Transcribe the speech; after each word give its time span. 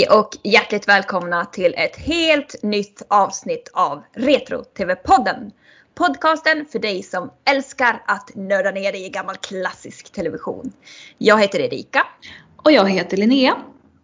Hej 0.00 0.08
och 0.08 0.30
hjärtligt 0.42 0.88
välkomna 0.88 1.44
till 1.44 1.74
ett 1.76 1.96
helt 1.96 2.62
nytt 2.62 3.02
avsnitt 3.08 3.70
av 3.72 4.02
Retro-TV-podden. 4.12 5.50
Podcasten 5.94 6.66
för 6.72 6.78
dig 6.78 7.02
som 7.02 7.30
älskar 7.50 8.02
att 8.06 8.30
nörda 8.34 8.70
ner 8.70 8.92
dig 8.92 9.04
i 9.04 9.08
gammal 9.08 9.36
klassisk 9.36 10.12
television. 10.12 10.72
Jag 11.18 11.40
heter 11.40 11.60
Erika. 11.60 12.06
Och 12.56 12.72
jag 12.72 12.90
heter 12.90 13.16
Linnea. 13.16 13.56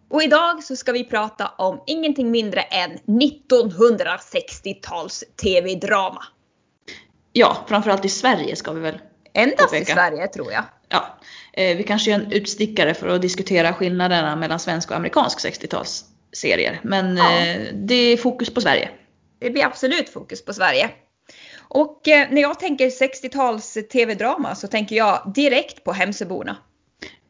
Och 0.09 0.23
idag 0.23 0.63
så 0.63 0.75
ska 0.75 0.91
vi 0.91 1.03
prata 1.03 1.51
om 1.57 1.81
ingenting 1.87 2.31
mindre 2.31 2.61
än 2.61 2.97
1960-tals 2.97 5.23
TV-drama. 5.43 6.23
Ja, 7.33 7.57
framförallt 7.67 8.05
i 8.05 8.09
Sverige 8.09 8.55
ska 8.55 8.71
vi 8.71 8.81
väl 8.81 8.99
Endast 9.37 9.73
i 9.73 9.85
Sverige 9.85 10.27
tror 10.27 10.51
jag. 10.51 10.63
Ja, 10.89 11.17
eh, 11.53 11.77
vi 11.77 11.83
kanske 11.83 12.11
gör 12.11 12.19
en 12.19 12.31
utstickare 12.31 12.93
för 12.93 13.07
att 13.07 13.21
diskutera 13.21 13.73
skillnaderna 13.73 14.35
mellan 14.35 14.59
svensk 14.59 14.91
och 14.91 14.97
amerikansk 14.97 15.39
60-talsserier. 15.39 16.79
Men 16.81 17.17
ja. 17.17 17.39
eh, 17.39 17.61
det 17.73 17.95
är 17.95 18.17
fokus 18.17 18.53
på 18.53 18.61
Sverige. 18.61 18.89
Det 19.39 19.49
blir 19.49 19.65
absolut 19.65 20.09
fokus 20.09 20.45
på 20.45 20.53
Sverige. 20.53 20.89
Och 21.59 22.07
eh, 22.07 22.27
när 22.31 22.41
jag 22.41 22.59
tänker 22.59 22.89
60-tals 22.89 23.77
TV-drama 23.91 24.55
så 24.55 24.67
tänker 24.67 24.95
jag 24.95 25.31
direkt 25.35 25.83
på 25.83 25.91
Hemsöborna. 25.91 26.57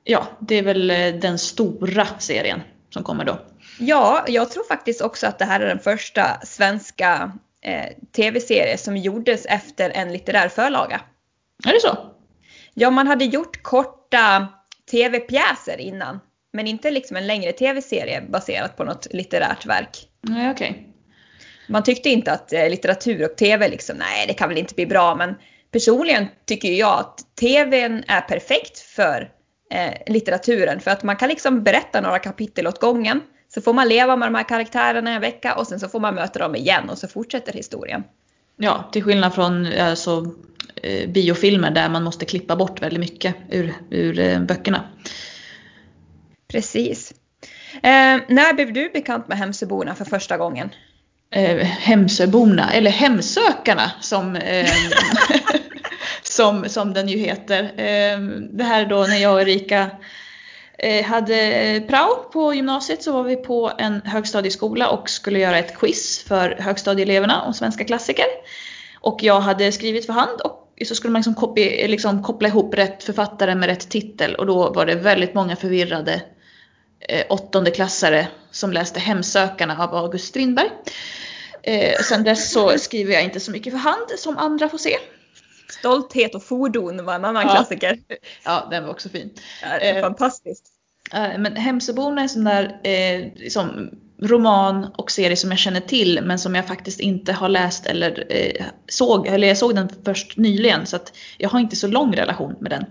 Ja, 0.03 0.27
det 0.39 0.55
är 0.55 0.63
väl 0.63 0.87
den 1.21 1.39
stora 1.39 2.07
serien 2.19 2.61
som 2.89 3.03
kommer 3.03 3.25
då. 3.25 3.39
Ja, 3.79 4.25
jag 4.27 4.51
tror 4.51 4.63
faktiskt 4.63 5.01
också 5.01 5.27
att 5.27 5.39
det 5.39 5.45
här 5.45 5.59
är 5.59 5.67
den 5.67 5.79
första 5.79 6.39
svenska 6.43 7.31
eh, 7.61 7.85
TV-serie 8.15 8.77
som 8.77 8.97
gjordes 8.97 9.45
efter 9.45 9.89
en 9.89 10.13
litterär 10.13 10.49
förlaga. 10.49 11.01
Är 11.65 11.73
det 11.73 11.79
så? 11.79 11.97
Ja, 12.73 12.89
man 12.89 13.07
hade 13.07 13.25
gjort 13.25 13.63
korta 13.63 14.47
tv-pjäser 14.91 15.79
innan. 15.79 16.19
Men 16.53 16.67
inte 16.67 16.91
liksom 16.91 17.17
en 17.17 17.27
längre 17.27 17.51
tv-serie 17.51 18.21
baserat 18.29 18.77
på 18.77 18.83
något 18.83 19.07
litterärt 19.11 19.65
verk. 19.65 20.07
Nej, 20.21 20.51
okej. 20.51 20.69
Okay. 20.69 20.83
Man 21.67 21.83
tyckte 21.83 22.09
inte 22.09 22.31
att 22.31 22.53
eh, 22.53 22.69
litteratur 22.69 23.25
och 23.25 23.37
tv 23.37 23.67
liksom, 23.67 23.97
nej 23.97 24.27
det 24.27 24.33
kan 24.33 24.49
väl 24.49 24.57
inte 24.57 24.75
bli 24.75 24.85
bra. 24.85 25.15
Men 25.15 25.35
personligen 25.71 26.27
tycker 26.45 26.71
jag 26.71 26.99
att 26.99 27.35
tvn 27.39 28.03
är 28.07 28.21
perfekt 28.21 28.79
för 28.79 29.31
eh, 29.71 30.13
litteraturen. 30.13 30.79
För 30.79 30.91
att 30.91 31.03
man 31.03 31.15
kan 31.15 31.29
liksom 31.29 31.63
berätta 31.63 32.01
några 32.01 32.19
kapitel 32.19 32.67
åt 32.67 32.79
gången. 32.79 33.21
Så 33.53 33.61
får 33.61 33.73
man 33.73 33.87
leva 33.87 34.15
med 34.15 34.27
de 34.27 34.35
här 34.35 34.43
karaktärerna 34.43 35.11
en 35.11 35.21
vecka 35.21 35.55
och 35.55 35.67
sen 35.67 35.79
så 35.79 35.87
får 35.87 35.99
man 35.99 36.15
möta 36.15 36.39
dem 36.39 36.55
igen 36.55 36.89
och 36.89 36.97
så 36.97 37.07
fortsätter 37.07 37.53
historien. 37.53 38.03
Ja, 38.57 38.89
till 38.91 39.03
skillnad 39.03 39.35
från 39.35 39.73
alltså, 39.79 40.25
eh, 40.83 41.09
biofilmer 41.09 41.71
där 41.71 41.89
man 41.89 42.03
måste 42.03 42.25
klippa 42.25 42.55
bort 42.55 42.81
väldigt 42.81 42.99
mycket 42.99 43.35
ur, 43.49 43.73
ur 43.89 44.19
eh, 44.19 44.39
böckerna. 44.39 44.83
Precis. 46.47 47.13
Eh, 47.73 48.17
när 48.27 48.53
blev 48.53 48.73
du 48.73 48.89
bekant 48.89 49.27
med 49.27 49.37
Hemsöborna 49.37 49.95
för 49.95 50.05
första 50.05 50.37
gången? 50.37 50.69
Eh, 51.31 51.57
Hemsöborna, 51.57 52.73
eller 52.73 52.91
Hemsökarna 52.91 53.91
som, 54.01 54.35
eh, 54.35 54.69
som, 56.21 56.69
som 56.69 56.93
den 56.93 57.07
ju 57.07 57.17
heter. 57.17 57.63
Eh, 57.63 58.19
det 58.51 58.63
här 58.63 58.85
då 58.85 59.03
när 59.03 59.17
jag 59.17 59.33
och 59.33 59.41
Erika 59.41 59.89
eh, 60.77 61.05
hade 61.05 61.83
prao 61.87 62.15
på 62.33 62.53
gymnasiet 62.53 63.03
så 63.03 63.11
var 63.11 63.23
vi 63.23 63.35
på 63.35 63.71
en 63.77 64.01
högstadieskola 64.05 64.89
och 64.89 65.09
skulle 65.09 65.39
göra 65.39 65.57
ett 65.57 65.77
quiz 65.77 66.23
för 66.27 66.57
högstadieeleverna 66.59 67.41
om 67.41 67.53
svenska 67.53 67.83
klassiker. 67.83 68.25
Och 68.99 69.23
jag 69.23 69.39
hade 69.39 69.71
skrivit 69.71 70.05
för 70.05 70.13
hand 70.13 70.41
och 70.41 70.66
så 70.85 70.95
skulle 70.95 71.11
man 71.11 71.19
liksom, 71.19 71.35
kopi, 71.35 71.87
liksom 71.87 72.23
koppla 72.23 72.47
ihop 72.47 72.73
rätt 72.73 73.03
författare 73.03 73.55
med 73.55 73.69
rätt 73.69 73.89
titel 73.89 74.35
och 74.35 74.45
då 74.45 74.73
var 74.73 74.85
det 74.85 74.95
väldigt 74.95 75.33
många 75.33 75.55
förvirrade 75.55 76.21
eh, 76.99 77.25
åttondeklassare 77.29 78.27
som 78.51 78.73
läste 78.73 78.99
Hemsökarna 78.99 79.83
av 79.83 79.95
August 79.95 80.27
Strindberg. 80.27 80.69
Eh, 81.63 81.99
sen 82.01 82.23
dess 82.23 82.51
så 82.51 82.77
skriver 82.77 83.13
jag 83.13 83.23
inte 83.23 83.39
så 83.39 83.51
mycket 83.51 83.73
för 83.73 83.79
hand 83.79 84.09
som 84.17 84.37
andra 84.37 84.69
får 84.69 84.77
se. 84.77 84.97
Stolthet 85.69 86.35
och 86.35 86.43
fordon 86.43 87.05
var 87.05 87.15
en 87.15 87.25
annan 87.25 87.43
ja. 87.47 87.55
klassiker. 87.55 87.99
Ja, 88.43 88.67
den 88.71 88.83
var 88.83 88.91
också 88.91 89.09
fin. 89.09 89.33
Ja, 89.61 89.77
eh, 89.77 90.01
fantastiskt. 90.01 90.65
Eh, 91.13 91.37
men 91.37 91.55
Hemsöborna 91.55 92.21
är 92.21 92.23
en 92.23 92.29
sån 92.29 92.43
där 92.43 92.79
eh, 92.83 93.33
liksom, 93.35 93.89
roman 94.21 94.85
och 94.97 95.11
serie 95.11 95.35
som 95.35 95.49
jag 95.49 95.59
känner 95.59 95.79
till 95.79 96.19
men 96.23 96.39
som 96.39 96.55
jag 96.55 96.67
faktiskt 96.67 96.99
inte 96.99 97.33
har 97.33 97.49
läst 97.49 97.85
eller 97.85 98.25
eh, 98.29 98.65
såg, 98.87 99.27
eller 99.27 99.47
jag 99.47 99.57
såg 99.57 99.75
den 99.75 99.89
först 100.05 100.37
nyligen 100.37 100.85
så 100.85 100.95
att 100.95 101.17
jag 101.37 101.49
har 101.49 101.59
inte 101.59 101.75
så 101.75 101.87
lång 101.87 102.15
relation 102.15 102.55
med 102.59 102.71
den. 102.71 102.85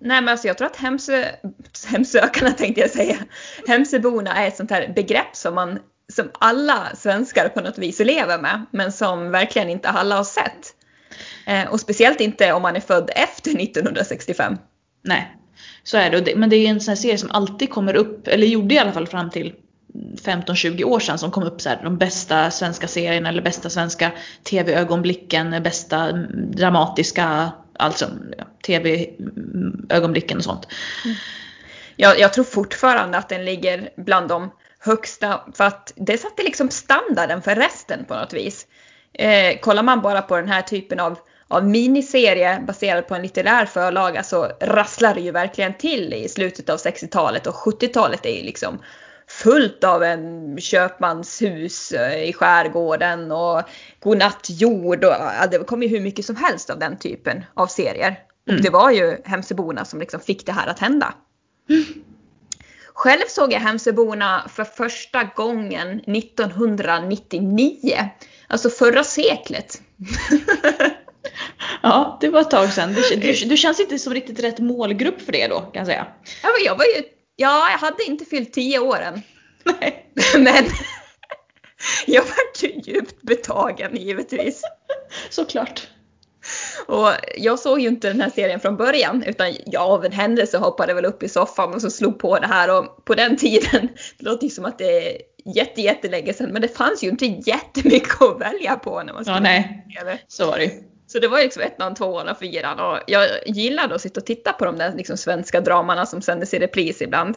Nej 0.00 0.20
men 0.20 0.28
alltså 0.28 0.46
jag 0.46 0.58
tror 0.58 0.66
att 0.66 0.76
hemsö, 0.76 1.24
hemsökarna 1.86 2.50
tänkte 2.50 2.80
jag 2.80 2.90
säga, 2.90 3.16
hemsöborna 3.66 4.34
är 4.34 4.48
ett 4.48 4.56
sånt 4.56 4.70
här 4.70 4.92
begrepp 4.96 5.36
som 5.36 5.54
man 5.54 5.78
som 6.12 6.30
alla 6.32 6.88
svenskar 6.94 7.48
på 7.48 7.60
något 7.60 7.78
vis 7.78 7.98
lever 8.00 8.38
med 8.38 8.66
men 8.70 8.92
som 8.92 9.30
verkligen 9.30 9.70
inte 9.70 9.88
alla 9.88 10.16
har 10.16 10.24
sett. 10.24 10.74
Eh, 11.46 11.68
och 11.68 11.80
speciellt 11.80 12.20
inte 12.20 12.52
om 12.52 12.62
man 12.62 12.76
är 12.76 12.80
född 12.80 13.10
efter 13.16 13.62
1965. 13.62 14.56
Nej, 15.04 15.36
så 15.82 15.96
är 15.96 16.10
det. 16.10 16.36
Men 16.36 16.50
det 16.50 16.56
är 16.56 16.70
en 16.70 16.80
sån 16.80 16.92
här 16.92 16.96
serie 16.96 17.18
som 17.18 17.30
alltid 17.30 17.70
kommer 17.70 17.96
upp, 17.96 18.28
eller 18.28 18.46
gjorde 18.46 18.74
i 18.74 18.78
alla 18.78 18.92
fall 18.92 19.06
fram 19.06 19.30
till 19.30 19.54
15-20 20.22 20.84
år 20.84 21.00
sedan 21.00 21.18
som 21.18 21.30
kom 21.30 21.42
upp 21.42 21.60
så 21.60 21.68
här, 21.68 21.80
de 21.82 21.98
bästa 21.98 22.50
svenska 22.50 22.88
serierna 22.88 23.28
eller 23.28 23.42
bästa 23.42 23.70
svenska 23.70 24.12
tv-ögonblicken, 24.42 25.62
bästa 25.62 26.08
mm, 26.08 26.50
dramatiska, 26.50 27.52
alltså 27.78 28.10
ja, 28.38 28.44
tv-ögonblicken 28.66 30.38
och 30.38 30.44
sånt. 30.44 30.68
Mm. 31.04 31.16
Jag, 31.96 32.20
jag 32.20 32.32
tror 32.32 32.44
fortfarande 32.44 33.18
att 33.18 33.28
den 33.28 33.44
ligger 33.44 33.90
bland 33.96 34.28
de 34.28 34.50
högsta, 34.78 35.40
för 35.54 35.64
att 35.64 35.92
det 35.96 36.18
satte 36.18 36.42
liksom 36.42 36.70
standarden 36.70 37.42
för 37.42 37.54
resten 37.54 38.04
på 38.04 38.14
något 38.14 38.32
vis. 38.32 38.66
Eh, 39.12 39.58
kollar 39.60 39.82
man 39.82 40.00
bara 40.00 40.22
på 40.22 40.36
den 40.36 40.48
här 40.48 40.62
typen 40.62 41.00
av, 41.00 41.18
av 41.48 41.64
miniserie 41.64 42.60
baserad 42.66 43.08
på 43.08 43.14
en 43.14 43.22
litterär 43.22 43.66
förlaga 43.66 44.22
så 44.22 44.44
rasslar 44.60 45.14
det 45.14 45.20
ju 45.20 45.30
verkligen 45.30 45.74
till 45.74 46.14
i 46.14 46.28
slutet 46.28 46.68
av 46.68 46.78
60-talet 46.78 47.46
och 47.46 47.54
70-talet 47.54 48.26
är 48.26 48.36
ju 48.36 48.42
liksom 48.42 48.78
fullt 49.28 49.84
av 49.84 50.02
en 50.02 50.56
köpmanshus 50.60 51.92
eh, 51.92 52.28
i 52.28 52.32
skärgården 52.32 53.32
och 53.32 53.62
godnatt 54.00 54.46
jord 54.50 55.04
och 55.04 55.12
ja, 55.12 55.46
det 55.50 55.58
kom 55.58 55.82
ju 55.82 55.88
hur 55.88 56.00
mycket 56.00 56.24
som 56.24 56.36
helst 56.36 56.70
av 56.70 56.78
den 56.78 56.98
typen 56.98 57.44
av 57.54 57.66
serier. 57.66 58.18
Mm. 58.48 58.58
Och 58.58 58.62
det 58.62 58.70
var 58.70 58.90
ju 58.90 59.16
Hemsöborna 59.24 59.84
som 59.84 60.00
liksom 60.00 60.20
fick 60.20 60.46
det 60.46 60.52
här 60.52 60.66
att 60.66 60.78
hända. 60.78 61.14
Mm. 61.68 61.84
Själv 62.94 63.22
såg 63.28 63.52
jag 63.52 63.60
Hemsöborna 63.60 64.48
för 64.48 64.64
första 64.64 65.24
gången 65.24 66.00
1999. 66.00 68.10
Alltså 68.48 68.70
förra 68.70 69.04
seklet. 69.04 69.82
ja, 71.82 72.18
det 72.20 72.28
var 72.28 72.40
ett 72.40 72.50
tag 72.50 72.72
sedan. 72.72 72.94
Du, 72.94 73.16
du, 73.16 73.32
du, 73.32 73.56
känns 73.56 73.80
inte 73.80 73.98
som 73.98 74.14
riktigt 74.14 74.40
rätt 74.40 74.58
målgrupp 74.58 75.20
för 75.20 75.32
det 75.32 75.48
då 75.48 75.60
kan 75.60 75.70
jag 75.72 75.86
säga. 75.86 76.06
Ja, 76.42 76.48
jag 76.64 76.76
var 76.76 76.84
ju, 76.84 77.02
ja, 77.36 77.70
jag 77.70 77.78
hade 77.78 78.04
inte 78.04 78.24
fyllt 78.24 78.52
10 78.52 78.78
år 78.78 79.00
än. 79.00 79.22
Nej. 79.64 80.12
Men 80.34 80.64
jag 82.06 82.22
var 82.22 82.62
ju 82.62 82.80
djupt 82.84 83.22
betagen 83.22 83.96
givetvis. 83.96 84.62
Såklart. 85.30 85.88
Och 86.86 87.08
jag 87.36 87.58
såg 87.58 87.80
ju 87.80 87.88
inte 87.88 88.08
den 88.08 88.20
här 88.20 88.30
serien 88.30 88.60
från 88.60 88.76
början 88.76 89.22
utan 89.22 89.54
jag 89.66 89.82
av 89.82 90.04
en 90.04 90.12
händelse 90.12 90.58
hoppade 90.58 90.94
väl 90.94 91.04
upp 91.04 91.22
i 91.22 91.28
soffan 91.28 91.74
och 91.74 91.82
så 91.82 91.90
slog 91.90 92.18
på 92.18 92.38
det 92.38 92.46
här 92.46 92.78
och 92.78 93.04
på 93.04 93.14
den 93.14 93.36
tiden, 93.36 93.88
det 94.18 94.24
låter 94.24 94.44
ju 94.44 94.50
som 94.50 94.64
att 94.64 94.78
det 94.78 95.08
är 95.08 95.22
jätte, 95.54 95.80
jättelänge 95.80 96.34
sedan 96.34 96.50
men 96.50 96.62
det 96.62 96.68
fanns 96.68 97.04
ju 97.04 97.08
inte 97.08 97.26
jättemycket 97.26 98.22
att 98.22 98.40
välja 98.40 98.76
på 98.76 99.02
när 99.02 99.12
man 99.12 99.24
skulle 99.24 99.36
Ja 99.36 99.40
nej, 99.40 99.84
så 100.28 100.46
var 100.46 100.58
det 100.58 100.70
Så 101.06 101.18
det 101.18 101.28
var 101.28 101.38
liksom 101.38 101.62
ettan, 101.62 101.94
tvåan 101.94 102.28
och 102.28 102.38
fyran 102.38 102.80
och 102.80 102.98
jag 103.06 103.28
gillade 103.46 103.94
att 103.94 104.00
sitta 104.00 104.20
och 104.20 104.26
titta 104.26 104.52
på 104.52 104.64
de 104.64 104.78
där 104.78 104.94
liksom 104.94 105.16
svenska 105.16 105.60
dramarna 105.60 106.06
som 106.06 106.22
sändes 106.22 106.54
i 106.54 106.58
repris 106.58 107.02
ibland. 107.02 107.36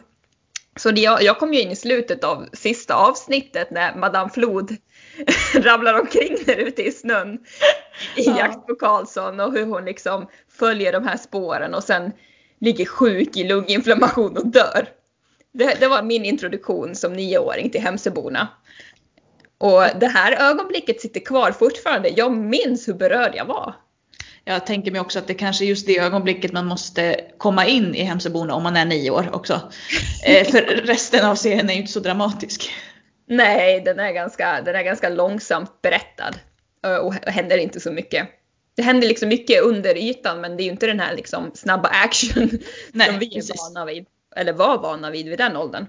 Så 0.75 0.91
jag, 0.95 1.23
jag 1.23 1.39
kom 1.39 1.53
ju 1.53 1.61
in 1.61 1.71
i 1.71 1.75
slutet 1.75 2.23
av 2.23 2.49
sista 2.53 2.95
avsnittet 2.95 3.71
när 3.71 3.95
Madame 3.95 4.29
Flod 4.29 4.75
ramlar 5.53 5.99
omkring 5.99 6.37
där 6.45 6.55
ute 6.55 6.83
i 6.83 6.91
snön 6.91 7.33
i 8.15 8.23
ja. 8.23 8.37
jakt 8.37 8.67
på 8.67 8.75
Karlsson 8.75 9.39
och 9.39 9.53
hur 9.53 9.65
hon 9.65 9.85
liksom 9.85 10.27
följer 10.49 10.93
de 10.93 11.07
här 11.07 11.17
spåren 11.17 11.73
och 11.73 11.83
sen 11.83 12.11
ligger 12.59 12.85
sjuk 12.85 13.37
i 13.37 13.43
lunginflammation 13.43 14.37
och 14.37 14.47
dör. 14.47 14.89
Det, 15.51 15.77
det 15.79 15.87
var 15.87 16.03
min 16.03 16.25
introduktion 16.25 16.95
som 16.95 17.13
nioåring 17.13 17.69
till 17.69 17.81
Hemsöborna. 17.81 18.47
Och 19.59 19.83
det 19.99 20.07
här 20.07 20.49
ögonblicket 20.49 21.01
sitter 21.01 21.19
kvar 21.19 21.51
fortfarande. 21.51 22.09
Jag 22.09 22.31
minns 22.31 22.87
hur 22.87 22.93
berörd 22.93 23.31
jag 23.35 23.45
var. 23.45 23.75
Jag 24.43 24.65
tänker 24.65 24.91
mig 24.91 25.01
också 25.01 25.19
att 25.19 25.27
det 25.27 25.33
kanske 25.33 25.65
är 25.65 25.67
just 25.67 25.87
det 25.87 25.99
ögonblicket 25.99 26.51
man 26.53 26.65
måste 26.65 27.21
komma 27.37 27.65
in 27.65 27.95
i 27.95 28.03
Hemsöborna 28.03 28.53
om 28.53 28.63
man 28.63 28.77
är 28.77 28.85
nio 28.85 29.11
år 29.11 29.29
också. 29.33 29.61
Eh, 30.25 30.47
för 30.47 30.61
resten 30.61 31.25
av 31.25 31.35
serien 31.35 31.69
är 31.69 31.73
ju 31.73 31.79
inte 31.79 31.91
så 31.91 31.99
dramatisk. 31.99 32.73
Nej, 33.27 33.81
den 33.81 33.99
är 33.99 34.11
ganska, 34.11 34.61
den 34.61 34.75
är 34.75 34.83
ganska 34.83 35.09
långsamt 35.09 35.81
berättad 35.81 36.33
och 37.01 37.13
händer 37.13 37.57
inte 37.57 37.79
så 37.79 37.91
mycket. 37.91 38.29
Det 38.75 38.81
händer 38.81 39.07
liksom 39.07 39.29
mycket 39.29 39.63
under 39.63 39.97
ytan 39.97 40.41
men 40.41 40.57
det 40.57 40.63
är 40.63 40.65
ju 40.65 40.71
inte 40.71 40.87
den 40.87 40.99
här 40.99 41.15
liksom 41.15 41.51
snabba 41.53 41.89
action 41.89 42.49
Nej, 42.91 43.07
som 43.07 43.19
vi 43.19 43.37
är 43.37 43.73
vana 43.73 43.85
vid. 43.85 44.05
Eller 44.35 44.53
var 44.53 44.77
vana 44.77 45.11
vid 45.11 45.29
vid 45.29 45.37
den 45.37 45.55
åldern. 45.55 45.85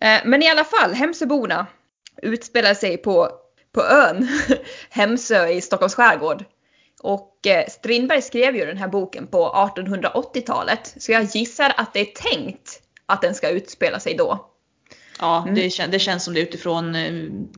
Eh, 0.00 0.20
men 0.24 0.42
i 0.42 0.50
alla 0.50 0.64
fall, 0.64 0.92
Hemsöborna 0.92 1.66
utspelar 2.22 2.74
sig 2.74 2.96
på, 2.96 3.30
på 3.72 3.82
ön 3.82 4.28
Hemsö 4.90 5.48
i 5.48 5.60
Stockholms 5.60 5.94
skärgård. 5.94 6.44
Och 7.02 7.46
eh, 7.46 7.66
Strindberg 7.68 8.22
skrev 8.22 8.56
ju 8.56 8.66
den 8.66 8.76
här 8.76 8.88
boken 8.88 9.26
på 9.26 9.70
1880-talet, 9.76 10.94
så 10.98 11.12
jag 11.12 11.22
gissar 11.22 11.72
att 11.76 11.92
det 11.92 12.00
är 12.00 12.32
tänkt 12.32 12.82
att 13.06 13.22
den 13.22 13.34
ska 13.34 13.48
utspela 13.48 14.00
sig 14.00 14.14
då. 14.14 14.48
Ja, 15.18 15.42
mm. 15.42 15.54
det, 15.54 15.86
det, 15.86 15.98
känns 15.98 16.24
som 16.24 16.34
det 16.34 16.40
utifrån 16.40 16.94
eh, 16.94 17.12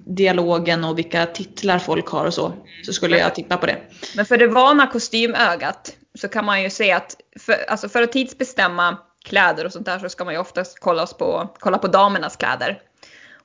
dialogen 0.07 0.85
och 0.85 0.99
vilka 0.99 1.27
titlar 1.27 1.79
folk 1.79 2.09
har 2.09 2.27
och 2.27 2.35
så. 2.35 2.53
Så 2.85 2.93
skulle 2.93 3.19
jag 3.19 3.35
tippa 3.35 3.57
på 3.57 3.67
det. 3.67 3.79
Men 4.17 4.27
för 4.27 4.37
det 4.37 4.47
vana 4.47 4.87
kostymögat 4.87 5.97
så 6.15 6.29
kan 6.29 6.45
man 6.45 6.63
ju 6.63 6.71
se 6.71 6.93
att 6.93 7.17
för, 7.41 7.71
alltså 7.71 7.89
för 7.89 8.03
att 8.03 8.13
tidsbestämma 8.13 8.99
kläder 9.25 9.65
och 9.65 9.73
sånt 9.73 9.87
där 9.87 9.99
så 9.99 10.09
ska 10.09 10.25
man 10.25 10.35
ju 10.35 10.41
oftast 10.41 10.79
kolla 10.81 11.07
på, 11.07 11.55
kolla 11.59 11.79
på 11.79 11.89
damernas 11.89 12.37
kläder. 12.37 12.81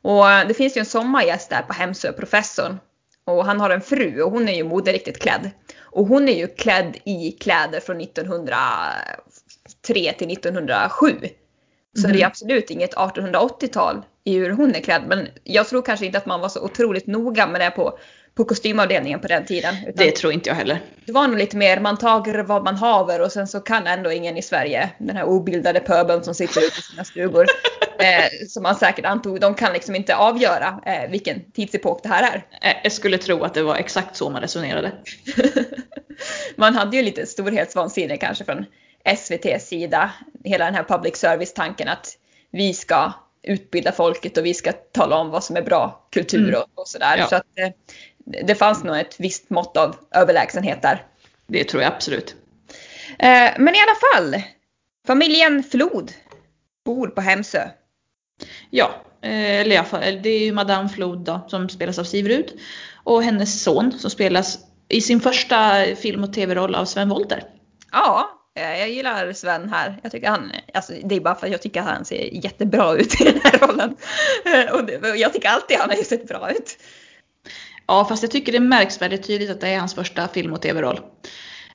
Och 0.01 0.25
det 0.47 0.53
finns 0.53 0.77
ju 0.77 0.79
en 0.79 0.85
sommargäst 0.85 1.49
där 1.49 1.61
på 1.61 1.73
Hemsö, 1.73 2.11
professorn. 2.11 2.79
Och 3.25 3.45
han 3.45 3.59
har 3.59 3.69
en 3.69 3.81
fru 3.81 4.21
och 4.21 4.31
hon 4.31 4.49
är 4.49 4.53
ju 4.53 4.63
moderiktigt 4.63 5.19
klädd. 5.19 5.51
Och 5.79 6.07
hon 6.07 6.29
är 6.29 6.37
ju 6.37 6.47
klädd 6.47 6.97
i 7.03 7.31
kläder 7.31 7.79
från 7.79 8.01
1903 8.01 8.53
till 9.93 10.31
1907. 10.31 11.15
Så 11.97 12.05
mm. 12.05 12.17
det 12.17 12.23
är 12.23 12.27
absolut 12.27 12.69
inget 12.69 12.95
1880-tal 12.95 14.01
i 14.23 14.37
hur 14.37 14.49
hon 14.49 14.75
är 14.75 14.79
klädd. 14.79 15.03
Men 15.07 15.27
jag 15.43 15.67
tror 15.67 15.81
kanske 15.81 16.05
inte 16.05 16.17
att 16.17 16.25
man 16.25 16.41
var 16.41 16.49
så 16.49 16.61
otroligt 16.61 17.07
noga 17.07 17.47
med 17.47 17.61
det 17.61 17.71
på, 17.71 17.99
på 18.35 18.45
kostymavdelningen 18.45 19.19
på 19.19 19.27
den 19.27 19.45
tiden. 19.45 19.75
det 19.95 20.11
tror 20.11 20.33
inte 20.33 20.49
jag 20.49 20.55
heller. 20.55 20.79
Det 21.05 21.11
var 21.11 21.27
nog 21.27 21.37
lite 21.37 21.57
mer, 21.57 21.79
man 21.79 21.97
tager 21.97 22.43
vad 22.43 22.63
man 22.63 22.75
haver 22.75 23.21
och 23.21 23.31
sen 23.31 23.47
så 23.47 23.59
kan 23.59 23.87
ändå 23.87 24.11
ingen 24.11 24.37
i 24.37 24.41
Sverige, 24.41 24.89
den 24.97 25.15
här 25.15 25.23
obildade 25.23 25.79
pöbeln 25.79 26.23
som 26.23 26.35
sitter 26.35 26.61
ute 26.61 26.79
i 26.79 26.81
sina 26.81 27.03
stugor, 27.03 27.45
eh, 27.99 28.47
som 28.47 28.63
man 28.63 28.75
säkert 28.75 29.05
antog, 29.05 29.39
de 29.39 29.55
kan 29.55 29.73
liksom 29.73 29.95
inte 29.95 30.15
avgöra 30.15 30.81
eh, 30.85 31.09
vilken 31.09 31.51
tidsepok 31.51 32.03
det 32.03 32.09
här 32.09 32.23
är. 32.23 32.69
Eh, 32.69 32.77
jag 32.83 32.91
skulle 32.91 33.17
tro 33.17 33.43
att 33.43 33.53
det 33.53 33.63
var 33.63 33.75
exakt 33.75 34.15
så 34.15 34.29
man 34.29 34.41
resonerade. 34.41 34.91
man 36.55 36.75
hade 36.75 36.97
ju 36.97 37.03
lite 37.03 37.25
storhetsvansinne 37.25 38.17
kanske 38.17 38.45
från 38.45 38.65
SVTs 39.03 39.67
sida, 39.67 40.11
hela 40.43 40.65
den 40.65 40.75
här 40.75 40.83
public 40.83 41.15
service-tanken 41.15 41.87
att 41.87 42.17
vi 42.51 42.73
ska 42.73 43.13
utbilda 43.43 43.91
folket 43.91 44.37
och 44.37 44.45
vi 44.45 44.53
ska 44.53 44.71
tala 44.71 45.15
om 45.15 45.29
vad 45.29 45.43
som 45.43 45.55
är 45.55 45.61
bra 45.61 46.07
kultur 46.11 46.49
mm. 46.49 46.61
och, 46.61 46.81
och 46.81 46.87
sådär. 46.87 47.17
Ja. 47.17 47.27
Så 47.27 47.35
att 47.35 47.45
det, 47.55 47.73
det 48.43 48.55
fanns 48.55 48.83
nog 48.83 48.97
ett 48.97 49.15
visst 49.19 49.49
mått 49.49 49.77
av 49.77 49.95
överlägsenhet 50.11 50.81
där. 50.81 51.05
Det 51.47 51.63
tror 51.63 51.83
jag 51.83 51.93
absolut. 51.93 52.35
Eh, 53.19 53.51
men 53.57 53.75
i 53.75 53.79
alla 53.79 53.95
fall, 54.13 54.43
familjen 55.07 55.63
Flod 55.63 56.11
bor 56.85 57.07
på 57.07 57.21
Hemsö. 57.21 57.69
Ja, 58.69 59.03
eh, 59.21 59.59
eller 59.59 59.75
ja, 59.75 59.85
det 60.23 60.29
är 60.29 60.39
ju 60.39 60.51
Madame 60.51 60.89
Flod 60.89 61.19
då, 61.19 61.45
som 61.47 61.69
spelas 61.69 61.99
av 61.99 62.03
Sivrud 62.03 62.51
och 63.03 63.23
hennes 63.23 63.63
son 63.63 63.91
som 63.91 64.09
spelas 64.09 64.59
i 64.89 65.01
sin 65.01 65.19
första 65.21 65.85
film 65.95 66.23
och 66.23 66.33
tv-roll 66.33 66.75
av 66.75 66.85
Sven 66.85 67.09
Wollter. 67.09 67.43
Ja, 67.91 68.39
Eh, 68.59 68.79
jag 68.79 68.89
gillar 68.89 69.33
Sven 69.33 69.69
här. 69.69 69.99
Jag 70.03 70.11
tycker 70.11 70.29
han, 70.29 70.51
alltså 70.73 70.93
det 71.03 71.15
är 71.15 71.19
bara 71.19 71.35
för 71.35 71.47
att 71.47 71.51
jag 71.51 71.61
tycker 71.61 71.79
att 71.79 71.87
han 71.87 72.05
ser 72.05 72.43
jättebra 72.45 72.95
ut 72.95 73.21
i 73.21 73.23
den 73.23 73.39
här 73.43 73.67
rollen. 73.67 73.95
Eh, 74.45 74.73
och, 74.73 75.17
jag 75.17 75.33
tycker 75.33 75.49
alltid 75.49 75.77
han 75.77 75.89
har 75.89 75.95
sett 75.95 76.27
bra 76.27 76.51
ut. 76.51 76.77
Ja, 77.87 78.05
fast 78.05 78.23
jag 78.23 78.31
tycker 78.31 78.51
det 78.51 78.59
märks 78.59 79.01
väldigt 79.01 79.27
tydligt 79.27 79.49
att 79.49 79.61
det 79.61 79.67
är 79.67 79.79
hans 79.79 79.95
första 79.95 80.27
film 80.27 80.53
och 80.53 80.61
tv-roll. 80.61 80.99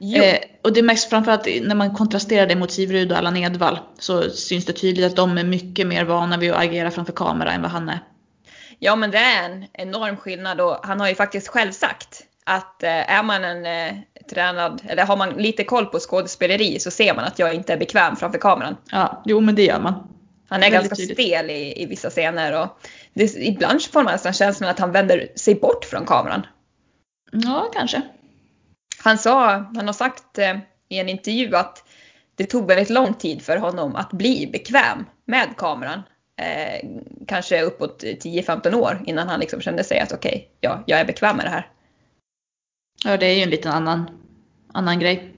Eh, 0.01 0.39
och 0.63 0.73
det 0.73 0.83
märks 0.83 1.07
framförallt 1.07 1.47
när 1.63 1.75
man 1.75 1.95
kontrasterar 1.95 2.47
det 2.47 2.57
mot 2.57 2.73
Sivrud 2.73 3.13
och 3.13 3.19
Allan 3.19 3.37
Edwall 3.37 3.79
så 3.99 4.31
syns 4.31 4.65
det 4.65 4.73
tydligt 4.73 5.07
att 5.07 5.17
de 5.17 5.39
är 5.39 5.45
mycket 5.45 5.87
mer 5.87 6.05
vana 6.05 6.37
vid 6.37 6.53
att 6.53 6.65
agera 6.65 6.91
framför 6.91 7.13
kamera 7.13 7.53
än 7.53 7.63
vad 7.63 7.71
han 7.71 7.89
är. 7.89 7.99
Ja 8.79 8.97
men 8.97 9.11
det 9.11 9.19
är 9.19 9.51
en 9.51 9.65
enorm 9.73 10.17
skillnad 10.17 10.61
och 10.61 10.79
han 10.83 11.01
har 11.01 11.09
ju 11.09 11.15
faktiskt 11.15 11.49
själv 11.49 11.73
sagt 11.73 12.23
att 12.45 12.83
eh, 12.83 13.13
är 13.13 13.23
man 13.23 13.45
en 13.45 13.67
eh, 13.67 13.95
tränad, 14.31 14.83
eller 14.87 15.05
har 15.05 15.17
man 15.17 15.31
lite 15.31 15.65
koll 15.65 15.87
på 15.87 15.99
skådespeleri 15.99 16.79
så 16.81 16.91
ser 16.91 17.15
man 17.15 17.25
att 17.25 17.39
jag 17.39 17.55
inte 17.55 17.73
är 17.73 17.77
bekväm 17.77 18.17
framför 18.17 18.39
kameran. 18.39 18.77
Ja, 18.91 19.23
jo 19.25 19.41
men 19.41 19.55
det 19.55 19.65
gör 19.65 19.81
man. 19.81 20.09
Han 20.49 20.63
är 20.63 20.71
ganska 20.71 20.95
tydligt. 20.97 21.17
stel 21.17 21.51
i, 21.51 21.83
i 21.83 21.87
vissa 21.87 22.11
scener 22.11 22.63
och 22.63 22.81
det, 23.15 23.35
ibland 23.37 23.83
får 23.83 24.03
man 24.03 24.13
nästan 24.13 24.33
känslan 24.33 24.71
att 24.71 24.79
han 24.79 24.93
vänder 24.93 25.29
sig 25.37 25.55
bort 25.55 25.85
från 25.85 26.07
kameran. 26.07 26.47
Ja, 27.33 27.71
kanske. 27.75 28.03
Han 29.05 29.19
sa, 29.19 29.51
han 29.51 29.87
har 29.87 29.93
sagt 29.93 30.39
eh, 30.39 30.59
i 30.89 30.99
en 30.99 31.09
intervju 31.09 31.57
att 31.57 31.85
det 32.35 32.45
tog 32.45 32.69
väldigt 32.69 32.91
lång 32.91 33.15
tid 33.15 33.43
för 33.43 33.57
honom 33.57 33.97
att 33.97 34.13
bli 34.13 34.47
bekväm 34.53 35.07
med 35.25 35.57
kameran. 35.57 36.03
Eh, 36.37 36.89
kanske 37.27 37.63
uppåt 37.63 38.03
10-15 38.03 38.75
år 38.75 39.03
innan 39.07 39.29
han 39.29 39.41
liksom 39.41 39.61
kände 39.61 39.85
sig 39.85 40.01
att 40.01 40.13
okej, 40.13 40.35
okay, 40.35 40.49
ja, 40.61 40.83
jag 40.87 41.01
är 41.01 41.05
bekväm 41.05 41.37
med 41.37 41.47
det 41.47 41.51
här. 41.51 41.71
Ja, 43.05 43.17
det 43.17 43.27
är 43.27 43.35
ju 43.35 43.43
en 43.43 43.51
liten 43.51 43.73
annan, 43.73 44.11
annan 44.73 44.99
grej. 44.99 45.35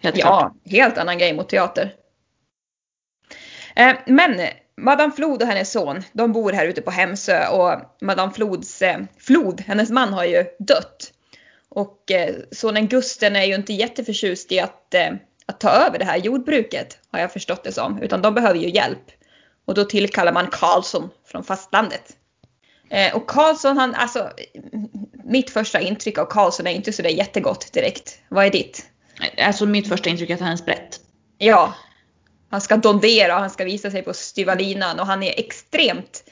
Helt 0.00 0.16
ja, 0.16 0.26
klart. 0.26 0.52
helt 0.64 0.98
annan 0.98 1.18
grej 1.18 1.32
mot 1.32 1.48
teater. 1.48 1.94
Eh, 3.76 3.96
men 4.06 4.40
Madame 4.76 5.12
Flod 5.12 5.42
och 5.42 5.48
hennes 5.48 5.72
son, 5.72 6.02
de 6.12 6.32
bor 6.32 6.52
här 6.52 6.66
ute 6.66 6.82
på 6.82 6.90
Hemsö 6.90 7.48
och 7.48 7.80
Madame 8.00 8.32
Flods, 8.32 8.82
eh, 8.82 8.98
Flod, 9.18 9.60
hennes 9.60 9.90
man 9.90 10.12
har 10.12 10.24
ju 10.24 10.44
dött. 10.58 11.12
Och 11.76 12.10
eh, 12.10 12.34
sonen 12.52 12.88
Gusten 12.88 13.36
är 13.36 13.44
ju 13.44 13.54
inte 13.54 13.72
jätteförtjust 13.72 14.52
i 14.52 14.60
att, 14.60 14.94
att 15.46 15.60
ta 15.60 15.70
över 15.70 15.98
det 15.98 16.04
här 16.04 16.16
jordbruket, 16.16 16.98
har 17.10 17.20
jag 17.20 17.32
förstått 17.32 17.64
det 17.64 17.72
som, 17.72 18.02
utan 18.02 18.22
de 18.22 18.34
behöver 18.34 18.58
ju 18.58 18.70
hjälp. 18.70 19.10
Och 19.66 19.74
då 19.74 19.84
tillkallar 19.84 20.32
man 20.32 20.46
Karlsson 20.52 21.10
från 21.26 21.44
fastlandet. 21.44 22.16
Eh, 22.90 23.16
och 23.16 23.26
Karlsson, 23.26 23.76
han, 23.76 23.94
alltså, 23.94 24.30
mitt 25.24 25.50
första 25.50 25.80
intryck 25.80 26.18
av 26.18 26.24
Karlsson 26.24 26.66
är 26.66 26.70
inte 26.70 26.92
sådär 26.92 27.10
jättegott 27.10 27.72
direkt. 27.72 28.18
Vad 28.28 28.46
är 28.46 28.50
ditt? 28.50 28.86
Alltså 29.38 29.66
mitt 29.66 29.88
första 29.88 30.10
intryck 30.10 30.30
är 30.30 30.34
att 30.34 30.40
han 30.40 30.52
är 30.52 30.56
sprätt. 30.56 31.00
Ja. 31.38 31.74
Han 32.50 32.60
ska 32.60 32.76
dondera 32.76 33.34
och 33.34 33.40
han 33.40 33.50
ska 33.50 33.64
visa 33.64 33.90
sig 33.90 34.02
på 34.02 34.14
styvalinan 34.14 35.00
och 35.00 35.06
han 35.06 35.22
är 35.22 35.40
extremt 35.40 36.24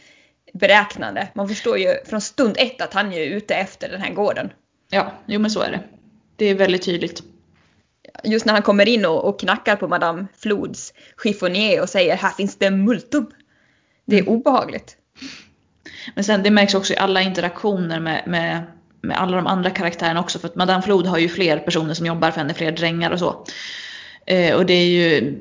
beräknande. 0.53 1.29
Man 1.35 1.49
förstår 1.49 1.79
ju 1.79 1.95
från 2.07 2.21
stund 2.21 2.57
ett 2.59 2.83
att 2.83 2.95
han 2.95 3.13
är 3.13 3.21
ute 3.21 3.55
efter 3.55 3.89
den 3.89 4.01
här 4.01 4.15
gården. 4.15 4.51
Ja, 4.91 5.13
jo 5.27 5.41
men 5.41 5.51
så 5.51 5.61
är 5.61 5.71
det. 5.71 5.81
Det 6.37 6.45
är 6.45 6.55
väldigt 6.55 6.83
tydligt. 6.83 7.23
Just 8.25 8.47
när 8.47 8.53
han 8.53 8.63
kommer 8.63 8.89
in 8.89 9.05
och, 9.07 9.25
och 9.25 9.41
knackar 9.41 9.77
på 9.77 9.89
Madame 9.89 10.27
Flods 10.37 10.93
chiffonier 11.23 11.83
och 11.83 11.89
säger 11.89 12.17
här 12.17 12.31
finns 12.31 12.57
det 12.57 12.71
multum. 12.71 13.27
Det 14.05 14.17
är 14.17 14.23
mm. 14.23 14.35
obehagligt. 14.35 14.97
Men 16.15 16.25
sen 16.25 16.43
det 16.43 16.51
märks 16.51 16.75
också 16.75 16.93
i 16.93 16.97
alla 16.97 17.23
interaktioner 17.23 18.01
med, 18.01 18.23
med, 18.27 18.63
med 19.01 19.21
alla 19.21 19.37
de 19.37 19.47
andra 19.47 19.71
karaktärerna 19.71 20.21
också. 20.21 20.39
För 20.39 20.49
att 20.49 20.55
Madame 20.55 20.83
Flod 20.83 21.07
har 21.07 21.19
ju 21.19 21.29
fler 21.29 21.59
personer 21.59 21.95
som 21.95 22.07
jobbar 22.07 22.31
för 22.31 22.41
henne, 22.41 22.55
fler 22.55 22.73
drängar 22.73 23.11
och 23.11 23.19
så. 23.19 23.45
Eh, 24.27 24.55
och 24.55 24.67
det 24.67 24.75
är 24.75 24.87
ju 24.87 25.39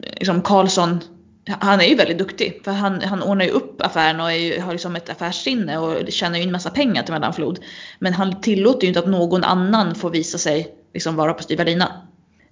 liksom 0.00 0.42
Karlsson, 0.42 1.00
han 1.48 1.80
är 1.80 1.84
ju 1.84 1.94
väldigt 1.94 2.18
duktig. 2.18 2.60
För 2.64 2.70
han, 2.70 3.02
han 3.02 3.22
ordnar 3.22 3.44
ju 3.44 3.50
upp 3.50 3.82
affären 3.82 4.20
och 4.20 4.32
ju, 4.32 4.60
har 4.60 4.72
liksom 4.72 4.96
ett 4.96 5.08
affärssinne 5.08 5.78
och 5.78 6.12
tjänar 6.12 6.36
ju 6.36 6.42
in 6.42 6.52
massa 6.52 6.70
pengar 6.70 7.02
till 7.02 7.14
Madame 7.14 7.32
Flod. 7.32 7.58
Men 7.98 8.12
han 8.12 8.40
tillåter 8.40 8.82
ju 8.82 8.88
inte 8.88 9.00
att 9.00 9.08
någon 9.08 9.44
annan 9.44 9.94
får 9.94 10.10
visa 10.10 10.38
sig 10.38 10.74
liksom 10.94 11.16
vara 11.16 11.34
på 11.34 11.42
styva 11.42 11.64
lina. 11.64 12.02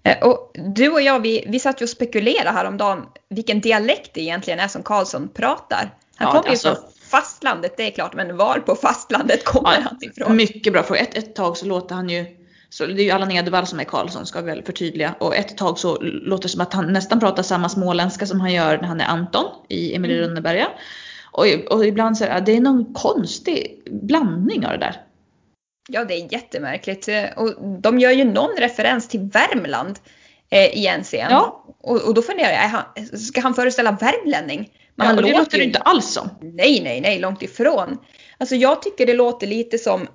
Eh, 0.02 0.28
och 0.28 0.50
du 0.74 0.88
och 0.88 1.02
jag, 1.02 1.20
vi, 1.20 1.44
vi 1.48 1.58
satt 1.58 1.80
ju 1.80 1.84
och 1.84 1.90
spekulerade 1.90 2.50
häromdagen 2.50 3.06
vilken 3.28 3.60
dialekt 3.60 4.10
det 4.14 4.20
egentligen 4.20 4.60
är 4.60 4.68
som 4.68 4.82
Karlsson 4.82 5.28
pratar. 5.28 5.94
Han 6.16 6.28
ja, 6.28 6.32
kommer 6.32 6.50
alltså, 6.50 6.68
ju 6.68 6.74
från 6.74 6.84
fastlandet, 7.10 7.76
det 7.76 7.86
är 7.86 7.90
klart, 7.90 8.14
men 8.14 8.36
var 8.36 8.58
på 8.58 8.74
fastlandet 8.74 9.44
kommer 9.44 9.72
ja, 9.72 9.80
han 9.84 9.98
ifrån? 10.00 10.36
Mycket 10.36 10.72
bra 10.72 10.82
fråga. 10.82 11.00
Ett, 11.00 11.16
ett 11.16 11.34
tag 11.34 11.56
så 11.56 11.66
låter 11.66 11.94
han 11.94 12.08
ju 12.08 12.39
så 12.70 12.86
det 12.86 13.02
är 13.02 13.04
ju 13.04 13.10
Allan 13.10 13.30
Edwall 13.30 13.66
som 13.66 13.80
är 13.80 13.84
Karlsson 13.84 14.26
ska 14.26 14.40
vi 14.40 14.46
väl 14.46 14.62
förtydliga. 14.62 15.14
Och 15.18 15.36
ett 15.36 15.56
tag 15.56 15.78
så 15.78 15.98
låter 16.00 16.42
det 16.42 16.48
som 16.48 16.60
att 16.60 16.72
han 16.72 16.92
nästan 16.92 17.20
pratar 17.20 17.42
samma 17.42 17.68
småländska 17.68 18.26
som 18.26 18.40
han 18.40 18.52
gör 18.52 18.78
när 18.78 18.88
han 18.88 19.00
är 19.00 19.06
Anton 19.06 19.44
i 19.68 19.94
Emilie 19.94 20.16
mm. 20.16 20.28
Rönneberga. 20.28 20.68
Och, 21.32 21.46
och 21.70 21.86
ibland 21.86 22.18
så 22.18 22.24
är 22.24 22.40
det 22.40 22.56
är 22.56 22.60
någon 22.60 22.94
konstig 22.94 23.82
blandning 23.90 24.66
av 24.66 24.72
det 24.72 24.78
där. 24.78 25.02
Ja, 25.88 26.04
det 26.04 26.14
är 26.14 26.32
jättemärkligt. 26.32 27.08
Och 27.36 27.54
de 27.80 27.98
gör 27.98 28.10
ju 28.10 28.24
någon 28.24 28.56
referens 28.58 29.08
till 29.08 29.20
Värmland 29.20 29.98
eh, 30.50 30.78
i 30.78 30.86
en 30.86 31.02
scen. 31.02 31.28
Ja. 31.30 31.64
Och, 31.80 32.02
och 32.02 32.14
då 32.14 32.22
funderar 32.22 32.50
jag, 32.50 32.58
han, 32.58 32.84
ska 33.18 33.40
han 33.40 33.54
föreställa 33.54 33.92
värmlänning? 33.92 34.70
Men 34.94 35.06
ja, 35.06 35.16
och 35.16 35.22
det 35.22 35.38
låter 35.38 35.58
det 35.58 35.64
inte 35.64 35.78
alls 35.78 36.12
som. 36.12 36.28
Nej, 36.40 36.80
nej, 36.84 37.00
nej, 37.00 37.18
långt 37.18 37.42
ifrån. 37.42 37.98
Alltså 38.38 38.54
jag 38.54 38.82
tycker 38.82 39.06
det 39.06 39.14
låter 39.14 39.46
lite 39.46 39.78
som 39.78 40.08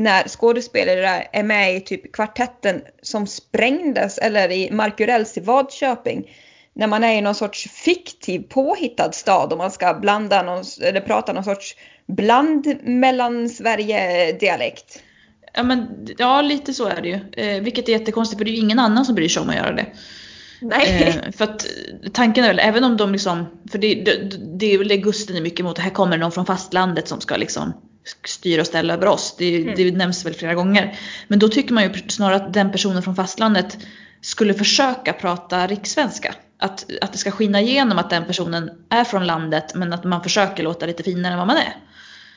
när 0.00 0.28
skådespelare 0.28 1.28
är 1.32 1.42
med 1.42 1.76
i 1.76 1.80
typ 1.80 2.12
kvartetten 2.12 2.82
som 3.02 3.26
sprängdes 3.26 4.18
eller 4.18 4.50
i 4.52 4.70
Markurells 4.70 5.36
i 5.36 5.40
Vadköping. 5.40 6.30
När 6.74 6.86
man 6.86 7.04
är 7.04 7.14
i 7.14 7.20
någon 7.20 7.34
sorts 7.34 7.70
fiktiv 7.70 8.42
påhittad 8.48 9.12
stad 9.12 9.52
och 9.52 9.58
man 9.58 9.70
ska 9.70 9.94
blanda 9.94 10.42
någon, 10.42 10.64
eller 10.82 11.00
prata 11.00 11.32
någon 11.32 11.44
sorts 11.44 11.76
bland 12.06 12.76
mellan 12.82 13.48
Sverige-dialekt. 13.48 15.02
Ja, 15.54 15.62
men, 15.62 16.06
ja, 16.18 16.42
lite 16.42 16.74
så 16.74 16.86
är 16.88 17.00
det 17.02 17.08
ju. 17.08 17.20
Eh, 17.32 17.62
vilket 17.62 17.88
är 17.88 17.92
jättekonstigt 17.92 18.38
för 18.38 18.44
det 18.44 18.50
är 18.50 18.52
ju 18.52 18.60
ingen 18.60 18.78
annan 18.78 19.04
som 19.04 19.14
bryr 19.14 19.28
sig 19.28 19.42
om 19.42 19.48
att 19.48 19.56
göra 19.56 19.72
det. 19.72 19.86
Nej. 20.60 21.22
Eh, 21.24 21.32
för 21.32 21.44
att 21.44 21.66
tanken 22.12 22.44
är 22.44 22.48
väl, 22.48 22.58
även 22.58 22.84
om 22.84 22.96
de 22.96 23.12
liksom, 23.12 23.46
för 23.70 23.78
det, 23.78 23.94
det, 23.94 24.36
det 24.58 24.74
är 24.74 24.78
väl 24.78 24.88
det 24.88 24.96
Gusten 24.96 25.36
är 25.36 25.40
mycket 25.40 25.60
emot, 25.60 25.78
här 25.78 25.90
kommer 25.90 26.18
någon 26.18 26.32
från 26.32 26.46
fastlandet 26.46 27.08
som 27.08 27.20
ska 27.20 27.36
liksom 27.36 27.72
styra 28.24 28.60
och 28.60 28.66
ställa 28.66 28.94
över 28.94 29.06
oss. 29.06 29.34
Det, 29.38 29.56
Mm. 29.62 29.74
det 29.76 29.90
nämns 29.96 30.26
väl 30.26 30.34
flera 30.34 30.54
gånger. 30.54 30.98
Men 31.28 31.38
då 31.38 31.48
tycker 31.48 31.74
man 31.74 31.82
ju 31.84 32.08
snarare 32.08 32.36
att 32.36 32.52
den 32.54 32.72
personen 32.72 33.02
från 33.02 33.16
fastlandet 33.16 33.78
skulle 34.20 34.54
försöka 34.54 35.12
prata 35.12 35.66
rikssvenska. 35.66 36.34
Att, 36.58 36.86
att 37.00 37.12
det 37.12 37.18
ska 37.18 37.30
skina 37.30 37.60
igenom 37.60 37.98
att 37.98 38.10
den 38.10 38.24
personen 38.24 38.70
är 38.90 39.04
från 39.04 39.26
landet 39.26 39.74
men 39.74 39.92
att 39.92 40.04
man 40.04 40.22
försöker 40.22 40.62
låta 40.62 40.86
lite 40.86 41.02
finare 41.02 41.32
än 41.32 41.38
vad 41.38 41.46
man 41.46 41.56
är. 41.56 41.76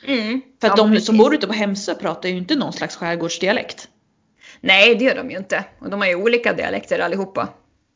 Mm. 0.08 0.42
För 0.62 0.68
att 0.68 0.78
Ja, 0.78 0.84
de 0.84 0.92
precis. 0.92 1.06
som 1.08 1.18
bor 1.18 1.36
ute 1.36 1.48
på 1.48 1.54
Hemsö 1.54 1.96
pratar 1.96 2.30
ju 2.30 2.38
inte 2.38 2.56
någon 2.56 2.74
slags 2.74 2.96
skärgårdsdialekt. 2.96 3.88
Nej, 4.62 4.96
det 4.96 5.06
gör 5.06 5.16
de 5.16 5.32
ju 5.32 5.38
inte. 5.38 5.64
Och 5.80 5.90
de 5.90 6.02
har 6.02 6.08
ju 6.08 6.16
olika 6.16 6.54
dialekter 6.54 7.00
allihopa, 7.00 7.50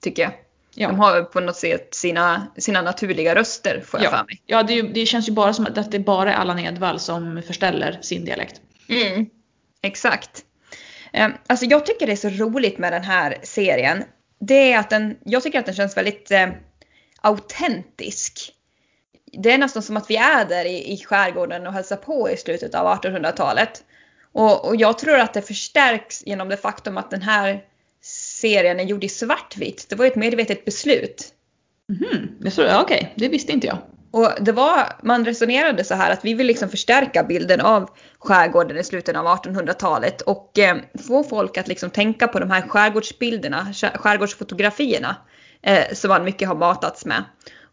tycker 0.04 0.22
jag. 0.22 0.32
Ja. 0.80 0.88
De 0.88 1.00
har 1.00 1.22
på 1.24 1.40
något 1.40 1.56
sätt 1.56 1.94
sina, 1.94 2.48
sina 2.58 2.82
naturliga 2.82 3.36
röster, 3.36 3.82
får 3.86 4.00
jag 4.00 4.14
Ja, 4.14 4.18
för 4.18 4.26
mig. 4.26 4.42
ja 4.46 4.64
det, 4.64 4.82
det 4.82 5.06
känns 5.06 5.28
ju 5.30 5.32
bara 5.34 5.54
som 5.54 5.66
att 5.66 5.92
det 5.92 6.00
bara 6.00 6.34
är 6.34 6.38
Allan 6.38 6.60
Edwall 6.60 7.00
som 7.00 7.42
förställer 7.48 8.00
sin 8.02 8.26
dialekt. 8.26 8.62
Mm. 8.90 9.26
Exakt. 9.82 10.44
Eh, 11.14 11.28
Alltså 11.48 11.66
jag 11.66 11.86
tycker 11.86 12.06
det 12.06 12.12
är 12.12 12.16
så 12.16 12.30
roligt 12.30 12.78
med 12.78 12.94
den 12.94 13.04
här 13.04 13.38
serien. 13.44 14.04
Det 14.40 14.74
är 14.74 14.80
att 14.80 14.90
den, 14.90 15.18
jag 15.24 15.44
tycker 15.44 15.60
att 15.60 15.66
den 15.66 15.76
känns 15.76 15.98
väldigt 15.98 16.32
eh, 16.32 16.48
autentisk. 17.22 18.54
Det 19.34 19.52
är 19.52 19.58
nästan 19.58 19.84
som 19.84 19.98
att 19.98 20.10
vi 20.10 20.16
är 20.18 20.46
där 20.46 20.66
i, 20.66 20.94
i 20.94 20.98
skärgården 20.98 21.68
och 21.68 21.74
hälsar 21.74 21.96
på 21.96 22.30
i 22.30 22.38
slutet 22.38 22.76
av 22.76 22.88
1800-talet. 23.02 23.84
Och, 24.32 24.66
och 24.68 24.76
jag 24.76 24.98
tror 24.98 25.20
att 25.20 25.34
det 25.34 25.42
förstärks 25.42 26.24
genom 26.26 26.50
det 26.50 26.58
faktum 26.58 26.98
att 26.98 27.12
den 27.12 27.22
här 27.22 27.64
serien 28.42 28.80
är 28.80 28.84
gjord 28.84 29.04
i 29.04 29.10
svartvitt. 29.10 29.86
Det 29.90 29.96
var 29.96 30.06
ju 30.06 30.12
ett 30.12 30.18
medvetet 30.18 30.66
beslut. 30.66 31.34
Ja, 32.58 32.82
okej, 32.82 33.14
det 33.16 33.28
visste 33.30 33.52
inte 33.52 33.68
jag. 33.68 33.78
Och 34.12 34.32
det 34.42 34.52
var, 34.52 34.94
man 35.04 35.26
resonerade 35.26 35.84
så 35.84 35.96
här 35.96 36.12
att 36.12 36.26
vi 36.26 36.34
vill 36.34 36.48
liksom 36.48 36.70
förstärka 36.70 37.24
bilden 37.24 37.62
av 37.62 37.90
skärgården 38.20 38.78
i 38.78 38.84
slutet 38.84 39.16
av 39.16 39.26
1800-talet 39.26 40.22
och 40.22 40.60
eh, 40.60 40.78
få 41.08 41.24
folk 41.24 41.58
att 41.58 41.68
liksom 41.68 41.90
tänka 41.90 42.28
på 42.28 42.40
de 42.40 42.52
här 42.52 42.62
skärgårdsbilderna, 42.62 43.68
skär- 43.74 43.98
skärgårdsfotografierna 43.98 45.16
eh, 45.62 45.94
som 45.94 46.10
man 46.10 46.24
mycket 46.24 46.48
har 46.48 46.56
matats 46.56 47.06
med. 47.06 47.24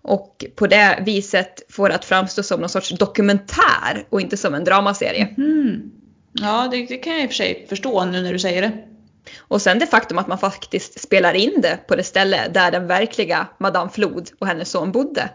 Och 0.03 0.45
på 0.57 0.67
det 0.67 1.03
viset 1.07 1.63
få 1.69 1.89
det 1.89 1.95
att 1.95 2.05
framstå 2.05 2.43
som 2.43 2.61
någon 2.61 2.69
sorts 2.69 2.91
dokumentär 2.91 4.07
och 4.11 4.21
inte 4.21 4.37
som 4.37 4.55
en 4.55 4.65
dramaserie. 4.65 5.35
Mm. 5.37 5.91
Ja, 6.33 6.69
det, 6.71 6.87
det 6.87 6.97
kan 6.97 7.13
jag 7.13 7.23
i 7.23 7.27
och 7.27 7.31
för 7.31 7.35
sig 7.35 7.67
förstå 7.69 8.05
nu 8.05 8.23
när 8.23 8.33
du 8.33 8.39
säger 8.39 8.63
det. 8.63 8.94
Och 9.39 9.63
sen 9.63 9.79
det 9.79 9.87
faktum 9.87 10.19
att 10.19 10.29
man 10.29 10.39
faktiskt 10.39 11.01
spelar 11.01 11.35
in 11.35 11.61
det 11.61 11.79
på 11.89 11.97
det 11.97 12.03
ställe 12.03 12.49
där 12.49 12.71
den 12.71 12.87
verkliga 12.87 13.47
Madame 13.59 13.91
Flod 13.91 14.31
och 14.39 14.47
hennes 14.47 14.71
son 14.71 14.93
bodde. 14.93 15.29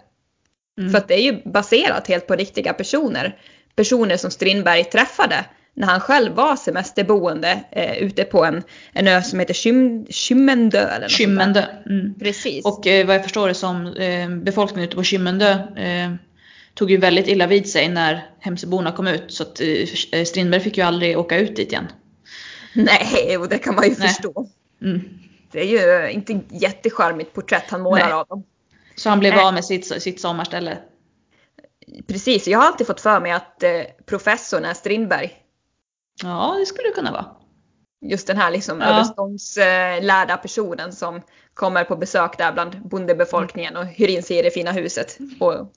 Mm. 0.80 0.92
För 0.92 0.98
att 0.98 1.08
det 1.08 1.14
är 1.14 1.24
ju 1.24 1.42
baserat 1.52 2.08
helt 2.08 2.28
på 2.28 2.36
riktiga 2.36 2.74
personer. 2.74 3.38
Personer 3.76 4.18
som 4.18 4.32
Strindberg 4.32 4.84
träffade 4.84 5.46
när 5.74 5.88
han 5.88 6.00
själv 6.00 6.34
var 6.34 6.56
semesterboende 6.56 7.64
eh, 7.72 7.98
ute 7.98 8.24
på 8.24 8.46
en, 8.46 8.64
en 8.94 9.08
ö 9.08 9.22
som 9.22 9.40
heter 9.40 9.54
Kym, 9.54 10.06
Kymmendö. 10.10 10.80
Eller 10.80 11.00
något. 11.00 11.12
Kymmendö. 11.12 11.64
Mm. 11.86 12.14
Precis. 12.20 12.66
Och 12.66 12.88
eh, 12.88 13.08
vad 13.08 13.16
jag 13.16 13.24
förstår 13.24 13.48
det 13.48 13.54
som 13.54 13.88
eh, 13.88 14.30
befolkningen 14.30 14.88
ute 14.88 14.96
på 14.96 15.04
Kymmendö 15.04 15.52
eh, 15.78 16.14
tog 16.74 16.92
ju 16.92 16.98
väldigt 16.98 17.28
illa 17.28 17.48
vid 17.48 17.70
sig 17.70 17.90
när 17.90 18.26
Hemsöborna 18.40 18.92
kom 18.92 19.08
ut 19.08 19.24
så 19.28 19.44
att 19.44 19.62
eh, 20.12 20.24
Strindberg 20.24 20.62
fick 20.62 20.78
ju 20.78 20.84
aldrig 20.84 21.18
åka 21.18 21.38
ut 21.38 21.56
dit 21.56 21.72
igen. 21.72 21.88
Nej, 22.84 23.38
och 23.38 23.50
det 23.50 23.58
kan 23.58 23.76
man 23.76 23.84
ju 23.84 23.96
Nej. 24.00 24.08
förstå. 24.08 24.50
Mm. 24.82 25.02
Det 25.52 25.60
är 25.60 25.66
ju 25.66 26.12
inte 26.12 26.40
jättecharmigt 26.50 27.34
porträtt 27.34 27.70
han 27.70 27.82
målar 27.82 28.06
Nej. 28.06 28.14
av 28.14 28.28
dem. 28.28 28.44
Så 28.96 29.10
han 29.10 29.20
blev 29.20 29.34
Nej. 29.34 29.46
av 29.46 29.54
med 29.54 29.66
sitt, 29.66 30.02
sitt 30.02 30.22
sommarställe. 30.22 30.78
Precis, 32.08 32.48
jag 32.48 32.60
har 32.60 32.66
alltid 32.66 32.88
fått 32.88 33.02
för 33.02 33.20
mig 33.20 33.32
att 33.32 33.64
eh, 33.64 33.82
professorn 34.06 34.66
är 34.66 34.74
Strindberg. 34.74 35.32
Ja, 36.24 36.56
det 36.60 36.66
skulle 36.66 36.88
det 36.88 36.94
kunna 36.94 37.12
vara. 37.12 37.26
Just 38.02 38.28
den 38.28 38.38
här 38.38 38.52
liksom 38.52 38.82
Ja. 38.82 38.86
överståndslärda 38.88 40.06
lärda 40.06 40.38
personen 40.38 40.94
som 40.94 41.22
kommer 41.54 41.84
på 41.84 41.96
besök 41.96 42.38
där 42.38 42.52
bland 42.52 42.88
bondebefolkningen 42.88 43.78
och 43.78 43.86
hyr 43.86 44.08
in 44.08 44.24
sig 44.24 44.38
i 44.38 44.42
det 44.42 44.52
fina 44.52 44.72
huset. 44.72 45.18
Och, 45.40 45.74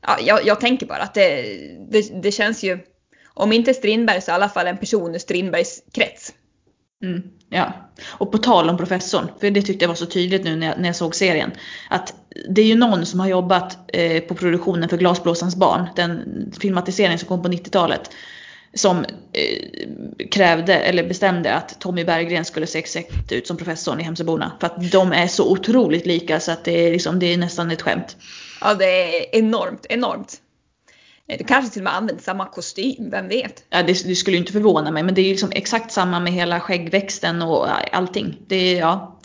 ja, 0.00 0.18
jag, 0.20 0.46
jag 0.46 0.60
tänker 0.60 0.86
bara 0.86 1.02
att 1.02 1.14
det, 1.14 1.42
det, 1.90 2.22
det 2.22 2.32
känns 2.32 2.62
ju, 2.62 2.78
om 3.34 3.52
inte 3.52 3.74
Strindberg 3.74 4.20
så 4.20 4.30
i 4.30 4.34
alla 4.34 4.48
fall 4.48 4.66
en 4.66 4.78
person 4.78 5.14
ur 5.14 5.18
Strindbergs 5.18 5.82
krets. 5.92 6.32
Mm, 7.02 7.22
ja. 7.50 7.72
Och 8.04 8.32
på 8.32 8.38
tal 8.38 8.70
om 8.70 8.76
professorn, 8.76 9.28
för 9.40 9.50
det 9.50 9.62
tyckte 9.62 9.84
jag 9.84 9.88
var 9.88 9.94
så 9.94 10.06
tydligt 10.06 10.44
nu 10.44 10.56
när 10.56 10.66
jag, 10.66 10.78
när 10.78 10.88
jag 10.88 10.96
såg 10.96 11.14
serien. 11.14 11.50
Att 11.90 12.14
det 12.48 12.62
är 12.62 12.66
ju 12.66 12.74
någon 12.74 13.06
som 13.06 13.20
har 13.20 13.26
jobbat 13.26 13.78
eh, 13.92 14.22
på 14.22 14.34
produktionen 14.34 14.88
för 14.88 14.96
Glasblåsarens 14.96 15.56
barn, 15.56 15.86
den 15.96 16.22
filmatisering 16.60 17.18
som 17.18 17.28
kom 17.28 17.42
på 17.42 17.48
90-talet. 17.48 18.10
Som 18.74 18.98
eh, 19.32 20.26
krävde, 20.30 20.74
eller 20.74 21.08
bestämde 21.08 21.54
att 21.54 21.80
Tommy 21.80 22.04
Berggren 22.04 22.44
skulle 22.44 22.66
se 22.66 22.78
exakt 22.78 23.32
ut 23.32 23.46
som 23.46 23.56
professorn 23.56 24.00
i 24.00 24.02
Hemsöborna. 24.02 24.52
För 24.60 24.66
att 24.66 24.92
de 24.92 25.12
är 25.12 25.26
så 25.26 25.50
otroligt 25.52 26.06
lika 26.06 26.40
så 26.40 26.52
att 26.52 26.64
det 26.64 26.86
är, 26.86 26.92
liksom, 26.92 27.18
det 27.18 27.32
är 27.32 27.36
nästan 27.36 27.70
ett 27.70 27.82
skämt. 27.82 28.16
Ja, 28.60 28.74
det 28.74 28.84
är 28.84 29.36
enormt, 29.38 29.86
enormt. 29.88 30.40
Eh, 31.28 31.38
Det 31.38 31.44
kanske 31.44 31.72
till 31.72 31.80
och 31.80 31.84
med 31.84 31.94
använt 31.94 32.22
samma 32.22 32.46
kostym, 32.46 33.10
vem 33.10 33.28
vet? 33.28 33.64
Ja, 33.70 33.82
det, 33.82 34.08
det 34.08 34.14
skulle 34.14 34.36
inte 34.36 34.52
förvåna 34.52 34.90
mig 34.90 35.02
men 35.02 35.14
det 35.14 35.20
är 35.20 35.24
ju 35.24 35.30
liksom 35.30 35.52
exakt 35.52 35.92
samma 35.92 36.20
med 36.20 36.32
hela 36.32 36.60
skäggväxten 36.60 37.42
och 37.42 37.94
allting. 37.96 38.38
Det 38.46 38.56
är 38.56 38.78
ja, 38.78 39.20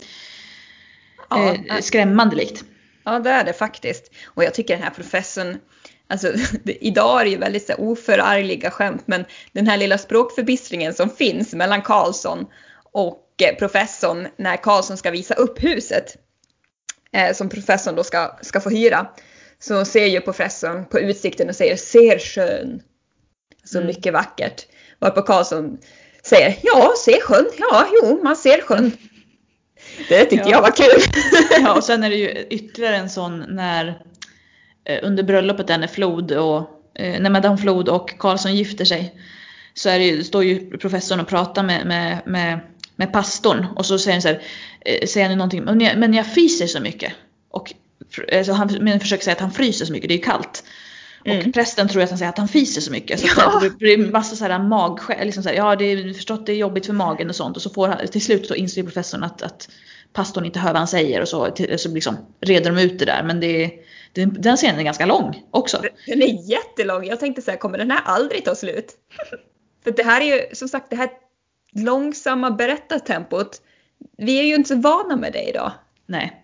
Ja, 1.30 1.54
eh, 1.68 1.80
skrämmande 1.80 2.36
likt. 2.36 2.64
Ja, 3.04 3.18
det 3.18 3.30
är 3.30 3.44
det 3.44 3.52
faktiskt. 3.52 4.10
Och 4.26 4.44
jag 4.44 4.54
tycker 4.54 4.74
den 4.74 4.82
här 4.82 4.90
professorn, 4.90 5.58
alltså 6.08 6.32
det, 6.62 6.84
idag 6.86 7.20
är 7.20 7.24
det 7.24 7.30
ju 7.30 7.36
väldigt 7.36 7.66
så 7.66 7.72
här, 7.72 7.80
oförargliga 7.80 8.70
skämt, 8.70 9.02
men 9.06 9.24
den 9.52 9.66
här 9.66 9.76
lilla 9.76 9.98
språkförbistringen 9.98 10.94
som 10.94 11.10
finns 11.10 11.54
mellan 11.54 11.82
Karlsson 11.82 12.46
och 12.92 13.26
eh, 13.42 13.56
professorn 13.58 14.28
när 14.36 14.56
Karlsson 14.56 14.96
ska 14.96 15.10
visa 15.10 15.34
upp 15.34 15.64
huset 15.64 16.16
eh, 17.12 17.34
som 17.34 17.48
professorn 17.48 17.94
då 17.94 18.04
ska, 18.04 18.38
ska 18.42 18.60
få 18.60 18.70
hyra. 18.70 19.06
Så 19.60 19.84
ser 19.84 20.06
ju 20.06 20.20
professorn 20.20 20.84
på 20.86 21.00
utsikten 21.00 21.48
och 21.48 21.56
säger 21.56 21.76
ser 21.76 22.18
sjön. 22.18 22.82
Så 23.64 23.78
Mm. 23.78 23.86
mycket 23.86 24.12
vackert. 24.12 24.66
Varpå 24.98 25.22
Karlsson 25.22 25.78
säger 26.24 26.56
ja, 26.62 26.92
se 27.04 27.20
sjön, 27.20 27.46
ja, 27.58 27.86
jo, 28.02 28.20
man 28.22 28.36
ser 28.36 28.60
sjön. 28.60 28.92
Det 30.08 30.24
tyckte 30.24 30.48
Ja. 30.48 30.50
jag 30.56 30.62
var 30.62 30.70
kul. 30.70 31.02
Ja, 31.62 31.74
och 31.76 31.84
sen 31.84 32.04
är 32.04 32.10
det 32.10 32.16
ju 32.16 32.46
ytterligare 32.50 32.96
en 32.96 33.10
sån 33.10 33.44
när 33.48 34.02
eh, 34.84 34.98
under 35.02 35.22
bröllopet 35.22 35.66
där 35.66 35.78
när 35.78 35.86
Flod 35.86 36.32
och 36.32 36.58
eh, 36.94 37.20
när 37.20 37.30
Madame 37.30 37.56
Flod 37.58 37.88
och 37.88 38.18
Karlsson 38.18 38.54
gifter 38.56 38.84
sig 38.84 39.14
så 39.74 39.88
är 39.88 39.98
det 39.98 40.04
ju, 40.04 40.24
står 40.24 40.44
ju 40.44 40.70
professorn 40.78 41.20
och 41.20 41.28
pratar 41.28 41.62
med, 41.62 41.86
med, 41.86 42.22
med, 42.26 42.60
med 42.96 43.12
pastorn 43.12 43.66
och 43.76 43.86
så 43.86 43.98
säger 43.98 44.14
han 44.14 44.22
så 44.22 44.28
här, 44.28 44.42
eh, 44.80 45.06
säger 45.06 45.28
han 45.28 45.38
någonting, 45.38 45.64
men 45.64 45.80
jag, 45.80 45.98
men 45.98 46.14
jag 46.14 46.26
fryser 46.34 46.66
så 46.66 46.80
mycket. 46.80 47.12
Och 47.50 47.72
eh, 48.28 48.44
så 48.44 48.52
han 48.52 48.78
men 48.80 49.00
försöker 49.00 49.24
säga 49.24 49.34
att 49.34 49.40
han 49.40 49.52
fryser 49.52 49.86
så 49.86 49.92
mycket, 49.92 50.08
det 50.08 50.14
är 50.14 50.16
ju 50.16 50.22
kallt. 50.22 50.64
Mm. 51.24 51.48
Och 51.48 51.54
prästen 51.54 51.88
tror 51.88 52.02
att 52.02 52.08
han 52.08 52.18
säger 52.18 52.28
att 52.28 52.38
han 52.38 52.48
fiser 52.48 52.80
så 52.80 52.92
mycket. 52.92 53.20
Så 53.20 53.26
Ja. 53.36 53.60
det 53.62 53.70
blir 53.78 54.10
massa 54.12 54.36
så 54.36 54.44
här 54.44 54.58
magskäl, 54.58 55.26
liksom 55.26 55.42
så 55.42 55.48
här, 55.48 55.56
ja 55.56 55.76
det 55.76 55.84
är 55.84 56.14
förstått 56.14 56.46
det 56.46 56.52
är 56.52 56.56
jobbigt 56.56 56.86
för 56.86 56.92
magen 56.92 57.28
och 57.28 57.36
sånt. 57.36 57.56
Och 57.56 57.62
så 57.62 57.70
får 57.70 57.88
han, 57.88 58.08
till 58.08 58.24
slut 58.24 58.46
så 58.46 58.54
inser 58.54 58.82
professorn 58.82 59.24
att, 59.24 59.42
att 59.42 59.68
pastorn 60.12 60.44
inte 60.44 60.58
hör 60.58 60.70
vad 60.70 60.78
han 60.78 60.88
säger 60.88 61.20
och 61.20 61.28
så, 61.28 61.56
så 61.76 61.88
liksom 61.88 62.16
reder 62.40 62.70
de 62.70 62.82
ut 62.82 62.98
det 62.98 63.04
där. 63.04 63.22
Men 63.22 63.40
det, 63.40 63.70
det, 64.12 64.24
den 64.24 64.56
scenen 64.56 64.78
är 64.80 64.84
ganska 64.84 65.06
lång 65.06 65.42
också. 65.50 65.82
Den 66.06 66.22
är 66.22 66.50
jättelång. 66.50 67.04
Jag 67.04 67.20
tänkte 67.20 67.42
säga, 67.42 67.56
kommer 67.56 67.78
den 67.78 67.90
här 67.90 68.02
aldrig 68.04 68.44
ta 68.44 68.54
slut? 68.54 68.94
För 69.84 69.90
det 69.90 70.02
här 70.02 70.20
är 70.20 70.24
ju 70.24 70.54
som 70.54 70.68
sagt 70.68 70.90
det 70.90 70.96
här 70.96 71.10
långsamma 71.72 72.50
berättartempot. 72.50 73.62
Vi 74.18 74.40
är 74.40 74.44
ju 74.44 74.54
inte 74.54 74.68
så 74.68 74.76
vana 74.76 75.16
med 75.16 75.32
det 75.32 75.48
idag. 75.48 75.72
Nej. 76.06 76.39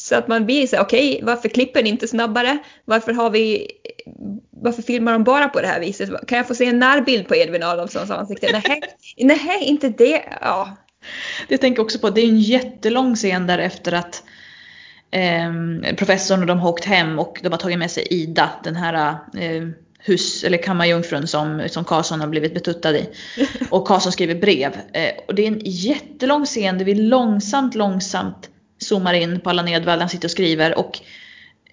Så 0.00 0.14
att 0.14 0.28
man 0.28 0.46
blir 0.46 0.66
så 0.66 0.76
här, 0.76 0.82
okej, 0.82 1.20
varför 1.22 1.48
klipper 1.48 1.82
ni 1.82 1.88
inte 1.88 2.08
snabbare? 2.08 2.58
Varför 2.84 3.12
har 3.12 3.30
vi, 3.30 3.70
varför 4.50 4.82
filmar 4.82 5.12
de 5.12 5.24
bara 5.24 5.48
på 5.48 5.60
det 5.60 5.66
här 5.66 5.80
viset? 5.80 6.10
Kan 6.26 6.38
jag 6.38 6.48
få 6.48 6.54
se 6.54 6.64
en 6.64 6.78
närbild 6.78 7.28
på 7.28 7.36
Edvin 7.36 7.62
Adolfssons 7.62 8.10
ansikte? 8.10 8.46
Nej, 8.52 8.80
nej, 9.18 9.64
inte 9.64 9.88
det. 9.88 10.22
Ja, 10.40 10.76
Det 11.48 11.58
tänker 11.58 11.82
också 11.82 11.98
på, 11.98 12.10
det 12.10 12.20
är 12.20 12.28
en 12.28 12.40
jättelång 12.40 13.14
scen 13.14 13.46
där 13.46 13.58
efter 13.58 13.92
att 13.92 14.22
ehm, 15.10 15.84
professorn 15.96 16.40
och 16.40 16.46
de 16.46 16.58
har 16.58 16.70
åkt 16.70 16.84
hem 16.84 17.18
och 17.18 17.38
de 17.42 17.52
har 17.52 17.58
tagit 17.58 17.78
med 17.78 17.90
sig 17.90 18.06
Ida, 18.10 18.50
den 18.64 18.76
här 18.76 19.10
eh, 19.38 19.68
hus 19.98 20.44
eller 20.44 20.62
kammarjungfrun 20.62 21.26
som, 21.26 21.62
som 21.68 21.84
Karlsson 21.84 22.20
har 22.20 22.28
blivit 22.28 22.54
betuttad 22.54 22.96
i. 22.96 23.08
Och 23.70 23.86
Karlsson 23.86 24.12
skriver 24.12 24.34
brev. 24.34 24.72
Eh, 24.92 25.10
och 25.28 25.34
det 25.34 25.42
är 25.42 25.46
en 25.46 25.60
jättelång 25.64 26.44
scen 26.44 26.78
där 26.78 26.84
vi 26.84 26.94
långsamt, 26.94 27.74
långsamt 27.74 28.50
zoomar 28.78 29.14
in 29.14 29.40
på 29.40 29.50
Allan 29.50 29.68
Edwall, 29.68 30.00
han 30.00 30.08
sitter 30.08 30.26
och 30.26 30.32
skriver. 30.32 30.78
Och 30.78 31.00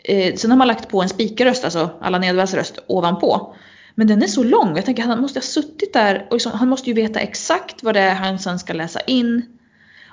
eh, 0.03 0.35
sen 0.35 0.51
har 0.51 0.57
man 0.57 0.67
lagt 0.67 0.89
på 0.89 1.01
en 1.01 1.09
spikerröst, 1.09 1.63
alltså 1.63 1.89
Allan 2.01 2.23
Edwalls 2.23 2.53
röst, 2.53 2.79
ovanpå. 2.87 3.55
Men 3.95 4.07
den 4.07 4.23
är 4.23 4.27
så 4.27 4.43
lång, 4.43 4.75
jag 4.75 4.85
tänker 4.85 5.03
han 5.03 5.21
måste 5.21 5.39
ha 5.39 5.43
suttit 5.43 5.93
där 5.93 6.25
och 6.29 6.33
liksom, 6.33 6.51
han 6.51 6.69
måste 6.69 6.89
ju 6.89 6.93
veta 6.93 7.19
exakt 7.19 7.83
vad 7.83 7.93
det 7.93 7.99
är 7.99 8.15
han 8.15 8.39
sen 8.39 8.59
ska 8.59 8.73
läsa 8.73 8.99
in. 8.99 9.57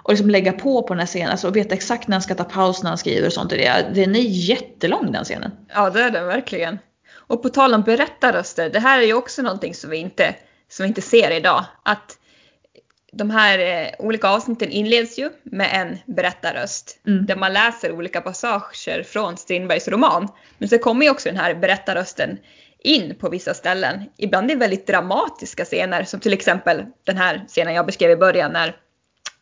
och 0.02 0.10
liksom 0.10 0.30
lägga 0.30 0.52
på 0.52 0.82
på 0.82 0.94
den 0.94 0.98
här 0.98 1.06
scenen, 1.06 1.30
alltså 1.30 1.48
och 1.48 1.56
veta 1.56 1.74
exakt 1.74 2.08
när 2.08 2.14
han 2.14 2.22
ska 2.22 2.34
ta 2.34 2.44
paus 2.44 2.82
när 2.82 2.90
han 2.90 2.98
skriver 2.98 3.26
och 3.26 3.32
sånt. 3.32 3.50
Det, 3.50 3.86
den 3.94 4.16
är 4.16 4.20
jättelång 4.20 5.12
den 5.12 5.24
scenen. 5.24 5.50
Ja, 5.74 5.90
det 5.90 6.02
är 6.02 6.10
den 6.10 6.26
verkligen. 6.26 6.78
Och 7.14 7.42
på 7.42 7.48
tal 7.48 7.74
om 7.74 7.82
berättarröster, 7.82 8.70
det 8.70 8.80
här 8.80 8.98
är 8.98 9.06
ju 9.06 9.14
också 9.14 9.42
någonting 9.42 9.74
som 9.74 9.90
vi 9.90 9.96
inte, 9.96 10.34
som 10.68 10.84
vi 10.84 10.88
inte 10.88 11.02
ser 11.02 11.30
idag. 11.30 11.64
Att 11.82 12.18
de 13.16 13.30
här 13.30 13.58
eh, 13.58 13.88
olika 13.98 14.28
avsnitten 14.28 14.70
inleds 14.70 15.18
ju 15.18 15.30
med 15.42 15.68
en 15.72 16.14
berättarröst 16.14 16.98
Mm. 17.06 17.26
där 17.26 17.36
man 17.36 17.52
läser 17.52 17.92
olika 17.92 18.20
passager 18.20 19.02
från 19.02 19.36
Strindbergs 19.36 19.88
roman. 19.88 20.28
Men 20.58 20.68
så 20.68 20.78
kommer 20.78 21.04
ju 21.04 21.10
också 21.10 21.28
den 21.28 21.38
här 21.38 21.54
berättarrösten 21.54 22.38
in 22.78 23.14
på 23.14 23.28
vissa 23.28 23.54
ställen. 23.54 24.02
Ibland 24.16 24.50
i 24.50 24.54
väldigt 24.54 24.86
dramatiska 24.86 25.64
scener 25.64 26.04
som 26.04 26.20
till 26.20 26.32
exempel 26.32 26.84
den 27.04 27.16
här 27.16 27.44
scenen 27.48 27.74
jag 27.74 27.86
beskrev 27.86 28.10
i 28.10 28.16
början 28.16 28.52
när 28.52 28.76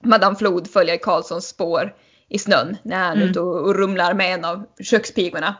Madame 0.04 0.36
Flod 0.36 0.70
följer 0.70 0.96
Karlssons 0.96 1.48
spår 1.48 1.94
i 2.28 2.38
snön 2.38 2.76
när 2.82 2.96
han 2.96 3.10
är 3.12 3.16
Mm. 3.16 3.28
ute 3.30 3.40
och, 3.40 3.60
och 3.60 3.74
rumlar 3.74 4.14
med 4.14 4.34
en 4.34 4.44
av 4.44 4.66
kökspigorna. 4.82 5.54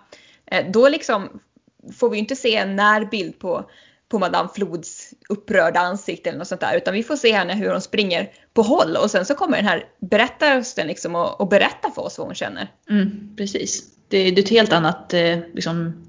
Eh, 0.47 0.67
då 0.71 0.88
liksom 0.88 1.40
får 1.99 2.11
vi 2.11 2.17
ju 2.17 2.21
inte 2.21 2.37
se 2.37 2.57
en 2.57 2.76
närbild 2.76 3.38
på, 3.38 3.71
på 4.11 4.19
Madame 4.19 4.49
Flods 4.55 5.14
upprörda 5.29 5.81
ansikte 5.81 6.29
eller 6.29 6.38
något 6.38 6.49
sånt 6.49 6.61
där 6.61 6.76
utan 6.76 6.95
vi 6.95 7.02
får 7.02 7.17
se 7.17 7.33
henne 7.33 7.55
hur 7.55 7.71
hon 7.71 7.81
springer 7.81 8.31
på 8.55 8.62
håll 8.62 8.97
och 8.97 9.11
sen 9.11 9.26
så 9.26 9.35
kommer 9.35 9.57
den 9.57 9.67
här 9.67 9.85
berättarrösten 10.00 10.87
liksom 10.87 11.14
och, 11.14 11.40
och 11.40 11.49
berätta 11.49 11.90
för 11.90 12.02
oss 12.02 12.19
vad 12.19 12.26
hon 12.26 12.35
känner. 12.35 12.69
Mm, 12.90 13.37
precis. 13.37 13.83
Det, 14.09 14.31
det 14.31 14.40
är 14.40 14.45
ett 14.45 14.50
helt 14.50 14.73
annat 14.73 15.14
eh, 15.14 15.38
liksom, 15.55 16.07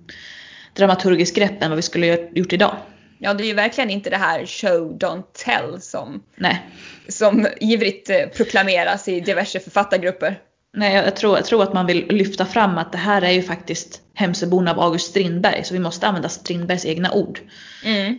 dramaturgiskt 0.74 1.36
grepp 1.36 1.63
än 1.63 1.70
vad 1.70 1.75
vi 1.75 1.81
skulle 1.81 2.12
ha 2.12 2.17
gjort 2.34 2.53
idag. 2.53 2.75
Ja, 3.20 3.34
det 3.34 3.43
är 3.43 3.48
ju 3.48 3.53
verkligen 3.53 3.89
inte 3.89 4.10
det 4.10 4.17
här 4.17 4.46
show 4.46 4.98
don't 4.98 5.24
tell 5.34 5.81
som, 5.81 6.24
Nej, 6.36 6.70
som 7.08 7.48
ivrigt 7.60 8.10
eh, 8.10 8.27
proklameras 8.38 9.08
i 9.08 9.20
diverse 9.20 9.60
författargrupper. 9.60 10.39
Nej 10.73 10.93
jag, 10.93 11.15
tror, 11.15 11.37
jag 11.37 11.45
tror 11.45 11.63
att 11.63 11.73
man 11.73 11.85
vill 11.85 12.07
lyfta 12.07 12.45
fram 12.45 12.77
att 12.77 12.91
det 12.91 12.97
här 12.97 13.21
är 13.21 13.31
ju 13.31 13.43
faktiskt 13.43 14.01
Hemsöborna 14.13 14.71
av 14.71 14.79
August 14.79 15.09
Strindberg 15.09 15.63
så 15.63 15.73
vi 15.73 15.79
måste 15.79 16.07
använda 16.07 16.29
Strindbergs 16.29 16.85
egna 16.85 17.11
ord. 17.11 17.39
Mm. 17.85 18.17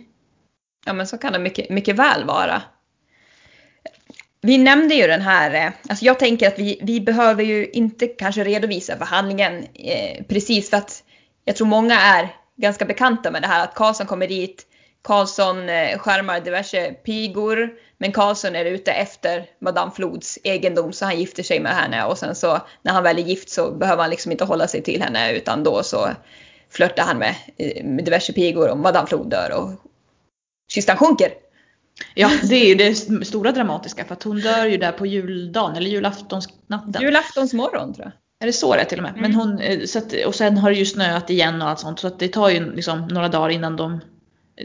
Ja 0.85 0.93
men 0.93 1.07
så 1.07 1.17
kan 1.17 1.33
det 1.33 1.39
mycket, 1.39 1.69
mycket 1.69 1.95
väl 1.95 2.25
vara. 2.25 2.61
Vi 4.41 4.57
nämnde 4.57 4.95
ju 4.95 5.07
den 5.07 5.21
här, 5.21 5.53
eh, 5.53 5.71
alltså 5.89 6.05
jag 6.05 6.19
tänker 6.19 6.47
att 6.47 6.59
vi, 6.59 6.79
vi 6.81 7.01
behöver 7.01 7.43
ju 7.43 7.69
inte 7.69 8.07
kanske 8.07 8.43
redovisa 8.43 8.97
förhandlingen 8.97 9.67
eh, 9.73 10.23
precis 10.23 10.69
för 10.69 10.77
att 10.77 11.03
jag 11.45 11.55
tror 11.55 11.67
många 11.67 11.99
är 11.99 12.29
ganska 12.55 12.85
bekanta 12.85 13.31
med 13.31 13.41
det 13.41 13.47
här 13.47 13.63
att 13.63 13.75
Karlsson 13.75 14.07
kommer 14.07 14.27
dit, 14.27 14.65
Karlsson 15.01 15.69
eh, 15.69 15.97
skärmar 15.97 16.39
diverse 16.39 16.93
pigor, 16.93 17.69
men 18.03 18.11
Karlsson 18.11 18.55
är 18.55 18.65
ute 18.65 18.91
efter 18.91 19.45
Madame 19.59 19.91
Flods 19.91 20.39
egendom 20.43 20.93
så 20.93 21.05
han 21.05 21.19
gifter 21.19 21.43
sig 21.43 21.59
med 21.59 21.71
henne 21.71 22.05
och 22.05 22.17
sen 22.17 22.35
så 22.35 22.59
när 22.81 22.93
han 22.93 23.03
väl 23.03 23.17
är 23.17 23.23
gift 23.23 23.49
så 23.49 23.71
behöver 23.71 24.01
han 24.01 24.09
liksom 24.09 24.31
inte 24.31 24.45
hålla 24.45 24.67
sig 24.67 24.83
till 24.83 25.01
henne 25.01 25.33
utan 25.33 25.63
då 25.63 25.83
så 25.83 26.09
flörtar 26.69 27.03
han 27.03 27.17
med, 27.17 27.35
eh, 27.57 27.85
med 27.85 28.05
diverse 28.05 28.33
pigor 28.33 28.69
och 28.69 28.77
Madame 28.77 29.07
Flod 29.07 29.29
dör 29.29 29.51
och 29.57 29.69
kistan 30.73 30.97
sjunker. 30.97 31.29
Ja, 32.15 32.29
det 32.49 32.55
är 32.55 32.67
ju 32.67 32.75
det 32.75 32.95
stora 33.25 33.51
dramatiska 33.51 34.05
för 34.05 34.13
att 34.13 34.23
hon 34.23 34.39
dör 34.39 34.65
ju 34.65 34.77
där 34.77 34.91
på 34.91 35.05
juldagen 35.05 35.75
eller 35.75 35.89
julaftonsnatten. 35.89 37.01
Julaftonsmorgon 37.01 37.93
tror 37.93 38.05
jag. 38.05 38.13
Är 38.43 38.45
det 38.45 38.53
så 38.53 38.75
det 38.75 38.81
är 38.81 38.85
till 38.85 38.97
och 38.97 39.03
med? 39.03 39.13
Men 39.15 39.25
Mm. 39.25 39.37
hon, 39.37 39.59
eh, 39.59 39.85
så 39.85 39.97
att, 39.99 40.13
och 40.25 40.35
sen 40.35 40.57
har 40.57 40.69
det 40.69 40.77
ju 40.77 40.85
snöat 40.85 41.29
igen 41.29 41.61
och 41.61 41.69
allt 41.69 41.79
sånt 41.79 41.99
så 41.99 42.07
att 42.07 42.19
det 42.19 42.27
tar 42.27 42.49
ju 42.49 42.75
liksom 42.75 43.07
några 43.07 43.27
dagar 43.29 43.49
innan 43.49 43.75
de 43.75 43.99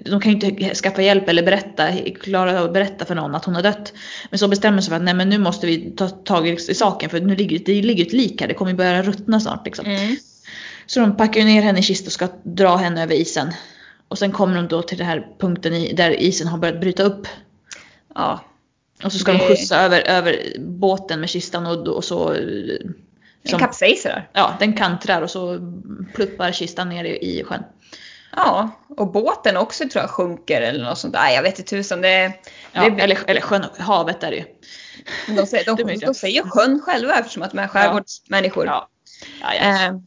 de 0.05 0.21
kan 0.21 0.33
ju 0.33 0.49
inte 0.49 0.75
skaffa 0.75 1.03
hjälp 1.03 1.29
eller 1.29 1.43
berätta, 1.43 1.93
klara 2.21 2.61
av 2.61 2.65
att 2.67 2.73
berätta 2.73 3.05
för 3.05 3.15
någon 3.15 3.35
att 3.35 3.45
hon 3.45 3.55
har 3.55 3.63
dött. 3.63 3.93
Men 4.31 4.39
så 4.39 4.49
bestämmer 4.49 4.81
sig 4.81 4.89
för 4.89 4.97
att 4.97 5.03
nej 5.03 5.15
men 5.15 5.29
nu 5.29 5.39
måste 5.39 5.67
vi 5.67 5.91
ta 5.91 6.09
tag 6.09 6.49
i, 6.49 6.57
saken 6.57 7.11
för 7.11 7.21
nu 7.21 7.37
ligger 7.37 7.59
det 7.59 7.83
ligger 7.83 8.07
ett 8.07 8.13
lik 8.13 8.41
här, 8.41 8.49
det 8.49 8.55
kommer 8.55 8.75
börja 8.75 9.03
ruttna 9.03 9.41
snart 9.41 9.65
liksom. 9.67 9.87
Mm. 9.87 10.17
Så 10.87 11.01
de 11.01 11.17
packar 11.17 11.45
ner 11.45 11.63
henne 11.63 11.79
i 11.79 11.83
kist 11.83 12.07
och 12.07 12.13
ska 12.13 12.29
dra 12.43 12.77
henne 12.77 13.03
över 13.03 13.15
isen. 13.15 13.53
Och 14.09 14.19
sen 14.19 14.33
kommer 14.33 14.57
de 14.57 14.69
då 14.69 14.83
till 14.83 14.99
den 14.99 15.07
här 15.07 15.27
punkten 15.39 15.75
i, 15.75 15.93
där 15.93 16.11
isen 16.11 16.49
har 16.49 16.59
börjat 16.59 16.81
bryta 16.81 17.03
upp. 17.03 17.27
Ja. 18.15 18.45
Och 19.05 19.13
så 19.13 19.19
ska 19.19 19.33
Det- 19.33 19.39
de 19.39 19.45
skjutsa 19.45 19.77
över, 19.81 20.01
över 20.09 20.37
båten 20.59 21.21
med 21.21 21.29
kistan 21.29 21.67
och, 21.67 21.89
och 21.89 22.05
så... 22.05 22.37
Som, 23.45 23.59
kapsejsar. 23.59 24.29
ja, 24.33 24.57
den 24.61 24.73
kantrar 24.73 25.23
och 25.23 25.31
så 25.31 25.73
pluppar 26.15 26.53
kistan 26.53 26.89
ner 26.89 27.05
i, 27.05 27.39
i 27.39 27.45
sjön. 27.45 27.63
Ja, 28.37 28.71
och 28.97 29.13
båten 29.13 29.57
också 29.57 29.89
tror 29.89 30.03
jag 30.03 30.11
sjunker 30.11 30.61
eller 30.61 30.85
något 30.85 30.99
sånt 30.99 31.13
där. 31.13 31.21
Nej, 31.21 31.35
Jag 31.35 31.43
vet 31.43 31.59
inte 31.59 31.71
tusan. 31.71 32.01
Det, 32.01 32.33
Ja, 32.73 32.91
det, 32.91 33.03
eller, 33.03 33.19
eller 33.27 33.41
sjön, 33.41 33.65
havet 33.79 34.23
är 34.23 34.31
det 34.31 34.37
ju. 34.37 34.45
de, 35.37 35.47
säger, 35.47 35.65
de, 35.65 35.77
de, 35.87 35.95
jag. 35.95 36.17
säger 36.17 36.43
sjön 36.43 36.81
själva 36.81 37.15
eftersom 37.19 37.43
att 37.43 37.51
de 37.51 37.59
är 37.59 37.69
skärgårdsmänniskor. 37.69 38.67
Ja. 38.67 38.89
Ja, 39.41 39.55
ja. 39.55 39.87
Eh, 39.87 39.99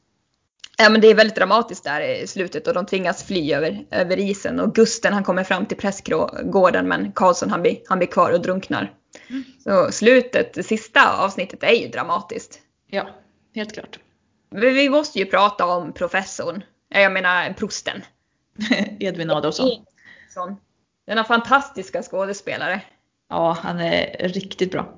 ja 0.78 0.90
men 0.90 1.02
det 1.02 1.08
är 1.08 1.16
väldigt 1.16 1.36
dramatiskt 1.36 1.84
där 1.84 2.02
i 2.02 2.28
slutet 2.28 2.68
och 2.68 2.74
de 2.74 2.86
tvingas 2.86 3.24
fly 3.24 3.54
över, 3.54 3.86
över 3.92 4.20
isen 4.20 4.60
och 4.60 4.76
Gusten 4.76 5.14
han 5.14 5.24
kommer 5.24 5.44
fram 5.44 5.66
till 5.66 5.78
prästgården 5.78 6.88
men 6.88 7.12
Karlsson 7.12 7.50
han 7.50 7.62
blir, 7.62 7.78
han 7.88 7.98
blir 7.98 8.08
kvar 8.08 8.32
och 8.32 8.42
drunknar. 8.42 8.94
Mm. 9.30 9.44
Så 9.64 9.92
slutet, 9.92 10.54
det 10.54 10.64
sista 10.64 11.18
avsnittet 11.18 11.64
är 11.64 11.74
ju 11.74 11.88
dramatiskt. 11.88 12.60
ja, 12.90 13.10
helt 13.56 13.74
klart. 13.74 14.00
Men 14.52 14.62
Vi 14.62 14.90
måste 14.90 15.20
ju 15.20 15.26
prata 15.26 15.66
om 15.66 15.94
professorn. 15.94 16.64
Jag 16.94 17.12
menar 17.12 17.54
prosten. 17.54 18.02
Edvin 19.00 19.30
Adolfsson. 19.32 19.68
Denna 21.08 21.24
fantastiska 21.24 22.04
skådespelare. 22.04 22.82
Ja, 23.30 23.58
han 23.62 23.80
är 23.80 24.28
riktigt 24.28 24.72
bra. 24.72 24.94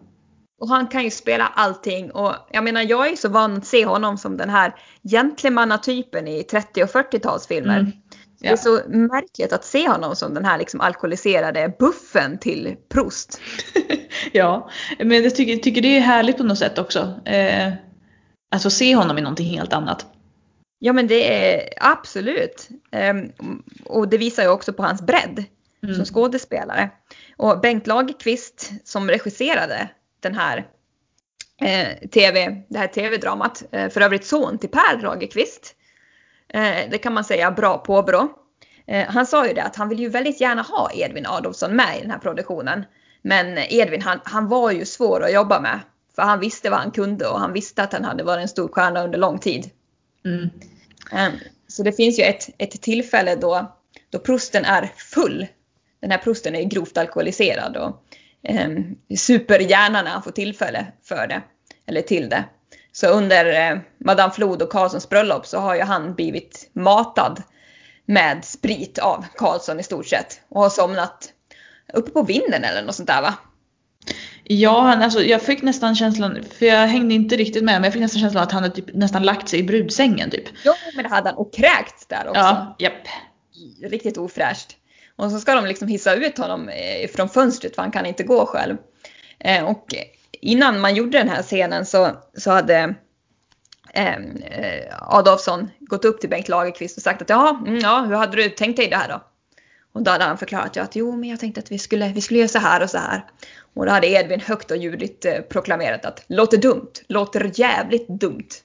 Och 0.61 0.69
han 0.69 0.87
kan 0.87 1.03
ju 1.03 1.11
spela 1.11 1.47
allting 1.55 2.11
och 2.11 2.33
jag 2.51 2.63
menar 2.63 2.81
jag 2.81 3.11
är 3.11 3.15
så 3.15 3.29
van 3.29 3.57
att 3.57 3.65
se 3.65 3.85
honom 3.85 4.17
som 4.17 4.37
den 4.37 4.49
här 4.49 4.75
gentlemannatypen 5.03 6.27
i 6.27 6.43
30 6.43 6.83
och 6.83 6.89
40-talsfilmer. 6.89 7.79
Mm. 7.79 7.91
Det 8.39 8.47
är 8.47 8.51
Ja. 8.51 8.57
så 8.57 8.81
märkligt 8.87 9.53
att 9.53 9.65
se 9.65 9.89
honom 9.89 10.15
som 10.15 10.33
den 10.33 10.45
här 10.45 10.57
liksom 10.57 10.81
alkoholiserade 10.81 11.73
buffen 11.79 12.37
till 12.37 12.75
Proust. 12.89 13.41
ja, 14.31 14.69
men 14.99 15.23
jag 15.23 15.35
tycker, 15.35 15.55
tycker 15.57 15.81
det 15.81 15.97
är 15.97 16.01
härligt 16.01 16.37
på 16.37 16.43
något 16.43 16.57
sätt 16.57 16.79
också. 16.79 17.19
Eh, 17.25 17.73
alltså 18.51 18.69
se 18.69 18.95
honom 18.95 19.17
i 19.17 19.21
någonting 19.21 19.57
helt 19.57 19.73
annat. 19.73 20.05
Ja 20.85 20.93
men 20.93 21.07
det 21.07 21.53
är 21.53 21.69
absolut. 21.77 22.69
Ehm, 22.91 23.31
och 23.85 24.07
det 24.09 24.17
visar 24.17 24.43
ju 24.43 24.49
också 24.49 24.73
på 24.73 24.83
hans 24.83 25.01
bredd 25.01 25.45
Mm. 25.83 25.95
som 25.95 26.05
skådespelare. 26.05 26.89
Och 27.37 27.59
Bengt 27.59 27.87
Lagerqvist 27.87 28.71
som 28.83 29.09
regisserade 29.09 29.89
den 30.19 30.35
här 30.35 30.67
eh, 31.61 32.09
TV, 32.09 32.63
det 32.69 32.77
här 32.79 32.87
tv-dramat, 32.87 33.63
eh, 33.71 33.89
för 33.89 34.01
övrigt 34.01 34.25
son 34.25 34.57
till 34.57 34.69
Per 34.69 35.01
Lagerqvist. 35.01 35.75
Eh, 36.53 36.89
det 36.91 36.97
kan 36.97 37.13
man 37.13 37.23
säga 37.23 37.51
bra 37.51 37.77
påbrå. 37.77 38.29
Eh, 38.87 39.07
han 39.07 39.25
sa 39.25 39.47
ju 39.47 39.53
det 39.53 39.63
att 39.63 39.75
han 39.75 39.89
vill 39.89 39.99
ju 39.99 40.09
väldigt 40.09 40.41
gärna 40.41 40.61
ha 40.61 40.91
Edvin 40.93 41.25
Adolfsson 41.27 41.75
med 41.75 41.97
i 41.97 42.01
den 42.01 42.11
här 42.11 42.19
produktionen. 42.19 42.85
Men 43.21 43.57
Edvin 43.57 44.01
han, 44.01 44.19
han 44.23 44.47
var 44.47 44.71
ju 44.71 44.85
svår 44.85 45.23
att 45.23 45.33
jobba 45.33 45.59
med. 45.59 45.79
För 46.15 46.21
han 46.21 46.39
visste 46.39 46.69
vad 46.69 46.79
han 46.79 46.91
kunde 46.91 47.27
och 47.27 47.39
han 47.39 47.53
visste 47.53 47.83
att 47.83 47.93
han 47.93 48.03
hade 48.03 48.23
varit 48.23 48.41
en 48.41 48.47
stor 48.47 48.67
stjärna 48.67 49.03
under 49.03 49.19
lång 49.19 49.39
tid. 49.39 49.69
Mm. 50.25 50.49
Ehm, 51.11 51.31
så 51.67 51.83
det 51.83 51.91
finns 51.91 52.19
ju 52.19 52.23
ett, 52.23 52.49
ett 52.57 52.81
tillfälle 52.81 53.35
då, 53.35 53.75
då 54.09 54.19
prosten 54.19 54.65
är 54.65 54.91
full. 54.97 55.47
Den 56.01 56.11
här 56.11 56.17
prosten 56.17 56.55
är 56.55 56.63
grovt 56.63 56.97
alkoholiserad 56.97 57.77
och 57.77 58.03
eh, 58.43 58.69
superhjärnan 59.17 60.05
när 60.05 60.11
han 60.11 60.23
får 60.23 60.31
tillfälle 60.31 60.87
för 61.03 61.27
det. 61.27 61.41
Eller 61.85 62.01
till 62.01 62.29
det. 62.29 62.43
Så 62.91 63.07
under 63.07 63.71
eh, 63.71 63.79
Madame 63.97 64.33
Flod 64.33 64.61
och 64.61 64.71
Karlssons 64.71 65.09
bröllop 65.09 65.45
så 65.45 65.59
har 65.59 65.75
ju 65.75 65.81
han 65.81 66.15
blivit 66.15 66.69
matad 66.73 67.43
med 68.05 68.45
sprit 68.45 68.97
av 68.97 69.25
Karlsson 69.35 69.79
i 69.79 69.83
stort 69.83 70.07
sett. 70.07 70.41
Och 70.49 70.61
har 70.61 70.69
somnat 70.69 71.33
uppe 71.93 72.11
på 72.11 72.21
vinden 72.21 72.63
eller 72.63 72.83
något 72.83 72.95
sånt 72.95 73.07
där 73.07 73.21
va? 73.21 73.33
Ja, 74.43 74.81
han, 74.81 75.01
alltså, 75.01 75.21
jag 75.23 75.41
fick 75.41 75.61
nästan 75.61 75.95
känslan, 75.95 76.37
för 76.59 76.65
jag 76.65 76.87
hängde 76.87 77.13
inte 77.13 77.35
riktigt 77.35 77.63
med, 77.63 77.73
men 77.73 77.83
jag 77.83 77.93
fick 77.93 78.01
nästan 78.01 78.21
känslan 78.21 78.43
att 78.43 78.51
han 78.51 78.63
hade 78.63 78.75
typ, 78.75 78.93
nästan 78.93 79.23
lagt 79.23 79.49
sig 79.49 79.59
i 79.59 79.63
brudsängen 79.63 80.29
typ. 80.29 80.43
Jo 80.65 80.73
men 80.95 81.03
det 81.03 81.09
hade 81.09 81.29
han 81.29 81.37
och 81.37 81.53
kräkts 81.53 82.05
där 82.07 82.27
också. 82.27 82.39
Ja, 82.41 82.75
japp. 82.79 82.93
riktigt 83.83 84.17
ofräscht. 84.17 84.77
Och 85.15 85.31
så 85.31 85.39
ska 85.39 85.55
de 85.55 85.65
liksom 85.65 85.87
hissa 85.87 86.13
ut 86.15 86.37
honom 86.37 86.69
eh, 86.69 87.09
från 87.15 87.29
fönstret 87.29 87.75
för 87.75 87.81
han 87.81 87.91
kan 87.91 88.05
inte 88.05 88.23
gå 88.23 88.45
själv. 88.45 88.77
Eh, 89.39 89.63
Och 89.65 89.85
innan 90.41 90.79
man 90.79 90.95
gjorde 90.95 91.17
den 91.17 91.29
här 91.29 91.41
scenen 91.43 91.85
så, 91.85 92.11
så 92.37 92.51
hade 92.51 92.95
eh, 93.93 94.15
eh, 94.15 94.85
Adolfsson 94.99 95.69
gått 95.79 96.05
upp 96.05 96.21
till 96.21 96.29
Bengt 96.29 96.49
Lagerqvist 96.49 96.97
och 96.97 97.03
sagt 97.03 97.21
att 97.21 97.29
jaha, 97.29 97.63
mm, 97.67 97.79
ja, 97.79 98.01
hur 98.01 98.15
hade 98.15 98.37
du 98.37 98.49
tänkt 98.49 98.77
dig 98.77 98.89
det 98.89 98.95
här 98.95 99.09
då? 99.09 99.23
Och 99.93 100.03
då 100.03 100.11
hade 100.11 100.23
han 100.23 100.37
förklarat 100.37 100.75
ja, 100.75 100.83
att 100.83 100.95
jo, 100.95 101.15
men 101.15 101.29
jag 101.29 101.39
tänkte 101.39 101.59
att 101.59 101.71
vi 101.71 101.79
skulle, 101.79 102.07
vi 102.07 102.21
skulle 102.21 102.39
göra 102.39 102.47
så 102.49 102.59
här 102.59 102.83
och 102.83 102.89
så 102.89 102.97
här. 102.97 103.25
Och 103.73 103.85
då 103.85 103.91
hade 103.91 104.07
Edvin 104.07 104.39
högt 104.39 104.71
och 104.71 104.77
ljudligt 104.77 105.25
eh, 105.25 105.41
proklamerat 105.41 106.05
att 106.05 106.25
låter 106.27 106.57
dumt, 106.57 106.91
låter 107.07 107.51
jävligt 107.59 108.07
dumt. 108.07 108.49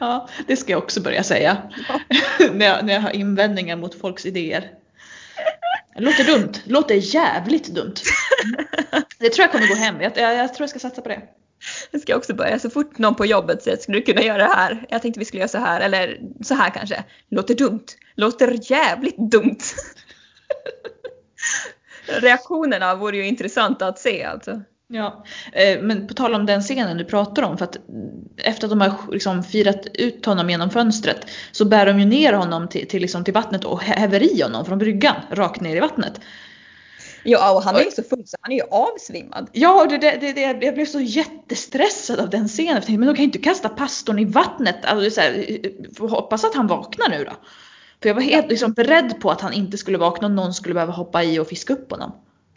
Ja, 0.00 0.28
det 0.46 0.56
ska 0.56 0.72
jag 0.72 0.82
också 0.82 1.00
börja 1.00 1.22
säga. 1.22 1.62
när, 2.52 2.66
jag, 2.66 2.84
när 2.84 2.94
jag 2.94 3.00
har 3.00 3.10
invändningar 3.10 3.76
mot 3.76 4.00
folks 4.00 4.26
idéer. 4.26 4.70
Låter 5.96 6.24
dumt, 6.24 6.52
låter 6.64 6.94
jävligt 6.94 7.66
dumt. 7.66 7.94
Det 9.18 9.28
tror 9.28 9.42
jag 9.44 9.52
kommer 9.52 9.68
gå 9.68 9.74
hem. 9.74 10.00
Jag, 10.00 10.12
jag, 10.16 10.34
jag 10.34 10.54
tror 10.54 10.62
jag 10.62 10.70
ska 10.70 10.78
satsa 10.78 11.02
på 11.02 11.08
det. 11.08 11.22
Jag 11.90 12.00
ska 12.00 12.16
också 12.16 12.34
börja. 12.34 12.58
Så 12.58 12.70
fort 12.70 12.98
någon 12.98 13.14
på 13.14 13.26
jobbet 13.26 13.62
säger 13.62 13.76
skulle 13.76 13.98
du 13.98 14.04
kunna 14.04 14.22
göra 14.22 14.38
det 14.38 14.54
här? 14.54 14.86
Jag 14.88 15.02
tänkte 15.02 15.18
vi 15.20 15.24
skulle 15.24 15.40
göra 15.40 15.48
så 15.48 15.58
här 15.58 15.80
eller 15.80 16.20
så 16.42 16.54
här 16.54 16.70
kanske. 16.70 17.04
Låter 17.30 17.54
dumt. 17.54 17.84
Låter 18.14 18.72
jävligt 18.72 19.16
dumt. 19.30 19.58
Reaktionerna 22.06 22.94
vore 22.94 23.16
ju 23.16 23.26
intressanta 23.26 23.86
att 23.86 23.98
se 23.98 24.24
alltså. 24.24 24.60
Ja, 24.90 25.24
eh, 25.52 25.82
men 25.82 26.06
på 26.06 26.14
tal 26.14 26.34
om 26.34 26.46
den 26.46 26.60
scenen 26.60 26.96
du 26.96 27.04
pratar 27.04 27.42
om, 27.42 27.58
för 27.58 27.64
att 27.64 27.76
efter 28.36 28.66
att 28.66 28.70
de 28.70 28.80
har 28.80 29.12
liksom 29.12 29.42
firat 29.42 29.86
ut 29.94 30.26
honom 30.26 30.50
genom 30.50 30.70
fönstret 30.70 31.26
så 31.52 31.64
bär 31.64 31.86
de 31.86 32.00
ju 32.00 32.06
ner 32.06 32.32
honom 32.32 32.68
till, 32.68 32.88
till, 32.88 33.02
liksom 33.02 33.24
till 33.24 33.34
vattnet 33.34 33.64
och 33.64 33.82
häver 33.82 34.22
i 34.22 34.42
honom 34.42 34.64
från 34.64 34.78
bryggan 34.78 35.16
rakt 35.30 35.60
ner 35.60 35.76
i 35.76 35.80
vattnet. 35.80 36.20
Ja, 37.22 37.54
och 37.54 37.62
han 37.62 37.76
är 37.76 37.84
ju 37.84 37.90
så 37.90 38.02
full 38.02 38.26
så 38.26 38.36
han 38.40 38.52
är 38.52 38.56
ju 38.56 38.62
avsvimmad. 38.70 39.48
Ja, 39.52 39.86
det, 39.90 39.98
det, 39.98 40.32
det, 40.32 40.40
jag 40.40 40.74
blev 40.74 40.86
så 40.86 41.00
jättestressad 41.00 42.20
av 42.20 42.30
den 42.30 42.48
scenen. 42.48 42.74
Jag 42.74 42.82
tänkte, 42.82 42.98
men 42.98 43.08
de 43.08 43.14
kan 43.14 43.22
ju 43.22 43.26
inte 43.26 43.38
kasta 43.38 43.68
pastorn 43.68 44.18
i 44.18 44.24
vattnet. 44.24 44.84
Alltså, 44.84 45.10
så 45.10 45.20
här, 45.20 46.08
hoppas 46.08 46.44
att 46.44 46.54
han 46.54 46.66
vaknar 46.66 47.08
nu 47.08 47.24
då. 47.24 47.32
För 48.02 48.08
jag 48.08 48.14
var 48.14 48.22
helt 48.22 48.48
liksom, 48.48 48.72
beredd 48.72 49.20
på 49.20 49.30
att 49.30 49.40
han 49.40 49.52
inte 49.52 49.78
skulle 49.78 49.98
vakna 49.98 50.26
och 50.26 50.32
någon 50.32 50.54
skulle 50.54 50.74
behöva 50.74 50.92
hoppa 50.92 51.22
i 51.22 51.38
och 51.38 51.48
fiska 51.48 51.72
upp 51.72 51.90
honom. 51.90 52.12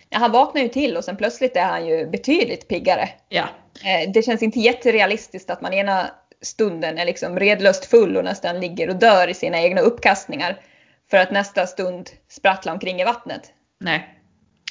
Ja, 0.09 0.19
han 0.19 0.31
vaknar 0.31 0.61
ju 0.61 0.67
till 0.67 0.97
och 0.97 1.03
sen 1.03 1.17
plötsligt 1.17 1.55
är 1.55 1.65
han 1.65 1.87
ju 1.87 2.07
betydligt 2.07 2.67
piggare. 2.67 3.09
Ja. 3.29 3.49
Eh, 3.83 4.11
det 4.13 4.21
känns 4.21 4.43
inte 4.43 4.59
jätterealistiskt 4.59 5.49
att 5.49 5.61
man 5.61 5.73
ena 5.73 6.11
stunden 6.41 6.97
är 6.97 7.05
liksom 7.05 7.39
redlöst 7.39 7.85
full 7.85 8.17
och 8.17 8.23
nästan 8.23 8.59
ligger 8.59 8.89
och 8.89 8.95
dör 8.95 9.27
i 9.27 9.33
sina 9.33 9.59
egna 9.59 9.81
uppkastningar. 9.81 10.59
För 11.11 11.17
att 11.17 11.31
nästa 11.31 11.67
stund 11.67 12.09
sprattla 12.29 12.71
omkring 12.71 13.01
i 13.01 13.03
vattnet. 13.03 13.41
Nej, 13.79 14.19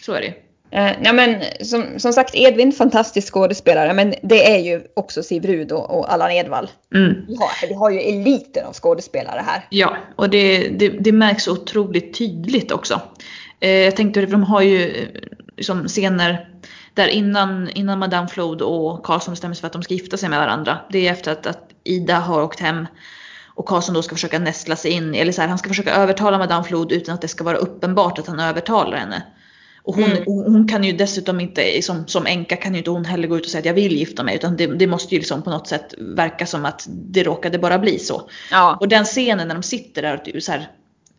så 0.03 0.13
är 0.13 0.21
det 0.21 0.27
ju. 0.27 0.33
Eh, 0.73 0.93
ja, 1.03 1.13
men 1.13 1.43
som, 1.61 1.99
som 1.99 2.13
sagt, 2.13 2.35
Edvin, 2.35 2.73
fantastisk 2.73 3.33
skådespelare, 3.33 3.95
men 3.95 4.15
det 4.23 4.55
är 4.55 4.59
ju 4.59 4.83
också 4.97 5.23
Siv 5.23 5.45
Rud 5.45 5.73
och, 5.73 5.99
och 5.99 6.13
Allan 6.13 6.31
Edwall. 6.31 6.71
Mm. 6.95 7.15
Har, 7.39 7.69
vi 7.69 7.75
har 7.75 7.91
ju 7.91 7.99
eliten 8.01 8.67
av 8.67 8.73
skådespelare 8.73 9.45
här. 9.47 9.67
Ja, 9.71 9.97
och 10.17 10.31
det, 10.31 10.69
det, 10.69 10.89
det 10.89 11.13
märks 11.13 11.49
otroligt 11.49 12.19
tydligt 12.19 12.73
också. 12.73 13.01
Eh, 13.61 13.71
jag 13.71 13.97
tänkte, 13.97 14.27
de 14.27 14.43
har 14.43 14.63
ju 14.63 14.85
eh, 14.85 15.09
liksom 15.57 15.89
scener 15.89 16.49
där 16.95 17.09
innan, 17.09 17.71
innan 17.71 17.99
Madame 17.99 18.29
Flod 18.29 18.63
och 18.63 19.05
Karlsson 19.05 19.33
bestämmer 19.33 19.55
sig 19.55 19.61
för 19.61 19.67
att 19.67 19.73
de 19.73 19.83
ska 19.83 19.95
gifta 19.95 20.17
sig 20.17 20.29
med 20.29 20.39
varandra. 20.39 20.79
Det 20.91 21.09
är 21.09 21.13
efter 21.13 21.33
att, 21.33 21.47
att 21.47 21.71
Ida 21.85 22.19
har 22.19 22.43
åkt 22.43 22.61
hem 22.61 22.87
och 23.55 23.67
Karlsson 23.67 23.95
då 23.95 24.03
ska 24.03 24.15
försöka 24.15 24.39
nästla 24.39 24.77
sig 24.77 24.91
in, 24.91 25.15
eller 25.15 25.33
så 25.33 25.41
här, 25.41 25.49
han 25.49 25.59
ska 25.59 25.69
försöka 25.69 25.95
övertala 25.95 26.39
Madame 26.39 26.65
Flod 26.65 26.93
utan 26.93 27.15
att 27.15 27.21
det 27.21 27.29
ska 27.29 27.45
vara 27.45 27.57
uppenbart 27.57 28.19
att 28.19 28.27
han 28.27 28.41
övertalar 28.41 28.97
henne. 28.97 29.23
Och 29.83 29.95
hon, 29.95 30.05
Mm. 30.05 30.23
hon, 30.27 30.69
kan 30.69 30.85
ju 30.85 30.93
dessutom 30.93 31.41
inte, 31.41 31.83
som, 31.83 32.07
som 32.07 32.27
änka 32.27 32.57
kan 32.57 32.73
ju 32.73 32.79
inte 32.79 32.91
hon 32.91 33.05
heller 33.05 33.29
gå 33.29 33.37
ut 33.37 33.45
och 33.45 33.51
säga 33.51 33.59
att 33.61 33.67
jag 33.67 33.75
vill 33.75 33.93
gifta 33.99 34.23
mig. 34.25 34.35
Utan 34.37 34.57
det, 34.57 34.67
det 34.67 34.87
måste 34.87 35.15
ju 35.15 35.19
liksom 35.21 35.43
på 35.43 35.51
något 35.51 35.69
sätt 35.69 35.95
verka 35.99 36.47
som 36.47 36.65
att 36.65 36.87
det 36.89 37.23
råkade 37.23 37.59
bara 37.59 37.79
bli 37.79 37.99
så. 37.99 38.31
Ja, 38.51 38.77
Och 38.81 38.89
den 38.89 39.05
scenen 39.05 39.49
när 39.49 39.55
de 39.55 39.63
sitter 39.63 40.03
där, 40.03 40.19
typ 40.19 40.43
så 40.43 40.53
här, 40.53 40.71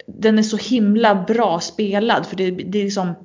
den 0.08 0.40
är 0.40 0.44
så 0.44 0.58
himla 0.58 1.16
bra 1.16 1.60
spelad. 1.60 2.26
För 2.26 2.36
det, 2.36 2.52
det 2.52 2.80
är 2.80 2.84
liksom 2.84 3.16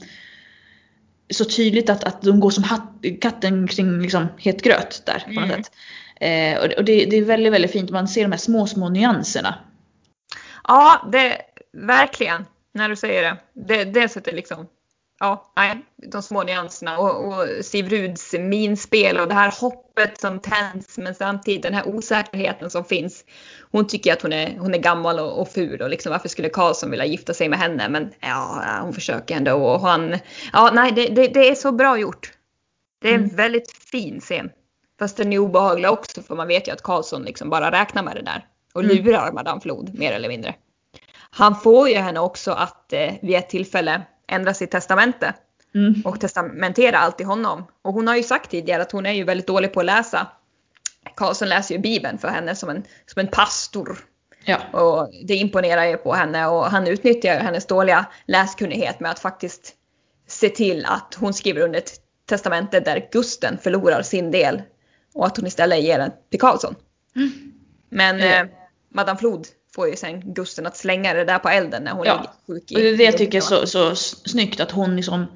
så 1.31 1.45
tydligt 1.45 1.91
att, 1.91 2.05
att 2.05 2.23
de 2.23 2.41
går 2.41 2.51
som 2.51 2.65
hatt, 2.65 2.93
katten 3.21 3.69
kring 3.69 4.01
liksom 4.03 4.27
het 4.37 4.63
gröt 4.63 5.03
där 5.07 5.23
på 5.27 5.41
något 5.41 5.45
Mm. 5.51 5.63
sätt. 5.63 5.73
Eh, 6.21 6.59
och 6.59 6.73
och 6.79 6.85
det, 6.85 7.05
det 7.05 7.17
är 7.17 7.25
väldigt, 7.25 7.53
väldigt 7.53 7.71
fint. 7.73 7.91
Man 7.91 8.09
ser 8.09 8.23
de 8.23 8.33
här 8.33 8.39
små, 8.39 8.67
små 8.67 8.89
nyanserna. 8.89 9.55
ja 10.69 11.09
det, 11.13 11.37
verkligen. 11.73 12.45
När 12.75 12.89
du 12.89 12.97
säger 12.97 13.23
det. 13.23 13.37
Det, 13.55 13.85
det 13.85 14.09
sätter 14.09 14.33
liksom, 14.33 14.67
ja, 15.21 15.53
nej, 15.57 15.85
de 15.97 16.23
små 16.23 16.43
nyanserna 16.43 16.99
och, 16.99 17.27
och 17.27 17.65
Siv 17.65 17.89
Ruds 17.89 18.33
minspel 18.33 19.19
och 19.19 19.29
det 19.29 19.35
här 19.35 19.55
hoppet 19.61 20.21
som 20.21 20.41
tänds 20.41 20.99
men 20.99 21.15
samtidigt 21.15 21.63
den 21.63 21.75
här 21.75 21.89
osäkerheten 21.89 22.71
som 22.71 22.85
finns. 22.85 23.25
Hon 23.71 23.87
tycker 23.87 24.13
att 24.13 24.23
hon 24.23 24.33
är, 24.33 24.59
hon 24.59 24.75
är 24.75 24.79
gammal 24.79 25.19
och, 25.19 25.41
och 25.41 25.49
ful 25.49 25.83
och 25.83 25.91
liksom 25.91 26.13
varför 26.13 26.29
skulle 26.29 26.49
Karlsson 26.49 26.91
vilja 26.91 27.05
gifta 27.07 27.35
sig 27.35 27.49
med 27.49 27.59
henne? 27.59 27.89
Men 27.89 28.13
ja, 28.21 28.63
hon 28.83 28.93
försöker 28.93 29.37
ändå 29.37 29.55
och 29.55 29.81
han, 29.81 30.19
ja, 30.53 30.71
nej, 30.75 30.93
det, 30.93 31.07
det, 31.07 31.29
det 31.29 31.49
är 31.49 31.55
så 31.55 31.73
bra 31.73 31.99
gjort. 31.99 32.33
Det 33.03 33.09
är 33.09 33.15
en 33.15 33.25
Mm. 33.25 33.37
väldigt 33.37 33.73
fin 33.73 34.21
scen. 34.21 34.51
Fast 34.99 35.17
den 35.17 35.33
är 35.33 35.39
obehaglig 35.39 35.91
också 35.91 36.23
för 36.23 36.35
man 36.35 36.49
vet 36.49 36.69
ju 36.69 36.73
att 36.73 36.83
Karlsson 36.83 37.23
liksom 37.23 37.51
bara 37.51 37.71
räknar 37.71 38.03
med 38.03 38.17
det 38.17 38.23
där. 38.23 38.47
Och 38.75 38.85
Mm. 38.85 38.97
lurar 38.97 39.33
Madame 39.33 39.61
Flod 39.61 39.99
mer 39.99 40.13
eller 40.13 40.29
mindre. 40.29 40.55
Han 41.31 41.61
får 41.61 41.89
ju 41.89 41.95
henne 41.97 42.21
också 42.21 42.51
att 42.53 42.93
eh, 42.93 43.13
vid 43.23 43.37
ett 43.37 43.49
tillfälle 43.51 44.03
ändra 44.29 44.55
sitt 44.55 44.71
testamente 44.71 45.35
Mm. 45.75 46.03
och 46.05 46.21
testamentera 46.21 46.99
allt 46.99 47.17
till 47.17 47.27
honom. 47.27 47.65
Och 47.83 47.93
hon 47.93 48.09
har 48.09 48.17
ju 48.17 48.23
sagt 48.23 48.51
tidigare 48.51 48.83
att 48.83 48.93
hon 48.93 49.07
är 49.07 49.13
ju 49.13 49.25
väldigt 49.25 49.47
dålig 49.47 49.73
på 49.73 49.81
att 49.81 49.87
läsa. 49.87 50.27
Karlsson 51.17 51.49
läser 51.49 51.75
ju 51.75 51.81
Bibeln 51.81 52.19
för 52.19 52.29
henne 52.29 52.55
som 52.55 52.69
en, 52.71 52.83
som 53.07 53.21
en 53.21 53.27
pastor. 53.29 53.99
Ja. 54.45 54.59
Och 54.73 55.11
det 55.25 55.35
imponerar 55.35 55.85
ju 55.85 55.97
på 55.97 56.15
henne 56.15 56.47
och 56.47 56.65
han 56.65 56.87
utnyttjar 56.87 57.35
ju 57.35 57.41
hennes 57.41 57.67
dåliga 57.67 58.07
läskunnighet 58.27 59.01
med 59.01 59.11
att 59.11 59.19
faktiskt 59.19 59.75
se 60.27 60.49
till 60.49 60.85
att 60.85 61.15
hon 61.21 61.35
skriver 61.35 61.61
under 61.61 61.79
ett 61.79 61.93
testamente 62.29 62.81
där 62.81 63.09
Gusten 63.13 63.59
förlorar 63.59 64.03
sin 64.03 64.31
del 64.31 64.63
och 65.15 65.27
att 65.27 65.37
hon 65.37 65.47
istället 65.47 65.81
ger 65.83 65.99
den 65.99 66.11
till 66.31 66.41
Karlsson. 66.41 66.75
Mm. 67.17 67.31
Men 67.91 68.21
Eh. 68.21 68.41
eh, 68.41 68.47
Madame 68.95 69.19
Flod 69.19 69.47
får 69.77 69.89
ju 69.89 69.97
sen 69.97 70.35
Gusten 70.35 70.67
att 70.67 70.77
slänga 70.77 71.15
det 71.15 71.25
där 71.25 71.39
på 71.39 71.49
elden 71.49 71.83
när 71.85 71.93
hon 71.93 72.07
Ja. 72.07 72.13
ligger 72.15 72.31
sjuk 72.61 72.73
i 72.73 72.75
Och 72.77 72.81
det 72.81 72.89
är 72.89 72.97
det 72.97 73.05
jag 73.05 73.19
tycker 73.19 73.39
är 73.39 73.43
så, 73.43 73.67
så 73.67 73.95
snyggt 74.29 74.61
att 74.61 74.71
hon 74.71 74.97
liksom 74.97 75.27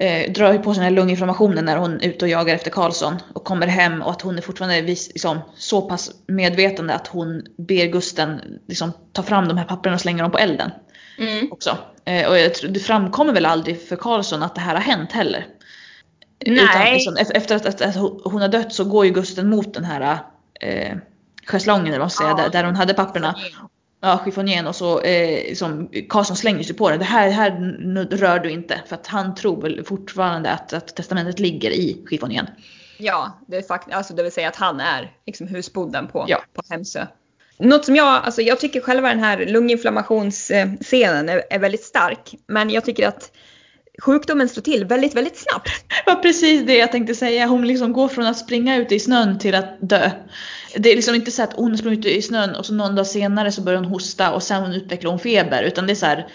eh, 0.00 0.32
drar 0.32 0.58
på 0.58 0.74
sig 0.74 0.80
den 0.80 0.84
här 0.84 0.96
lunginflammationen 0.96 1.64
när 1.64 1.76
hon 1.76 2.00
är 2.00 2.08
ute 2.08 2.24
och 2.24 2.28
jagar 2.28 2.54
efter 2.54 2.70
Karlsson 2.70 3.14
och 3.34 3.44
kommer 3.44 3.66
hem 3.66 4.02
och 4.02 4.10
att 4.10 4.22
hon 4.22 4.38
är 4.38 4.42
fortfarande 4.42 4.80
vis, 4.82 5.08
liksom, 5.08 5.38
så 5.56 5.82
pass 5.82 6.10
medvetande 6.26 6.94
att 6.94 7.06
hon 7.06 7.42
ber 7.56 7.86
Gusten 7.86 8.40
liksom, 8.68 8.92
ta 9.12 9.22
fram 9.22 9.48
de 9.48 9.58
här 9.58 9.64
papperna 9.64 9.94
och 9.94 10.00
slänga 10.00 10.22
dem 10.22 10.32
på 10.32 10.38
elden 10.38 10.70
Mm. 11.18 11.52
också. 11.52 11.78
Eh, 12.04 12.28
och 12.28 12.38
jag 12.38 12.54
tror, 12.54 12.70
det 12.70 12.80
framkommer 12.80 13.32
väl 13.32 13.46
aldrig 13.46 13.88
för 13.88 13.96
Karlsson 13.96 14.42
att 14.42 14.54
det 14.54 14.60
här 14.60 14.74
har 14.74 14.80
hänt 14.82 15.12
heller. 15.12 15.46
Utan, 16.40 16.64
Nej. 16.74 16.92
liksom, 16.94 17.16
ef- 17.16 17.32
efter 17.34 17.56
att, 17.56 17.66
att, 17.66 17.80
att 17.80 17.94
hon 18.24 18.40
har 18.40 18.48
dött 18.48 18.72
så 18.74 18.84
går 18.84 19.06
ju 19.06 19.12
Gusten 19.12 19.48
mot 19.48 19.74
den 19.74 19.84
här 19.84 20.18
eh, 20.60 20.96
schäslongen 21.46 21.86
eller 21.86 21.98
vad 21.98 22.00
man 22.00 22.10
ska 22.10 22.24
säga, 22.24 22.34
där, 22.36 22.48
där 22.50 22.64
hon 22.64 22.76
hade 22.76 22.94
papperna. 22.94 23.34
Ja, 24.00 24.20
chiffonjen 24.24 24.66
och 24.66 24.76
så 24.76 25.00
eh, 25.00 25.30
liksom, 25.48 25.90
Karlsson 26.08 26.36
slänger 26.36 26.62
sig 26.62 26.76
på 26.76 26.90
det. 26.90 26.96
Det 26.96 27.04
här, 27.04 27.30
här 27.30 27.50
n- 27.50 28.08
rör 28.10 28.38
du 28.38 28.50
inte. 28.50 28.80
För 28.86 28.94
att 28.94 29.06
han 29.06 29.34
tror 29.34 29.62
väl 29.62 29.84
fortfarande 29.84 30.50
att, 30.50 30.72
att 30.72 30.96
testamentet 30.96 31.38
ligger 31.40 31.70
i 31.70 32.04
chiffonjen. 32.10 32.46
Ja, 32.98 33.38
det, 33.46 33.56
är 33.56 33.62
fakt- 33.62 33.92
alltså 33.92 34.14
det 34.14 34.22
vill 34.22 34.32
säga 34.32 34.48
att 34.48 34.56
han 34.56 34.80
är 34.80 35.12
liksom 35.26 35.46
husbonden 35.46 36.06
på, 36.08 36.24
Ja. 36.28 36.38
på 36.54 36.62
Hemsö. 36.70 37.06
Något 37.58 37.84
som 37.84 37.96
jag, 37.96 38.06
alltså 38.24 38.42
jag 38.42 38.60
tycker 38.60 38.80
själva 38.80 39.08
den 39.08 39.18
här 39.20 39.46
lunginflammationsscenen 39.46 41.28
är, 41.28 41.42
är 41.50 41.58
väldigt 41.58 41.84
stark. 41.84 42.34
Men 42.46 42.70
jag 42.70 42.84
tycker 42.84 43.08
att 43.08 43.32
sjukdomen 44.02 44.48
slår 44.48 44.62
till 44.62 44.84
väldigt, 44.84 45.14
väldigt 45.14 45.36
snabbt. 45.38 45.70
Det 45.88 46.12
var 46.12 46.22
precis 46.22 46.66
det 46.66 46.76
jag 46.76 46.92
tänkte 46.92 47.14
säga. 47.14 47.46
Hon 47.46 47.66
liksom 47.66 47.92
går 47.92 48.08
från 48.08 48.26
att 48.26 48.38
springa 48.38 48.76
ute 48.76 48.94
i 48.94 49.00
snön 49.00 49.38
till 49.38 49.54
att 49.54 49.76
dö. 49.80 50.10
Det 50.76 50.92
är 50.92 50.96
liksom 50.96 51.14
inte 51.14 51.30
så 51.30 51.42
att 51.42 51.52
hon 51.52 51.78
sprungit 51.78 51.98
ute 51.98 52.16
i 52.16 52.22
snön 52.22 52.54
och 52.54 52.66
så 52.66 52.74
någon 52.74 52.94
dag 52.94 53.06
senare 53.06 53.52
så 53.52 53.60
börjar 53.62 53.80
hon 53.80 53.88
hosta 53.92 54.32
och 54.32 54.42
sen 54.42 54.72
utvecklar 54.72 55.10
hon 55.10 55.20
feber. 55.20 55.62
Utan 55.62 55.86
det 55.86 55.92
är 55.92 55.94
så 55.94 56.06
här 56.06 56.26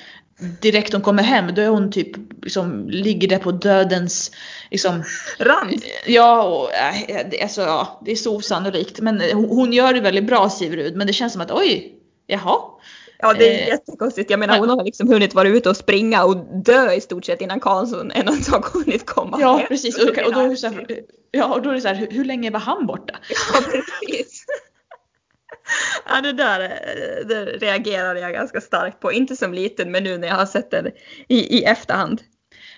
direkt 0.62 0.94
hon 0.94 1.02
kommer 1.02 1.24
hem 1.24 1.56
då 1.56 1.62
är 1.62 1.68
hon 1.68 1.92
typ 1.92 2.12
liksom 2.44 2.90
ligger 2.90 3.28
där 3.28 3.38
på 3.38 3.52
dödens 3.52 4.32
liksom 4.72 5.04
Rand. 5.40 5.82
Ja, 6.06 6.44
och, 6.44 6.74
äh, 6.74 7.28
det- 7.32 7.42
alltså, 7.42 7.62
ja, 7.62 8.02
det 8.06 8.12
är 8.12 8.16
så 8.16 8.36
osannolikt. 8.36 9.00
Men 9.00 9.22
hon, 9.34 9.46
hon 9.50 9.74
gör 9.74 9.94
det 9.94 10.00
väldigt 10.02 10.28
bra 10.28 10.50
Sivrud. 10.50 10.96
Men 10.96 11.08
det 11.08 11.14
känns 11.14 11.34
som 11.34 11.42
att 11.42 11.52
oj, 11.52 11.94
jaha. 12.28 12.60
Ja, 13.22 13.34
det 13.34 13.56
är 13.60 13.62
Eh, 13.62 13.68
jättekonstigt. 13.68 14.30
Jag 14.30 14.40
menar 14.40 14.60
hon 14.60 14.70
har 14.70 14.84
liksom 14.84 15.08
hunnit 15.08 15.34
vara 15.34 15.48
ute 15.48 15.70
och 15.70 15.78
springa 15.78 16.24
och 16.24 16.38
dö 16.64 16.92
i 16.92 17.02
stort 17.02 17.26
sett 17.26 17.42
innan 17.42 17.60
Karlsson 17.60 18.12
ens 18.12 18.50
har 18.50 18.62
hunnit 18.74 19.06
komma 19.06 19.38
Ja, 19.42 19.58
hem. 19.58 19.68
precis. 19.68 19.98
Och, 19.98 20.18
och, 20.26 20.34
då, 20.34 20.56
så 20.56 20.68
här, 20.68 20.86
ja, 21.32 21.54
och 21.54 21.62
då 21.62 21.70
är 21.70 21.74
det 21.74 21.82
så 21.82 21.88
här, 21.88 21.96
hur, 21.96 22.08
hur 22.12 22.26
länge 22.26 22.50
var 22.52 22.60
han 22.60 22.86
borta? 22.86 23.14
Ja, 23.54 23.60
precis. 23.72 24.46
Ja, 26.10 26.22
det 26.22 26.34
där 26.34 26.60
det 27.28 27.46
reagerade 27.46 28.20
jag 28.20 28.34
ganska 28.34 28.62
starkt 28.62 29.00
på. 29.00 29.12
Inte 29.12 29.36
som 29.36 29.54
liten, 29.54 29.92
men 29.92 30.04
nu 30.04 30.18
när 30.18 30.28
jag 30.28 30.36
har 30.36 30.46
sett 30.46 30.72
det 30.72 30.92
i, 31.28 31.58
i 31.60 31.64
efterhand. 31.64 32.22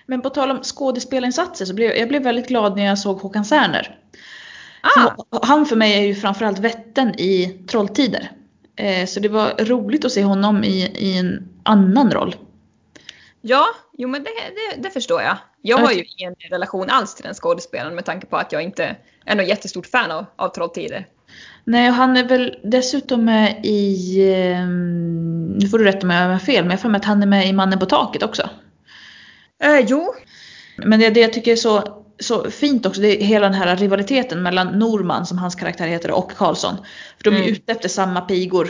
Men 0.06 0.22
på 0.22 0.30
tal 0.30 0.52
om 0.52 0.64
skådespelarinsatser 0.64 1.66
så 1.66 1.74
blev 1.74 1.92
jag 1.92 2.08
blev 2.08 2.24
väldigt 2.24 2.48
glad 2.48 2.76
när 2.76 2.86
jag 2.86 3.00
såg 3.00 3.18
Håkan 3.20 3.46
Särner. 3.46 3.98
Ah, 4.98 5.12
Han 5.42 5.66
för 5.66 5.76
mig 5.76 5.94
är 5.98 6.02
ju 6.08 6.16
framförallt 6.16 6.60
vätten 6.60 7.10
i 7.20 7.64
Trolltider. 7.70 8.32
Eh, 8.76 9.06
Så 9.06 9.20
det 9.20 9.30
var 9.30 9.66
roligt 9.66 10.06
att 10.06 10.12
se 10.12 10.24
honom 10.24 10.64
i, 10.64 10.92
i 10.96 11.18
en 11.18 11.50
annan 11.64 12.12
roll. 12.12 12.36
ja, 13.42 13.66
jo 13.98 14.08
men 14.08 14.24
det, 14.24 14.30
det, 14.30 14.82
det 14.82 14.90
förstår 14.90 15.22
jag. 15.22 15.38
Jag 15.62 15.78
har 15.78 15.92
ju 15.92 16.04
ingen 16.18 16.36
relation 16.50 16.90
alls 16.90 17.16
till 17.16 17.24
den 17.26 17.34
skådespelaren 17.34 17.96
med 17.96 18.06
tanke 18.06 18.28
på 18.28 18.38
att 18.38 18.52
jag 18.52 18.62
inte 18.64 18.96
är 19.26 19.36
något 19.36 19.48
jättestort 19.48 19.88
fan 19.88 20.12
av, 20.12 20.26
av 20.36 20.50
Trolltider. 20.50 21.08
Nej, 21.64 21.90
och 21.90 21.96
han 21.96 22.18
är 22.18 22.24
väl 22.28 22.60
dessutom 22.64 23.26
med 23.26 23.60
i, 23.66 24.18
eh, 24.32 24.68
nu 25.60 25.68
får 25.72 25.78
du 25.80 25.84
rätta 25.86 26.08
mig 26.08 26.18
om 26.18 26.24
jag 26.24 26.32
har 26.32 26.40
fel, 26.40 26.64
men 26.64 26.72
jag 26.72 26.80
för 26.80 26.90
mig 26.90 27.00
att 27.00 27.06
han 27.06 27.24
är 27.24 27.28
med 27.28 27.48
i 27.48 27.54
Mannen 27.54 27.80
på 27.80 27.86
taket 27.86 28.24
också. 28.24 28.50
Eh, 29.64 29.80
jo, 29.88 30.14
Men 30.78 31.00
det, 31.00 31.10
det 31.10 31.20
jag 31.20 31.34
tycker 31.34 31.52
är 31.52 31.56
så, 31.56 32.04
så 32.22 32.52
fint 32.52 32.86
också, 32.86 33.02
det 33.02 33.22
är 33.22 33.26
hela 33.26 33.46
den 33.50 33.54
här 33.54 33.76
rivaliteten 33.78 34.42
mellan 34.44 34.68
Norman, 34.68 35.26
som 35.26 35.38
hans 35.38 35.56
karaktär 35.56 35.88
heter, 35.88 36.12
och 36.12 36.32
Karlsson. 36.32 36.78
För 37.18 37.24
de 37.24 37.30
är 37.36 37.40
Mm. 37.40 37.52
ute 37.52 37.72
efter 37.72 37.90
samma 37.90 38.22
pigor. 38.22 38.70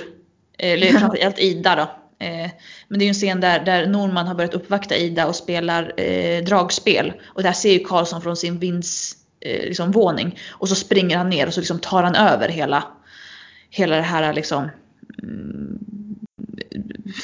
Eller 0.57 0.87
framförallt 0.99 1.39
Ida 1.39 1.75
då. 1.75 1.81
Eh, 2.25 2.49
Men 2.87 2.99
det 2.99 3.03
är 3.03 3.05
ju 3.05 3.09
en 3.09 3.13
scen 3.13 3.39
där, 3.41 3.59
där 3.65 3.87
Norman 3.87 4.27
har 4.27 4.35
börjat 4.35 4.53
uppvakta 4.53 4.95
Ida 4.97 5.27
och 5.27 5.35
spelar 5.35 5.93
eh, 5.97 6.43
dragspel. 6.43 7.13
Och 7.25 7.43
där 7.43 7.53
ser 7.53 7.73
ju 7.73 7.79
Karlsson 7.79 8.21
från 8.21 8.35
sin 8.37 8.59
vinds 8.59 9.15
eh, 9.45 9.63
liksom, 9.65 9.91
våning. 9.91 10.39
Och 10.49 10.69
så 10.69 10.75
springer 10.75 11.17
han 11.17 11.29
ner 11.29 11.47
och 11.47 11.53
så 11.53 11.59
liksom 11.59 11.79
tar 11.79 12.03
han 12.03 12.15
över 12.15 12.49
hela, 12.49 12.83
hela 13.69 13.95
det 13.95 14.01
här 14.01 14.33
liksom 14.33 14.69
mm, 15.23 15.79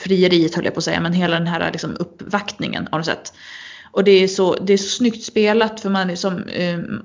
frieriet 0.03 0.55
höll 0.55 0.65
jag 0.65 0.73
på 0.73 0.77
att 0.77 0.83
säga, 0.83 0.99
men 0.99 1.13
hela 1.13 1.39
den 1.39 1.47
här 1.47 1.71
liksom 1.71 1.95
uppvaktningen 1.99 2.87
har 2.91 2.99
du 2.99 3.05
sett. 3.05 3.33
Och 3.91 4.03
det 4.03 4.11
är 4.11 4.27
så, 4.27 4.55
det 4.55 4.73
är 4.73 4.77
så 4.77 4.89
snyggt 4.89 5.23
spelat 5.23 5.79
för 5.79 5.89
man, 5.89 6.07
liksom, 6.07 6.43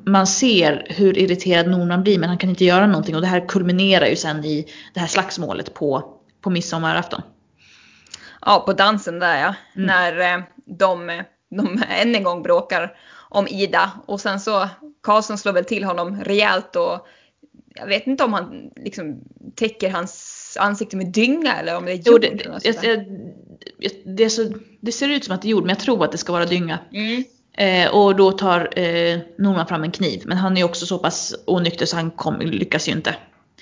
man 0.05 0.27
ser 0.27 0.87
hur 0.91 1.19
irriterad 1.19 1.69
Norman 1.69 2.03
blir 2.03 2.19
men 2.19 2.29
han 2.29 2.39
kan 2.39 2.51
inte 2.51 2.65
göra 2.65 2.87
någonting 2.87 3.15
och 3.15 3.21
det 3.21 3.27
här 3.27 3.49
kulminerar 3.49 4.07
ju 4.07 4.17
sen 4.17 4.45
i 4.45 4.67
det 4.95 5.01
här 5.01 5.07
slagsmålet 5.07 5.75
på, 5.75 6.05
på 6.41 6.51
midsommarafton. 6.51 7.23
Ja, 8.47 8.63
på 8.67 8.73
dansen 8.73 9.19
där 9.19 9.41
ja. 9.41 9.55
Mm. 9.77 9.87
När 9.87 10.35
eh, 10.35 10.43
de, 10.65 11.23
de 11.51 11.83
än 11.89 12.15
en 12.15 12.23
gång 12.23 12.43
bråkar 12.43 12.97
om 13.29 13.49
Ida. 13.49 13.93
Och 14.07 14.21
sen 14.21 14.41
så 14.41 14.69
Karlsson 15.03 15.39
slår 15.39 15.53
väl 15.53 15.65
till 15.65 15.85
honom 15.85 16.21
rejält 16.25 16.77
och 16.77 17.07
jag 17.75 17.87
vet 17.87 18.07
inte 18.07 18.25
om 18.25 18.33
han 18.33 18.71
liksom 18.77 19.21
täcker 19.55 19.91
hans 19.91 20.57
ansikte 20.61 20.97
med 20.97 21.07
dynga 21.07 21.57
eller 21.57 21.77
om 21.77 21.85
det 21.85 21.93
är 21.93 22.01
Jo, 22.05 22.13
jord. 22.13 22.21
det, 22.21 22.45
sånt 22.45 22.63
där. 22.63 22.75
jag, 22.85 22.85
jag, 22.85 23.07
det, 24.05 24.31
så, 24.31 24.53
det 24.81 24.93
ser 24.93 25.09
ut 25.09 25.25
som 25.25 25.35
att 25.35 25.43
det 25.43 25.49
är 25.49 25.51
jord 25.51 25.63
men 25.63 25.69
jag 25.69 25.81
tror 25.81 26.05
att 26.05 26.13
det 26.13 26.19
ska 26.19 26.33
vara 26.33 26.47
dynga. 26.47 26.79
Mm. 26.93 27.25
Eh, 27.57 27.95
och 27.95 28.17
då 28.17 28.33
tar 28.33 28.79
eh, 28.79 29.19
Norman 29.39 29.67
fram 29.67 29.85
en 29.85 29.91
kniv 29.91 30.23
men 30.25 30.37
han 30.37 30.57
är 30.57 30.65
också 30.65 30.87
så 30.87 30.99
pass 30.99 31.35
onykter 31.47 31.87
så 31.87 31.97
han 31.97 32.11
kom, 32.11 32.41
lyckas 32.41 32.89
ju 32.89 32.93
inte. 32.93 33.17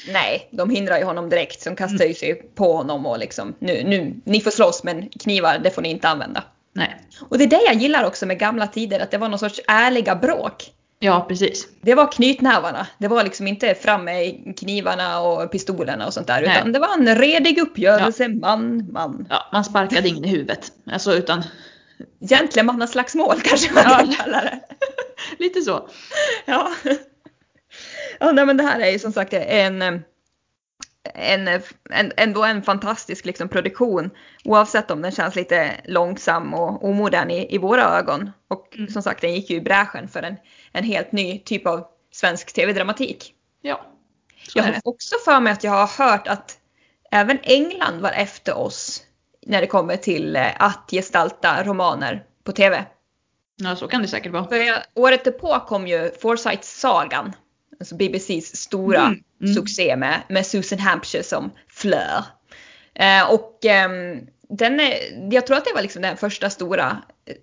Nej, 0.08 0.48
de 0.50 0.70
hindrar 0.70 0.98
ju 0.98 1.04
honom 1.04 1.28
direkt. 1.28 1.64
De 1.64 1.76
kastar 1.76 2.04
ju 2.04 2.14
sig 2.14 2.34
på 2.54 2.72
honom 2.72 3.06
och 3.06 3.18
liksom 3.18 3.54
nu, 3.58 3.82
nu, 3.84 4.14
ni 4.24 4.40
får 4.40 4.50
slåss 4.50 4.84
men 4.84 5.08
knivar 5.08 5.58
det 5.58 5.70
får 5.70 5.82
ni 5.82 5.90
inte 5.90 6.08
använda. 6.08 6.44
Nej. 6.72 6.96
Och 7.28 7.38
det 7.38 7.44
är 7.44 7.48
det 7.48 7.62
jag 7.66 7.74
gillar 7.74 8.04
också 8.04 8.26
med 8.26 8.38
gamla 8.38 8.66
tider, 8.66 9.00
att 9.00 9.10
det 9.10 9.18
var 9.18 9.28
någon 9.28 9.38
sorts 9.38 9.60
ärliga 9.66 10.16
bråk. 10.16 10.72
Ja 11.02 11.24
precis. 11.28 11.68
Det 11.80 11.94
var 11.94 12.12
knytnävarna. 12.12 12.86
Det 12.98 13.08
var 13.08 13.24
liksom 13.24 13.46
inte 13.46 13.74
fram 13.74 14.04
med 14.04 14.54
knivarna 14.58 15.20
och 15.20 15.52
pistolerna 15.52 16.06
och 16.06 16.14
sånt 16.14 16.26
där. 16.26 16.42
Nej. 16.42 16.56
Utan 16.58 16.72
det 16.72 16.78
var 16.78 16.94
en 16.94 17.18
redig 17.18 17.58
uppgörelse, 17.58 18.28
man, 18.28 18.92
man. 18.92 19.26
Ja, 19.30 19.48
man 19.52 19.64
sparkade 19.64 20.08
ingen 20.08 20.24
i 20.24 20.28
huvudet. 20.28 20.72
Alltså 20.92 21.14
utan 21.14 21.42
Gentlemannaslagsmål 22.30 23.40
kanske 23.40 23.74
man 23.74 23.82
Ja. 23.86 23.96
kan 23.98 24.12
kalla 24.14 24.40
det. 24.40 24.60
lite 25.38 25.60
så. 25.62 25.88
Ja. 26.44 26.70
ja 28.20 28.32
nej, 28.32 28.46
men 28.46 28.56
det 28.56 28.62
här 28.62 28.80
är 28.80 28.90
ju 28.90 28.98
som 28.98 29.12
sagt 29.12 29.32
en, 29.32 29.82
en, 31.14 31.48
en, 31.90 32.12
ändå 32.16 32.44
en 32.44 32.62
fantastisk 32.62 33.24
liksom, 33.24 33.48
produktion. 33.48 34.10
Oavsett 34.44 34.90
om 34.90 35.02
den 35.02 35.12
känns 35.12 35.36
lite 35.36 35.80
långsam 35.84 36.54
och 36.54 36.84
omodern 36.84 37.30
i, 37.30 37.54
i 37.54 37.58
våra 37.58 37.82
ögon. 37.82 38.30
Och 38.48 38.66
Mm. 38.74 38.88
som 38.88 39.02
sagt 39.02 39.20
den 39.20 39.34
gick 39.34 39.50
ju 39.50 39.56
i 39.56 39.60
bräschen 39.60 40.08
för 40.08 40.22
en, 40.22 40.36
en 40.72 40.84
helt 40.84 41.12
ny 41.12 41.38
typ 41.38 41.66
av 41.66 41.86
svensk 42.12 42.52
tv-dramatik. 42.52 43.34
Ja. 43.62 43.86
Jag 44.54 44.62
har 44.62 44.80
också 44.84 45.16
för 45.24 45.40
mig 45.40 45.52
att 45.52 45.64
jag 45.64 45.70
har 45.72 46.04
hört 46.04 46.28
att 46.28 46.58
även 47.10 47.38
England 47.42 48.00
var 48.00 48.10
efter 48.10 48.58
oss 48.58 49.02
när 49.46 49.60
det 49.60 49.66
kommer 49.66 49.96
till 49.96 50.36
eh, 50.36 50.46
att 50.58 50.88
gestalta 50.90 51.64
romaner 51.64 52.24
på 52.44 52.52
tv. 52.52 52.84
Ja 53.56 53.76
så 53.76 53.88
kan 53.88 54.02
det 54.02 54.08
säkert 54.08 54.32
vara. 54.32 54.48
För 54.48 54.82
året 54.94 55.24
därpå 55.24 55.60
kom 55.68 55.86
ju 55.86 56.10
Forsyth-sagan, 56.22 57.32
alltså 57.80 57.96
BBCs 57.96 58.56
stora 58.56 59.00
Mm, 59.00 59.22
mm. 59.42 59.54
succé 59.54 59.96
med, 59.96 60.22
med 60.28 60.46
Susan 60.46 60.78
Hampshire 60.78 61.22
som 61.22 61.50
Fleur. 61.68 62.24
Eh, 62.94 63.30
och 63.30 63.64
ehm, 63.64 64.26
den 64.48 64.80
är, 64.80 64.94
jag 65.32 65.46
tror 65.46 65.56
att 65.56 65.64
det 65.64 65.72
var 65.74 65.82
liksom 65.82 66.02
den 66.02 66.16
första 66.16 66.50
stora 66.50 67.02
eh, 67.26 67.34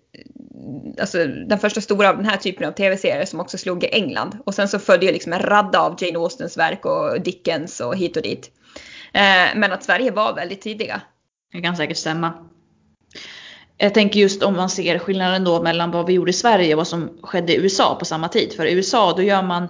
Alltså 0.99 1.25
den 1.25 1.59
första 1.59 1.81
stora 1.81 2.09
av 2.09 2.15
den 2.17 2.25
här 2.25 2.37
typen 2.37 2.67
av 2.67 2.71
tv-serier 2.71 3.25
som 3.25 3.39
också 3.39 3.57
slog 3.57 3.83
i 3.83 3.87
England. 3.87 4.37
Och 4.45 4.53
sen 4.53 4.67
så 4.67 4.79
följde 4.79 5.05
ju 5.05 5.11
liksom 5.11 5.33
en 5.33 5.39
radda 5.39 5.79
av 5.79 5.95
Jane 5.99 6.19
Austens 6.19 6.57
verk 6.57 6.85
och 6.85 7.21
Dickens 7.21 7.79
och 7.79 7.95
hit 7.95 8.17
och 8.17 8.23
dit. 8.23 8.51
Eh, 9.13 9.55
men 9.55 9.71
att 9.71 9.83
Sverige 9.83 10.11
var 10.11 10.35
väldigt 10.35 10.61
tidiga. 10.61 11.01
Det 11.51 11.61
kan 11.61 11.77
säkert 11.77 11.97
stämma. 11.97 12.33
Jag 13.77 13.93
tänker 13.93 14.19
just 14.19 14.43
om 14.43 14.55
man 14.55 14.69
ser 14.69 14.99
skillnaden 14.99 15.43
då 15.43 15.63
mellan 15.63 15.91
vad 15.91 16.05
vi 16.05 16.13
gjorde 16.13 16.29
i 16.29 16.33
Sverige 16.33 16.73
och 16.73 16.77
vad 16.77 16.87
som 16.87 17.17
skedde 17.23 17.53
i 17.53 17.57
USA 17.57 17.95
på 17.99 18.05
samma 18.05 18.29
tid. 18.29 18.53
För 18.53 18.65
i 18.65 18.73
USA 18.73 19.13
då 19.13 19.21
gör 19.21 19.43
man 19.43 19.67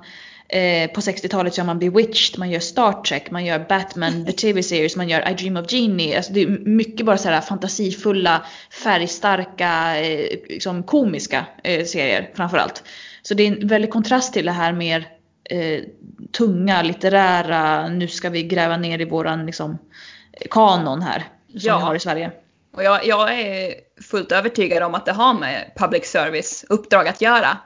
eh, 0.49 0.91
på 0.91 1.01
60-talet 1.01 1.57
gör 1.57 1.65
man 1.65 1.79
Bewitched, 1.79 2.39
man 2.39 2.49
gör 2.51 2.59
Star 2.59 2.91
Trek, 3.03 3.31
man 3.31 3.45
gör 3.45 3.59
Batman, 3.69 4.25
The 4.25 4.31
TV 4.31 4.63
Series, 4.63 4.95
man 4.95 5.09
gör 5.09 5.29
I 5.29 5.33
Dream 5.33 5.57
of 5.57 5.71
Jeannie. 5.71 6.15
Alltså 6.15 6.33
det 6.33 6.41
är 6.41 6.47
mycket 6.65 7.05
bara 7.05 7.17
så 7.17 7.29
här 7.29 7.41
fantasifulla, 7.41 8.45
färgstarka, 8.83 9.99
eh, 10.01 10.39
liksom 10.49 10.83
komiska 10.83 11.45
eh, 11.63 11.85
serier 11.85 12.29
framförallt. 12.35 12.83
Så 13.21 13.33
det 13.33 13.43
är 13.43 13.47
en 13.61 13.67
väldig 13.67 13.91
kontrast 13.91 14.33
till 14.33 14.45
det 14.45 14.51
här 14.51 14.73
mer 14.73 15.07
eh, 15.49 15.83
tunga, 16.37 16.81
litterära, 16.81 17.89
nu 17.89 18.07
ska 18.07 18.29
vi 18.29 18.43
gräva 18.43 18.77
ner 18.77 19.01
i 19.01 19.05
våran 19.05 19.45
liksom, 19.45 19.77
kanon 20.51 21.01
här. 21.01 21.19
Som 21.49 21.59
Ja. 21.61 21.77
vi 21.77 21.83
har 21.83 21.95
i 21.95 21.99
Sverige. 21.99 22.31
Och 22.75 22.83
jag, 22.83 23.05
jag 23.05 23.39
är 23.39 23.73
fullt 24.03 24.31
övertygad 24.31 24.83
om 24.83 24.95
att 24.95 25.05
det 25.05 25.11
har 25.11 25.33
med 25.33 25.71
public 25.75 26.05
service 26.05 26.65
uppdrag 26.69 27.07
att 27.07 27.21
göra. 27.21 27.57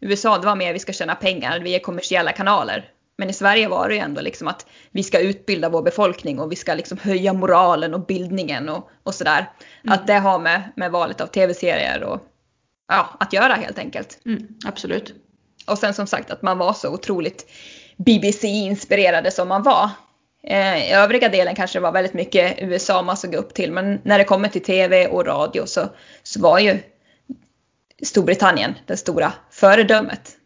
USA 0.00 0.38
det 0.38 0.46
var 0.46 0.56
mer 0.56 0.72
vi 0.72 0.78
ska 0.78 0.92
tjäna 0.92 1.14
pengar, 1.14 1.60
vi 1.60 1.74
är 1.74 1.78
kommersiella 1.78 2.32
kanaler. 2.32 2.90
Men 3.18 3.30
i 3.30 3.32
Sverige 3.32 3.68
var 3.68 3.88
det 3.88 3.94
ju 3.94 4.00
ändå 4.00 4.20
liksom 4.20 4.48
att 4.48 4.66
vi 4.90 5.02
ska 5.02 5.18
utbilda 5.18 5.68
vår 5.68 5.82
befolkning 5.82 6.40
och 6.40 6.52
vi 6.52 6.56
ska 6.56 6.74
liksom 6.74 6.98
höja 6.98 7.32
moralen 7.32 7.94
och 7.94 8.06
bildningen 8.06 8.68
och, 8.68 8.90
och 9.02 9.14
sådär. 9.14 9.50
Att 9.84 10.06
det 10.06 10.14
har 10.14 10.38
med, 10.38 10.72
med 10.76 10.90
valet 10.90 11.20
av 11.20 11.26
tv-serier 11.26 12.02
och 12.02 12.20
ja, 12.88 13.16
att 13.20 13.32
göra 13.32 13.54
helt 13.54 13.78
enkelt. 13.78 14.18
Mm, 14.26 14.48
absolut. 14.66 15.14
Och 15.66 15.78
sen 15.78 15.94
som 15.94 16.06
sagt 16.06 16.30
att 16.30 16.42
man 16.42 16.58
var 16.58 16.72
så 16.72 16.94
otroligt 16.94 17.50
BBC-inspirerade 17.96 19.30
som 19.30 19.48
man 19.48 19.62
var. 19.62 19.90
Eh, 20.42 20.90
I 20.90 20.92
övriga 20.92 21.28
delen 21.28 21.54
kanske 21.54 21.78
det 21.78 21.82
var 21.82 21.92
väldigt 21.92 22.14
mycket 22.14 22.58
USA 22.58 23.02
man 23.02 23.16
såg 23.16 23.34
upp 23.34 23.54
till 23.54 23.72
men 23.72 24.00
när 24.02 24.18
det 24.18 24.24
kommer 24.24 24.48
till 24.48 24.62
TV 24.62 25.06
och 25.06 25.26
radio 25.26 25.66
så, 25.66 25.88
så 26.22 26.40
var 26.40 26.58
ju 26.58 26.78
Storbritannien 28.02 28.74
det 28.86 28.96
stora 28.96 29.32
föredömet. 29.50 30.36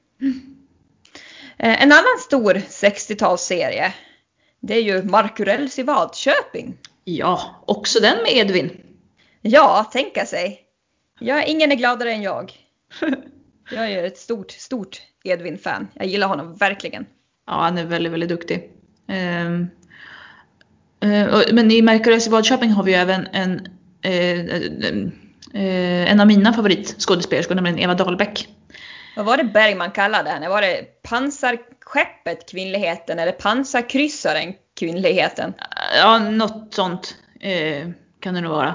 Eh, 1.58 1.82
en 1.82 1.92
annan 1.92 2.18
stor 2.20 2.54
60-talsserie 2.54 3.90
det 4.60 4.74
är 4.74 4.82
ju 4.82 5.02
Markurells 5.02 5.78
i 5.78 5.82
Vadköping. 5.82 6.78
Ja, 7.04 7.62
också 7.66 8.00
den 8.00 8.22
med 8.22 8.32
Edvin. 8.32 8.80
Ja, 9.42 9.90
tänka 9.92 10.26
sig. 10.26 10.60
Ja, 11.20 11.42
ingen 11.42 11.72
är 11.72 11.76
gladare 11.76 12.12
än 12.12 12.22
jag. 12.22 12.52
Jag 13.70 13.90
är 13.92 14.04
ett 14.04 14.18
stort, 14.18 14.50
stort 14.50 15.02
Edvin-fan. 15.24 15.88
Jag 15.94 16.06
gillar 16.06 16.28
honom 16.28 16.54
verkligen. 16.56 17.06
Ja, 17.46 17.52
han 17.52 17.78
är 17.78 17.84
väldigt, 17.84 18.12
väldigt 18.12 18.28
duktig. 18.28 18.70
Eh, 19.08 19.50
och- 21.34 21.54
men 21.54 21.70
i 21.70 21.82
Markurells 21.82 22.26
i 22.26 22.30
Vadköping 22.30 22.70
har 22.70 22.82
vi 22.84 22.94
även 22.94 23.26
en, 23.26 23.58
eh, 24.02 24.44
eh, 25.54 26.10
en 26.10 26.20
av 26.20 26.26
mina 26.26 26.52
favoritskådespelerskor, 26.52 27.54
nämligen 27.54 27.78
Eva 27.78 27.94
Dahlbeck. 27.94 28.48
Vad 29.16 29.26
var 29.26 29.36
det 29.36 29.44
Bergman 29.44 29.90
kallade 29.90 30.30
henne? 30.30 30.48
Var 30.48 30.62
det 30.62 31.02
pansarskeppet 31.02 32.50
kvinnligheten 32.50 33.18
eller 33.18 33.32
pansarkryssaren 33.32 34.54
kvinnligheten? 34.78 35.54
Ja, 35.98 36.18
något 36.18 36.74
sånt 36.74 37.16
eh, 37.40 37.88
kan 38.20 38.34
det 38.34 38.40
nog 38.40 38.52
vara. 38.52 38.74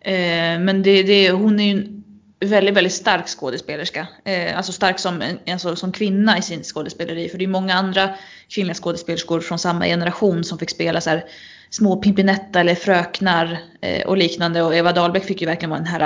Eh, 0.00 0.58
men 0.60 0.82
det, 0.82 1.02
det, 1.02 1.30
hon 1.30 1.60
är 1.60 1.64
ju 1.64 1.70
en 1.70 2.04
väldigt, 2.40 2.74
väldigt 2.74 2.92
stark 2.92 3.28
skådespelerska. 3.28 4.06
Eh, 4.24 4.56
alltså 4.56 4.72
stark 4.72 4.98
som, 4.98 5.22
alltså, 5.50 5.76
som 5.76 5.92
kvinna 5.92 6.38
i 6.38 6.42
sin 6.42 6.62
skådespeleri. 6.62 7.28
För 7.28 7.38
det 7.38 7.44
är 7.44 7.48
många 7.48 7.74
andra 7.74 8.14
kvinnliga 8.48 8.74
skådespelerskor 8.74 9.40
från 9.40 9.58
samma 9.58 9.84
generation 9.84 10.44
som 10.44 10.58
fick 10.58 10.70
spela 10.70 11.00
så 11.00 11.10
här, 11.10 11.24
små 11.72 11.96
Pimpinetta 11.96 12.60
eller 12.60 12.74
fröknar 12.74 13.58
eh, 13.80 14.06
och 14.06 14.16
liknande. 14.16 14.62
Och 14.62 14.74
Eva 14.74 14.92
Dahlbeck 14.92 15.24
fick 15.24 15.40
ju 15.40 15.46
verkligen 15.46 15.70
vara 15.70 15.80
den 15.80 15.88
här 15.88 15.98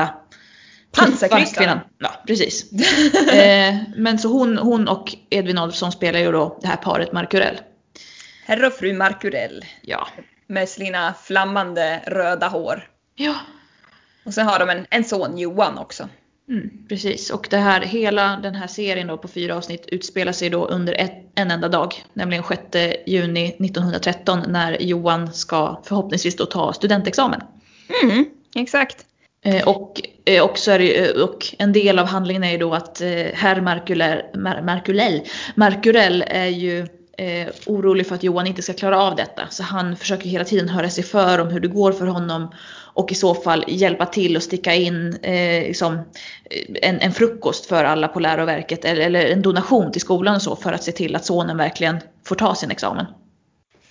tuffa 0.93 1.07
Pansarkryssaren. 1.07 1.47
kvinnan. 1.55 1.79
Ja, 1.99 2.23
precis. 2.27 2.73
eh, 3.33 3.77
men 3.97 4.19
så 4.19 4.29
hon, 4.29 4.59
hon 4.59 4.89
och 4.89 5.15
Edvin 5.31 5.59
Adolfsson 5.59 5.93
spelar 5.93 6.21
ju 6.21 6.33
då 6.33 6.59
det 6.63 6.69
här 6.69 6.77
paret 6.77 7.13
Markurell. 7.13 7.61
Herr 8.47 8.67
och 8.67 8.73
fru 8.73 8.93
Markurell 8.93 9.65
Ja. 9.83 10.09
med 10.47 10.69
sina 10.69 11.15
flammande 11.23 12.01
röda 12.07 12.49
hår. 12.49 12.89
Ja, 13.15 13.35
Och 14.25 14.35
sen 14.35 14.47
har 14.47 14.59
de 14.59 14.71
en, 14.71 14.87
en 14.91 15.05
son, 15.05 15.39
Johan, 15.39 15.79
också. 15.79 16.09
Mm, 16.49 16.71
precis, 16.89 17.31
och 17.31 17.47
det 17.51 17.57
här, 17.57 17.81
hela 17.81 18.37
den 18.37 18.55
här 18.55 18.67
serien 18.67 19.07
då 19.07 19.19
på 19.19 19.29
fyra 19.29 19.57
avsnitt 19.57 19.87
utspelar 19.89 20.33
sig 20.33 20.51
då 20.51 20.67
under 20.67 20.93
ett, 20.93 21.13
en 21.35 21.51
enda 21.51 21.69
dag. 21.69 21.95
Nämligen 22.13 22.45
6 22.49 22.63
juni 23.07 23.47
1913 23.49 24.43
när 24.49 24.83
Johan 24.83 25.33
ska 25.33 25.83
förhoppningsvis 25.85 26.37
då 26.37 26.47
ta 26.47 26.73
studentexamen. 26.73 27.41
Mm, 28.03 28.25
exakt. 28.55 29.07
Eh, 29.45 29.69
och, 29.69 30.01
eh, 30.25 30.45
och, 30.45 30.59
så 30.59 30.71
är 30.71 30.79
det, 30.79 31.11
och 31.11 31.55
en 31.59 31.73
del 31.73 31.99
av 31.99 32.07
handlingen 32.07 32.45
är 32.45 32.51
ju 32.51 32.59
då 32.59 32.75
att 32.75 33.01
eh, 33.01 33.09
herr 33.35 33.61
Markulell, 33.61 35.21
Markurell 35.55 36.25
är 36.27 36.47
ju 36.47 36.87
eh, 37.19 37.49
orolig 37.67 38.07
för 38.07 38.15
att 38.15 38.23
Johan 38.23 38.47
inte 38.47 38.63
ska 38.63 38.73
klara 38.73 39.03
av 39.03 39.17
detta. 39.17 39.43
Så 39.51 39.63
han 39.63 39.97
försöker 39.97 40.29
hela 40.29 40.45
tiden 40.45 40.69
höra 40.69 40.91
sig 40.91 41.05
för 41.05 41.39
om 41.39 41.49
hur 41.49 41.61
det 41.61 41.69
går 41.69 41.93
för 41.93 42.07
honom 42.07 42.49
och 42.97 43.13
i 43.13 43.15
så 43.15 43.35
fall 43.35 43.65
hjälpa 43.69 44.07
till 44.07 44.37
och 44.37 44.43
sticka 44.43 44.75
in 44.75 45.19
eh, 45.23 45.63
liksom, 45.63 45.99
en, 46.83 47.01
en, 47.01 47.13
frukost 47.13 47.67
för 47.67 47.85
alla 47.85 48.09
på 48.09 48.21
läroverket 48.21 48.85
eller, 48.85 49.03
eller, 49.03 49.27
en 49.27 49.43
donation 49.43 49.93
till 49.93 50.01
skolan 50.01 50.35
och 50.35 50.43
så 50.43 50.57
för 50.57 50.73
att 50.73 50.85
se 50.85 50.93
till 50.93 51.17
att 51.17 51.25
sonen 51.25 51.57
verkligen 51.57 52.01
får 52.27 52.37
ta 52.37 52.55
sin 52.55 52.71
examen. 52.71 53.07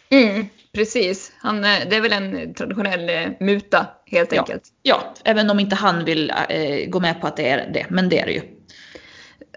Mm, 0.09 0.45
precis, 0.73 1.31
han, 1.37 1.61
det 1.61 1.95
är 1.95 2.01
väl 2.01 2.13
en 2.13 2.53
traditionell 2.53 3.09
eh, 3.09 3.27
muta 3.39 3.87
helt 4.05 4.31
ja. 4.31 4.41
enkelt. 4.41 4.63
Ja, 4.81 5.13
även 5.23 5.49
om 5.49 5.59
inte 5.59 5.75
han 5.75 6.05
vill 6.05 6.33
eh, 6.49 6.89
gå 6.89 6.99
med 6.99 7.21
på 7.21 7.27
att 7.27 7.37
det 7.37 7.49
är 7.49 7.69
det, 7.73 7.85
men 7.89 8.09
det 8.09 8.19
är 8.19 8.25
det 8.25 8.33
ju. 8.33 8.41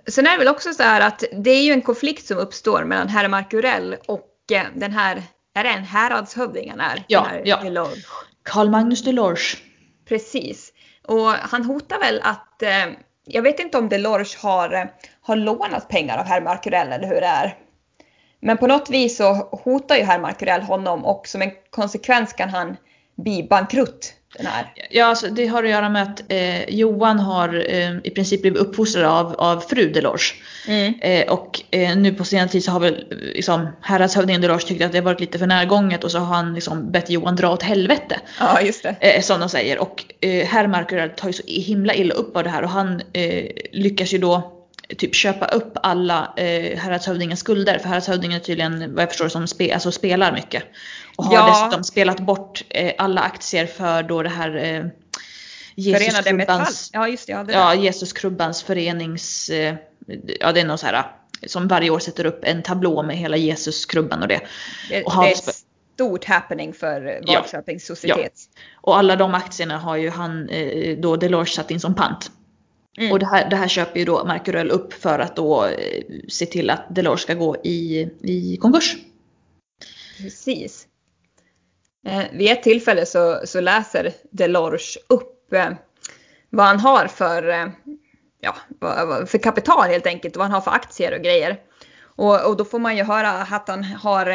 Sen 0.07 0.27
är 0.27 0.31
det 0.31 0.39
väl 0.39 0.49
också 0.49 0.73
så 0.73 0.83
här 0.83 1.01
att 1.01 1.25
det 1.33 1.51
är 1.51 1.63
ju 1.63 1.73
en 1.73 1.83
konflikt 1.83 2.27
som 2.27 2.39
uppstår 2.39 2.85
mellan 2.85 3.09
herr 3.09 3.29
Markurell 3.29 3.97
och 4.07 4.29
eh, 4.53 4.63
den 4.75 4.93
här, 4.93 5.23
är 5.55 5.65
det 5.65 5.71
en 5.71 5.85
häradshövding 5.85 6.71
han 6.71 6.81
är? 6.81 7.05
Ja, 7.07 7.29
ja. 7.45 7.89
Carl 8.49 8.71
Magnus 8.71 9.03
Delorge. 9.03 9.59
Precis. 10.09 10.73
Och 11.07 11.29
han 11.31 11.65
hotar 11.65 11.99
väl 12.01 12.21
att, 12.23 12.63
eh, 12.63 12.87
jag 13.25 13.43
vet 13.43 13.61
inte 13.61 13.79
om 13.79 13.89
Delorge 13.89 14.39
har, 14.43 14.73
eh, 14.73 14.85
har 15.21 15.37
lånat 15.37 15.89
pengar 15.89 16.19
av 16.19 16.27
herr 16.27 16.41
Markurell 16.41 16.93
eller 16.93 17.09
hur 17.09 17.21
det 17.21 17.27
är. 17.27 17.57
Men 18.41 18.57
på 18.57 18.67
något 18.67 18.91
vis 18.91 19.17
så 19.17 19.35
hotar 19.35 19.97
ju 19.97 20.03
herr 20.03 20.19
Markurell 20.21 20.63
honom 20.63 21.05
och 21.05 21.27
som 21.27 21.43
en 21.43 21.51
konsekvens 21.71 22.33
kan 22.33 22.49
han 22.49 22.77
bli 23.17 23.47
bankrutt 23.51 24.15
den 24.37 24.47
här? 24.47 24.73
Ja, 24.91 25.05
alltså, 25.05 25.27
det 25.27 25.47
har 25.47 25.65
att 25.65 25.71
göra 25.71 25.89
med 25.89 26.03
att 26.03 26.23
eh, 26.29 26.69
Johan 26.69 27.19
har 27.19 27.65
eh, 27.71 27.97
i 28.05 28.11
princip 28.11 28.41
blivit 28.41 28.61
uppfostrad 28.61 29.05
av, 29.05 29.35
av 29.35 29.61
fru 29.61 29.93
Delors. 29.93 30.35
Mm. 30.69 30.95
Eh, 31.01 31.33
och 31.33 31.63
eh, 31.71 31.97
nu 31.97 32.15
på 32.15 32.25
senare 32.25 32.49
tid 32.49 32.65
så 32.65 32.71
har 32.71 32.81
väl 32.81 33.05
liksom, 33.11 33.69
häradshövdingen 33.81 34.41
Delors 34.41 34.65
tyckt 34.65 34.85
att 34.85 34.93
det 34.93 34.99
har 34.99 35.05
varit 35.05 35.21
lite 35.21 35.39
för 35.39 35.47
närgånget 35.47 36.05
och 36.05 36.11
så 36.11 36.19
har 36.19 36.37
han 36.37 36.55
liksom 36.55 36.93
bett 36.93 37.11
Johan 37.11 37.37
dra 37.37 37.53
åt 37.53 37.63
helvete. 37.63 38.21
Ja, 38.41 38.61
just 38.61 38.83
det. 38.83 38.97
Eh, 39.01 39.23
som 39.23 39.41
de 39.41 39.49
säger. 39.49 39.79
Och 39.79 40.05
eh, 40.21 40.47
herr 40.47 40.67
Markurell 40.67 41.11
tar 41.11 41.29
ju 41.29 41.33
så 41.33 41.43
himla 41.47 41.95
illa 41.95 42.15
upp 42.15 42.37
av 42.37 42.45
det 42.45 42.51
här 42.51 42.63
och 42.63 42.71
han 42.71 43.03
eh, 43.13 43.45
lyckas 43.73 44.15
ju 44.15 44.19
då 44.19 44.58
typ 44.97 45.15
köpa 45.15 45.47
upp 45.47 45.73
alla 45.83 46.33
eh, 46.37 46.79
häradshövdingens 46.79 47.41
skulder. 47.41 47.79
För 47.79 47.89
häradshövdingen 47.89 48.41
är 48.41 48.45
tydligen 48.45 48.95
vad 48.95 49.03
jag 49.03 49.09
förstår 49.09 49.29
som 49.29 49.47
spe, 49.47 49.75
alltså 49.75 49.93
spelar 49.93 50.33
mycket. 50.33 50.65
Och 51.17 51.25
har 51.25 51.35
ja. 51.35 51.49
dessutom 51.51 51.85
spelat 51.85 52.21
bort 52.21 52.65
eh, 52.69 52.93
alla 52.99 53.21
aktier 53.21 53.67
för 53.67 54.03
då 54.03 54.23
det 54.23 54.29
här 54.29 54.57
eh, 54.57 54.87
Jesuskrubbans, 55.75 56.91
ja, 56.93 57.09
just 57.09 57.27
det, 57.27 57.33
ja, 57.33 57.45
det 57.45 57.53
ja, 57.53 57.75
Jesuskrubbans 57.75 58.63
förenings, 58.63 59.51
eh, 59.51 59.75
ja 60.41 60.53
det 60.53 60.61
är 60.61 60.65
något 60.65 60.81
så 60.81 60.87
här 60.87 61.05
som 61.47 61.69
varje 61.69 61.91
år 61.91 61.99
sätter 61.99 62.27
upp 62.27 62.41
en 62.43 62.63
tablå 62.63 63.03
med 63.03 63.17
hela 63.17 63.37
Jesuskrubban 63.37 64.23
och 64.23 64.29
det. 64.29 64.41
Det, 64.91 65.05
och 65.05 65.23
det 65.23 65.29
är 65.29 65.33
ett 65.33 65.65
stort 65.95 66.25
happening 66.25 66.73
för 66.73 67.21
Valköpings 67.27 67.87
societet. 67.87 68.33
Ja. 68.55 68.61
Och 68.81 68.99
alla 68.99 69.17
de 69.17 69.35
aktierna 69.35 69.79
har 69.79 69.97
ju 69.97 70.11
han 70.11 70.49
eh, 70.49 70.99
då 70.99 71.17
Delors 71.17 71.55
satt 71.55 71.71
in 71.71 71.81
som 71.81 71.95
pant. 71.95 72.31
Mm. 72.99 73.13
Och 73.13 73.19
det 73.19 73.27
här, 73.27 73.51
det 73.51 73.57
här 73.57 73.69
köper 73.69 73.99
ju 73.99 74.05
då 74.05 74.25
Markurell 74.25 74.71
upp 74.71 74.93
för 74.93 75.19
att 75.19 75.37
då 75.37 75.65
eh, 75.65 76.03
se 76.29 76.47
till 76.47 76.71
att 76.71 76.95
Delors 76.95 77.21
ska 77.21 77.35
gå 77.35 77.57
i, 77.57 78.09
i 78.23 78.57
konkurs. 78.57 78.97
Precis. 80.19 80.87
Eh, 82.07 82.23
vid 82.33 82.51
ett 82.51 82.63
tillfälle 82.63 83.07
så, 83.07 83.41
så 83.45 83.61
läser 83.61 84.13
Delors 84.31 84.99
upp 85.09 85.53
eh, 85.53 85.71
vad 86.51 86.67
han 86.67 86.81
har 86.81 87.07
för, 87.07 87.49
eh, 87.49 87.67
ja, 88.41 88.55
för 89.27 89.39
kapital 89.39 89.89
helt 89.89 90.07
enkelt, 90.07 90.37
vad 90.37 90.47
han 90.47 90.55
har 90.55 90.61
för 90.61 90.71
aktier 90.71 91.15
och 91.15 91.25
grejer. 91.25 91.61
Och, 92.01 92.47
och 92.47 92.57
då 92.57 92.65
får 92.65 92.79
man 92.79 92.97
ju 92.97 93.03
höra 93.03 93.31
att 93.31 93.69
han 93.69 93.85
har 93.85 94.27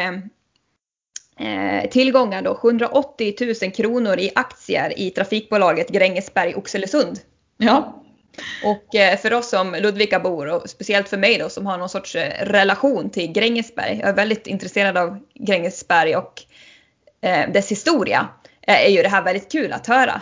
eh, 1.36 1.90
tillgångar 1.90 2.42
då 2.42 2.54
780 2.54 3.34
000 3.62 3.72
kronor 3.72 4.18
i 4.18 4.30
aktier 4.34 4.98
i 4.98 5.10
trafikbolaget 5.10 5.88
Grängesberg 5.88 6.54
Oxelösund. 6.54 7.20
Ja. 7.56 8.03
Och 8.64 8.94
eh, 8.94 9.18
för 9.18 9.32
oss 9.32 9.50
som 9.50 9.74
Ludvikabor 9.74 10.46
och 10.46 10.70
speciellt 10.70 11.08
för 11.08 11.16
mig 11.16 11.38
då 11.38 11.48
som 11.48 11.66
har 11.66 11.78
någon 11.78 11.88
sorts 11.88 12.16
eh, 12.16 12.44
relation 12.46 13.10
till 13.10 13.32
Grängesberg. 13.32 13.98
Jag 14.00 14.08
är 14.08 14.14
väldigt 14.14 14.46
intresserad 14.46 14.96
av 14.96 15.18
Grängesberg 15.34 16.16
och 16.16 16.42
eh, 17.20 17.52
dess 17.52 17.70
historia. 17.70 18.28
Är 18.66 18.88
ju 18.88 19.02
det 19.02 19.08
här 19.08 19.22
väldigt 19.22 19.52
kul 19.52 19.72
att 19.72 19.86
höra. 19.86 20.20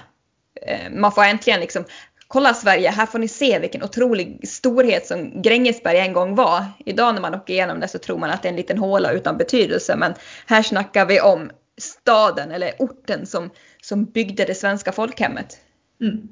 Man 0.91 1.13
får 1.13 1.25
äntligen 1.25 1.61
liksom 1.61 1.85
Kolla 2.33 2.55
Sverige, 2.55 2.91
här 2.91 3.07
får 3.07 3.19
ni 3.19 3.29
se 3.29 3.59
vilken 3.59 3.83
otrolig 3.83 4.49
storhet 4.49 5.07
som 5.07 5.43
Grängesberg 5.43 5.99
en 5.99 6.13
gång 6.13 6.35
var. 6.35 6.65
Idag 6.87 7.15
när 7.15 7.21
man 7.21 7.35
åker 7.35 7.55
igenom 7.55 7.81
det 7.81 7.89
så 7.89 7.99
tror 7.99 8.19
man 8.19 8.31
att 8.31 8.43
det 8.43 8.49
är 8.49 8.51
en 8.51 8.57
liten 8.57 8.79
håla 8.79 9.13
utan 9.13 9.37
betydelse 9.37 9.97
men 9.97 10.15
här 10.47 10.63
snackar 10.63 11.07
vi 11.07 11.21
om 11.21 11.51
staden 11.79 12.51
eller 12.51 12.73
orten 12.79 13.27
som, 13.27 13.51
som 13.83 14.05
byggde 14.05 14.45
det 14.45 14.55
svenska 14.55 14.93
folkhemmet. 14.93 15.59
Mm, 16.01 16.29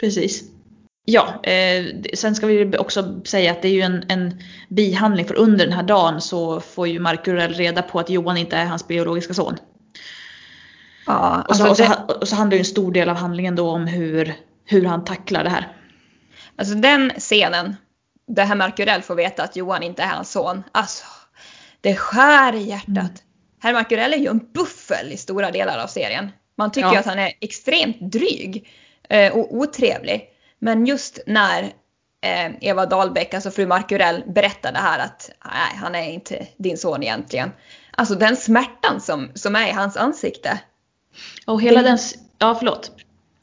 precis. 0.00 0.44
Ja, 1.04 1.42
eh, 1.42 1.84
sen 2.14 2.34
ska 2.34 2.46
vi 2.46 2.78
också 2.78 3.20
säga 3.24 3.52
att 3.52 3.62
det 3.62 3.68
är 3.68 3.72
ju 3.72 3.80
en, 3.80 4.04
en 4.08 4.42
bihandling 4.68 5.26
för 5.26 5.34
under 5.34 5.64
den 5.64 5.74
här 5.74 5.82
dagen 5.82 6.20
så 6.20 6.60
får 6.60 6.88
ju 6.88 6.98
Markurell 6.98 7.54
reda 7.54 7.82
på 7.82 8.00
att 8.00 8.10
Johan 8.10 8.36
inte 8.36 8.56
är 8.56 8.64
hans 8.64 8.88
biologiska 8.88 9.34
son. 9.34 9.56
Ja, 11.06 11.44
och, 11.48 11.56
så, 11.56 11.66
alltså 11.66 11.84
och, 11.84 11.88
så, 11.96 12.04
det... 12.08 12.14
och 12.14 12.28
så 12.28 12.36
handlar 12.36 12.56
ju 12.56 12.58
en 12.58 12.64
stor 12.64 12.92
del 12.92 13.08
av 13.08 13.16
handlingen 13.16 13.56
då 13.56 13.70
om 13.70 13.86
hur, 13.86 14.34
hur 14.64 14.84
han 14.84 15.04
tacklar 15.04 15.44
det 15.44 15.50
här. 15.50 15.68
Alltså 16.56 16.74
den 16.74 17.10
scenen 17.10 17.76
där 18.26 18.44
herr 18.44 18.56
Markurell 18.56 19.02
får 19.02 19.14
veta 19.14 19.42
att 19.42 19.56
Johan 19.56 19.82
inte 19.82 20.02
är 20.02 20.08
hans 20.08 20.32
son. 20.32 20.62
Alltså, 20.72 21.04
det 21.80 21.96
skär 21.96 22.54
i 22.54 22.62
hjärtat. 22.62 22.88
Mm. 22.88 23.10
Herr 23.62 23.72
Markurell 23.72 24.12
är 24.12 24.18
ju 24.18 24.28
en 24.28 24.40
buffel 24.54 25.12
i 25.12 25.16
stora 25.16 25.50
delar 25.50 25.78
av 25.78 25.86
serien. 25.86 26.30
Man 26.56 26.72
tycker 26.72 26.92
ja. 26.92 27.00
att 27.00 27.06
han 27.06 27.18
är 27.18 27.32
extremt 27.40 28.00
dryg 28.00 28.68
eh, 29.08 29.32
och 29.32 29.54
otrevlig. 29.54 30.30
Men 30.64 30.86
just 30.86 31.18
när 31.26 31.62
eh, 32.20 32.52
Eva 32.60 32.86
Dahlbeck, 32.86 33.34
alltså 33.34 33.50
fru 33.50 33.66
Markurell, 33.66 34.22
berättade 34.26 34.78
här 34.78 34.98
att 34.98 35.30
nej, 35.44 35.78
han 35.80 35.94
är 35.94 36.10
inte 36.10 36.46
din 36.56 36.78
son 36.78 37.02
egentligen. 37.02 37.50
Alltså 37.90 38.14
den 38.14 38.36
smärtan 38.36 39.00
som, 39.00 39.30
som 39.34 39.56
är 39.56 39.68
i 39.68 39.72
hans 39.72 39.96
ansikte. 39.96 40.60
Och 41.46 41.62
hela 41.62 41.82
den, 41.82 41.96
den 41.96 41.98
ja 42.38 42.54
förlåt. 42.54 42.90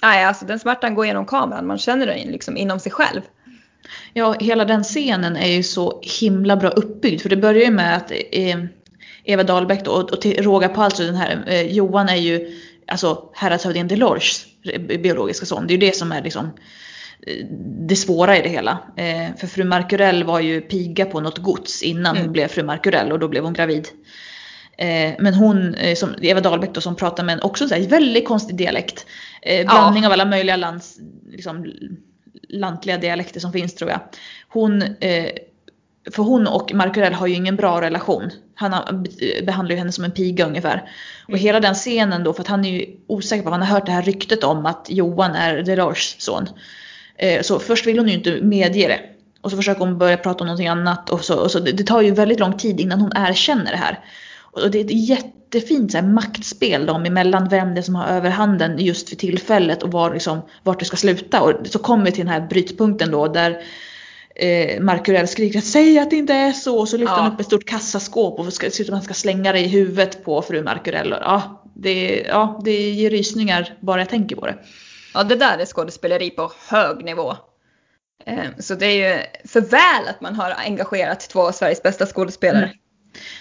Nej, 0.01 0.23
alltså 0.23 0.45
den 0.45 0.59
smärtan 0.59 0.95
går 0.95 1.05
genom 1.05 1.25
kameran, 1.25 1.67
man 1.67 1.77
känner 1.77 2.05
den 2.05 2.17
liksom 2.17 2.57
inom 2.57 2.79
sig 2.79 2.91
själv. 2.91 3.21
Ja, 4.13 4.35
hela 4.39 4.65
den 4.65 4.83
scenen 4.83 5.35
är 5.35 5.49
ju 5.49 5.63
så 5.63 6.01
himla 6.19 6.55
bra 6.55 6.69
uppbyggd. 6.69 7.21
För 7.21 7.29
det 7.29 7.37
börjar 7.37 7.63
ju 7.63 7.71
med 7.71 7.95
att 7.95 8.11
eh, 8.31 8.59
Eva 9.23 9.43
Dahlbeck 9.43 9.85
då, 9.85 9.91
och 9.91 10.21
till 10.21 10.43
råga 10.43 10.69
på 10.69 10.81
allt 10.81 10.97
så 10.97 11.03
den 11.03 11.15
här 11.15 11.43
eh, 11.47 11.61
Johan 11.61 12.09
är 12.09 12.15
ju 12.15 12.61
alltså 12.87 13.29
häradshövdingen 13.33 13.87
Delors 13.87 14.45
biologiska 14.99 15.45
son. 15.45 15.67
Det 15.67 15.73
är 15.73 15.77
ju 15.77 15.87
det 15.87 15.95
som 15.95 16.11
är 16.11 16.23
liksom 16.23 16.51
det 17.87 17.95
svåra 17.95 18.37
i 18.37 18.41
det 18.41 18.49
hela. 18.49 18.77
Eh, 18.97 19.35
för 19.37 19.47
fru 19.47 19.63
Markurell 19.63 20.23
var 20.23 20.39
ju 20.39 20.61
piga 20.61 21.05
på 21.05 21.19
något 21.19 21.37
gods 21.37 21.83
innan 21.83 22.15
mm. 22.15 22.23
hon 22.23 22.31
blev 22.31 22.47
fru 22.47 22.63
Markurell 22.63 23.11
och 23.11 23.19
då 23.19 23.27
blev 23.27 23.43
hon 23.43 23.53
gravid. 23.53 23.87
Eh, 24.77 25.13
men 25.19 25.33
hon, 25.33 25.73
eh, 25.73 25.95
som 25.95 26.15
Eva 26.21 26.41
Dahlbeck 26.41 26.73
då, 26.73 26.81
som 26.81 26.95
pratar 26.95 27.23
med 27.23 27.33
en 27.33 27.41
också 27.41 27.67
så 27.67 27.75
här, 27.75 27.81
väldigt 27.81 28.27
konstig 28.27 28.55
dialekt. 28.55 29.05
blandning 29.65 30.03
ja. 30.03 30.09
av 30.09 30.13
alla 30.13 30.25
möjliga 30.25 30.55
lands, 30.55 30.99
liksom, 31.31 31.71
lantliga 32.49 32.97
dialekter 32.97 33.39
som 33.39 33.53
finns 33.53 33.75
tror 33.75 33.89
jag. 33.89 33.99
Hon, 34.47 34.83
för 36.11 36.23
hon 36.23 36.47
och 36.47 36.73
Markurell 36.73 37.13
har 37.13 37.27
ju 37.27 37.35
ingen 37.35 37.55
bra 37.55 37.81
relation. 37.81 38.29
Han 38.55 39.07
behandlar 39.45 39.75
ju 39.75 39.79
henne 39.79 39.91
som 39.91 40.03
en 40.03 40.11
piga 40.11 40.45
ungefär. 40.45 40.91
Och 41.23 41.29
mm. 41.29 41.41
hela 41.41 41.59
den 41.59 41.73
scenen 41.73 42.23
då, 42.23 42.33
för 42.33 42.41
att 42.41 42.47
han 42.47 42.65
är 42.65 42.69
ju 42.69 42.85
osäker 43.07 43.43
på, 43.43 43.49
han 43.49 43.61
har 43.61 43.67
hört 43.67 43.85
det 43.85 43.91
här 43.91 44.01
ryktet 44.01 44.43
om 44.43 44.65
att 44.65 44.87
Johan 44.89 45.31
är 45.31 45.63
Delors 45.63 46.15
son. 46.19 46.47
Eh, 47.21 47.41
så 47.41 47.59
först 47.59 47.87
vill 47.87 47.99
hon 47.99 48.07
ju 48.07 48.13
inte 48.13 48.41
medge 48.41 48.87
det. 48.87 48.99
Och 49.41 49.51
så 49.51 49.57
försöker 49.57 49.85
hon 49.85 49.97
börja 49.97 50.17
prata 50.17 50.43
om 50.43 50.47
någonting 50.47 50.67
annat. 50.67 51.09
Och 51.09 51.25
så, 51.25 51.35
och 51.35 51.51
så, 51.51 51.59
det, 51.59 51.83
tar 51.83 52.01
ju 52.01 52.11
väldigt 52.11 52.39
lång 52.39 52.57
tid 52.57 52.79
innan 52.79 53.01
hon 53.01 53.11
erkänner 53.15 53.71
det 53.71 53.77
här. 53.77 53.99
Och 54.39 54.71
det 54.71 54.79
är 54.79 54.85
ett 54.85 55.07
jättefint 55.07 55.91
så 55.91 55.97
här, 55.97 56.07
maktspel 56.07 56.85
dem 56.85 57.05
emellan 57.05 57.49
vem 57.49 57.73
det 57.73 57.79
är 57.79 57.81
som 57.81 57.95
har 57.95 58.07
överhanden 58.07 58.79
just 58.79 59.09
för 59.09 59.15
tillfället 59.15 59.83
och 59.83 59.91
var, 59.91 60.13
liksom, 60.13 60.41
vart 60.63 60.79
det 60.79 60.85
ska 60.85 60.97
sluta. 60.97 61.41
Och 61.41 61.67
så 61.67 61.79
kommer 61.79 62.05
vi 62.05 62.11
till 62.11 62.25
den 62.25 62.33
här 62.33 62.47
brytpunkten 62.47 63.11
då 63.11 63.27
där 63.27 63.63
eh, 64.35 64.81
Markurell 64.81 65.27
skriker 65.27 65.59
att 65.59 65.65
säg 65.65 65.99
att 65.99 66.09
det 66.09 66.15
inte 66.15 66.33
är 66.33 66.51
så. 66.51 66.79
Och 66.79 66.89
så 66.89 66.97
lyfter 66.97 67.15
ja. 67.15 67.21
han 67.21 67.33
upp 67.33 67.39
ett 67.39 67.45
stort 67.45 67.65
kassaskåp 67.65 68.39
och 68.39 68.53
ser 68.53 68.67
ut 68.67 68.73
som 68.73 68.93
han 68.93 69.03
ska 69.03 69.13
slänga 69.13 69.51
det 69.51 69.59
i 69.59 69.67
huvudet 69.67 70.25
på 70.25 70.41
fru 70.41 70.63
Markurell. 70.63 71.15
Ja, 71.21 71.63
det, 71.73 72.25
ja, 72.27 72.61
det 72.65 72.91
ger 72.91 73.09
rysningar 73.09 73.73
bara 73.79 74.01
jag 74.01 74.09
tänker 74.09 74.35
på 74.35 74.45
det. 74.45 74.55
Ja, 75.13 75.23
det 75.23 75.35
där 75.35 75.57
är 75.57 75.65
skådespeleri 75.65 76.29
på 76.29 76.51
hög 76.67 77.05
nivå. 77.05 77.35
Eh, 78.25 78.45
så 78.59 78.75
det 78.75 78.85
är 78.85 79.15
ju 79.15 79.23
för 79.47 79.61
väl 79.61 80.07
att 80.07 80.21
man 80.21 80.35
har 80.35 80.53
engagerat 80.57 81.29
två 81.29 81.47
av 81.47 81.51
Sveriges 81.51 81.83
bästa 81.83 82.05
skådespelare. 82.05 82.63
Mm. 82.63 82.77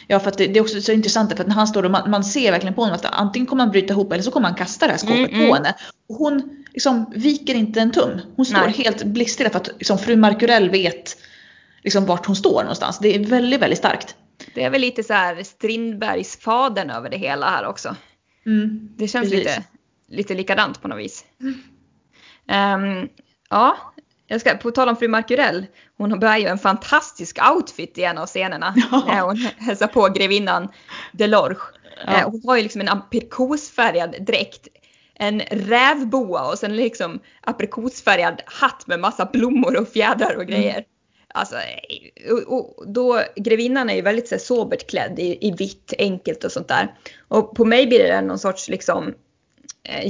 Ja, 0.06 0.20
för 0.20 0.32
det, 0.36 0.46
det, 0.46 0.58
är 0.58 0.60
också 0.60 0.80
så 0.80 0.92
intressant 0.92 1.36
för 1.36 1.40
att 1.40 1.48
när 1.48 1.54
han 1.54 1.66
står 1.66 1.82
och 1.82 1.90
man, 1.90 2.10
man 2.10 2.24
ser 2.24 2.50
verkligen 2.52 2.74
på 2.74 2.80
honom 2.80 2.96
att 2.96 3.04
antingen 3.04 3.46
kommer 3.46 3.64
han 3.64 3.72
bryta 3.72 3.92
ihop 3.92 4.12
eller 4.12 4.22
så 4.22 4.30
kommer 4.30 4.48
han 4.48 4.56
kasta 4.56 4.86
det 4.86 4.92
här 4.92 4.98
skåpet 4.98 5.16
mm, 5.16 5.30
på 5.30 5.36
mm. 5.36 5.54
henne. 5.54 5.74
Och 6.08 6.14
hon, 6.14 6.64
liksom 6.72 7.12
viker 7.16 7.54
inte 7.54 7.80
en 7.80 7.92
tum. 7.92 8.20
Hon 8.36 8.46
står 8.46 8.60
Nej. 8.60 8.72
helt 8.72 9.04
blickstilla 9.04 9.50
för 9.50 9.60
att 9.60 9.68
liksom, 9.78 9.98
fru 9.98 10.16
Markurell 10.16 10.70
vet 10.70 11.16
liksom 11.82 12.06
vart 12.06 12.26
hon 12.26 12.36
står 12.36 12.62
någonstans. 12.62 12.98
Det 12.98 13.14
är 13.14 13.18
väldigt, 13.24 13.60
väldigt 13.60 13.78
starkt. 13.78 14.16
Det 14.54 14.62
är 14.62 14.70
väl 14.70 14.80
lite 14.80 15.02
så 15.02 15.12
här 15.12 15.42
Strindbergs 15.42 16.36
fadern 16.36 16.90
över 16.90 17.10
det 17.10 17.16
hela 17.16 17.50
här 17.50 17.66
också. 17.66 17.96
Mm. 18.46 18.88
Det 18.96 19.08
känns 19.08 19.30
Precis. 19.30 19.46
lite, 19.46 19.62
lite 20.10 20.34
likadant 20.34 20.82
på 20.82 20.88
något 20.88 20.98
vis. 20.98 21.24
Ehm, 22.48 23.08
ja, 23.50 23.76
jag 24.26 24.40
ska, 24.40 24.54
på 24.54 24.70
tal 24.70 24.88
om 24.88 24.96
fru 24.96 25.08
Markurell. 25.08 25.66
Hon 25.98 26.20
bär 26.20 26.38
ju 26.38 26.46
en 26.46 26.58
fantastisk 26.58 27.38
outfit 27.54 27.98
i 27.98 28.04
en 28.04 28.18
av 28.18 28.26
scenerna. 28.26 28.74
Ja. 28.90 29.04
När 29.06 29.20
hon 29.20 29.36
hälsar 29.36 29.86
på 29.86 30.08
grevinnan 30.08 30.68
Delorge. 31.12 31.58
Ja. 32.06 32.12
Eh, 32.12 32.30
hon 32.30 32.42
har 32.46 32.56
ju 32.56 32.62
liksom 32.62 32.80
en 32.80 32.88
aprikosfärgad 32.88 34.16
dräkt. 34.20 34.68
En 35.14 35.40
rävboa 35.40 36.50
och 36.50 36.58
sen 36.58 36.76
liksom 36.76 37.20
aprikosfärgad 37.40 38.42
hatt 38.46 38.86
med 38.86 39.00
massa 39.00 39.24
blommor 39.24 39.80
och 39.80 39.88
fjädrar 39.88 40.36
och 40.36 40.46
grejer. 40.46 40.84
Alltså, 41.34 41.56
eh, 41.56 42.32
och, 42.32 42.78
och 42.78 42.92
då, 42.92 43.22
grevinnan 43.36 43.90
är 43.90 43.94
ju 43.94 44.02
väldigt 44.02 44.28
så 44.28 44.34
här, 44.34 44.40
sobert 44.40 44.90
klädd 44.90 45.18
i, 45.18 45.48
i 45.48 45.50
vitt, 45.50 45.92
enkelt 45.98 46.44
och 46.44 46.52
sånt 46.52 46.68
där. 46.68 46.94
Och 47.28 47.56
på 47.56 47.64
mig 47.64 47.86
blir 47.86 47.98
det 47.98 48.20
någon 48.20 48.38
sorts 48.38 48.68
liksom 48.68 49.14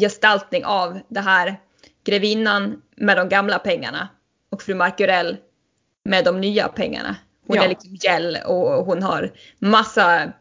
gestaltning 0.01 0.65
av 0.65 1.01
det 1.09 1.21
här 1.21 1.61
grevinnan 2.05 2.83
med 2.97 3.17
de 3.17 3.29
gamla 3.29 3.59
pengarna 3.59 4.09
och 4.51 4.63
fru 4.63 4.75
Markurell 4.75 5.37
med 6.05 6.25
de 6.25 6.41
nya 6.41 6.69
pengarna. 6.69 7.17
Hon 7.47 7.57
Ja. 7.57 7.65
är 7.65 7.69
liksom 7.69 7.95
gäll 8.03 8.39
och 8.47 8.85
hon 8.87 9.03
har 9.03 9.33
massa 9.59 10.33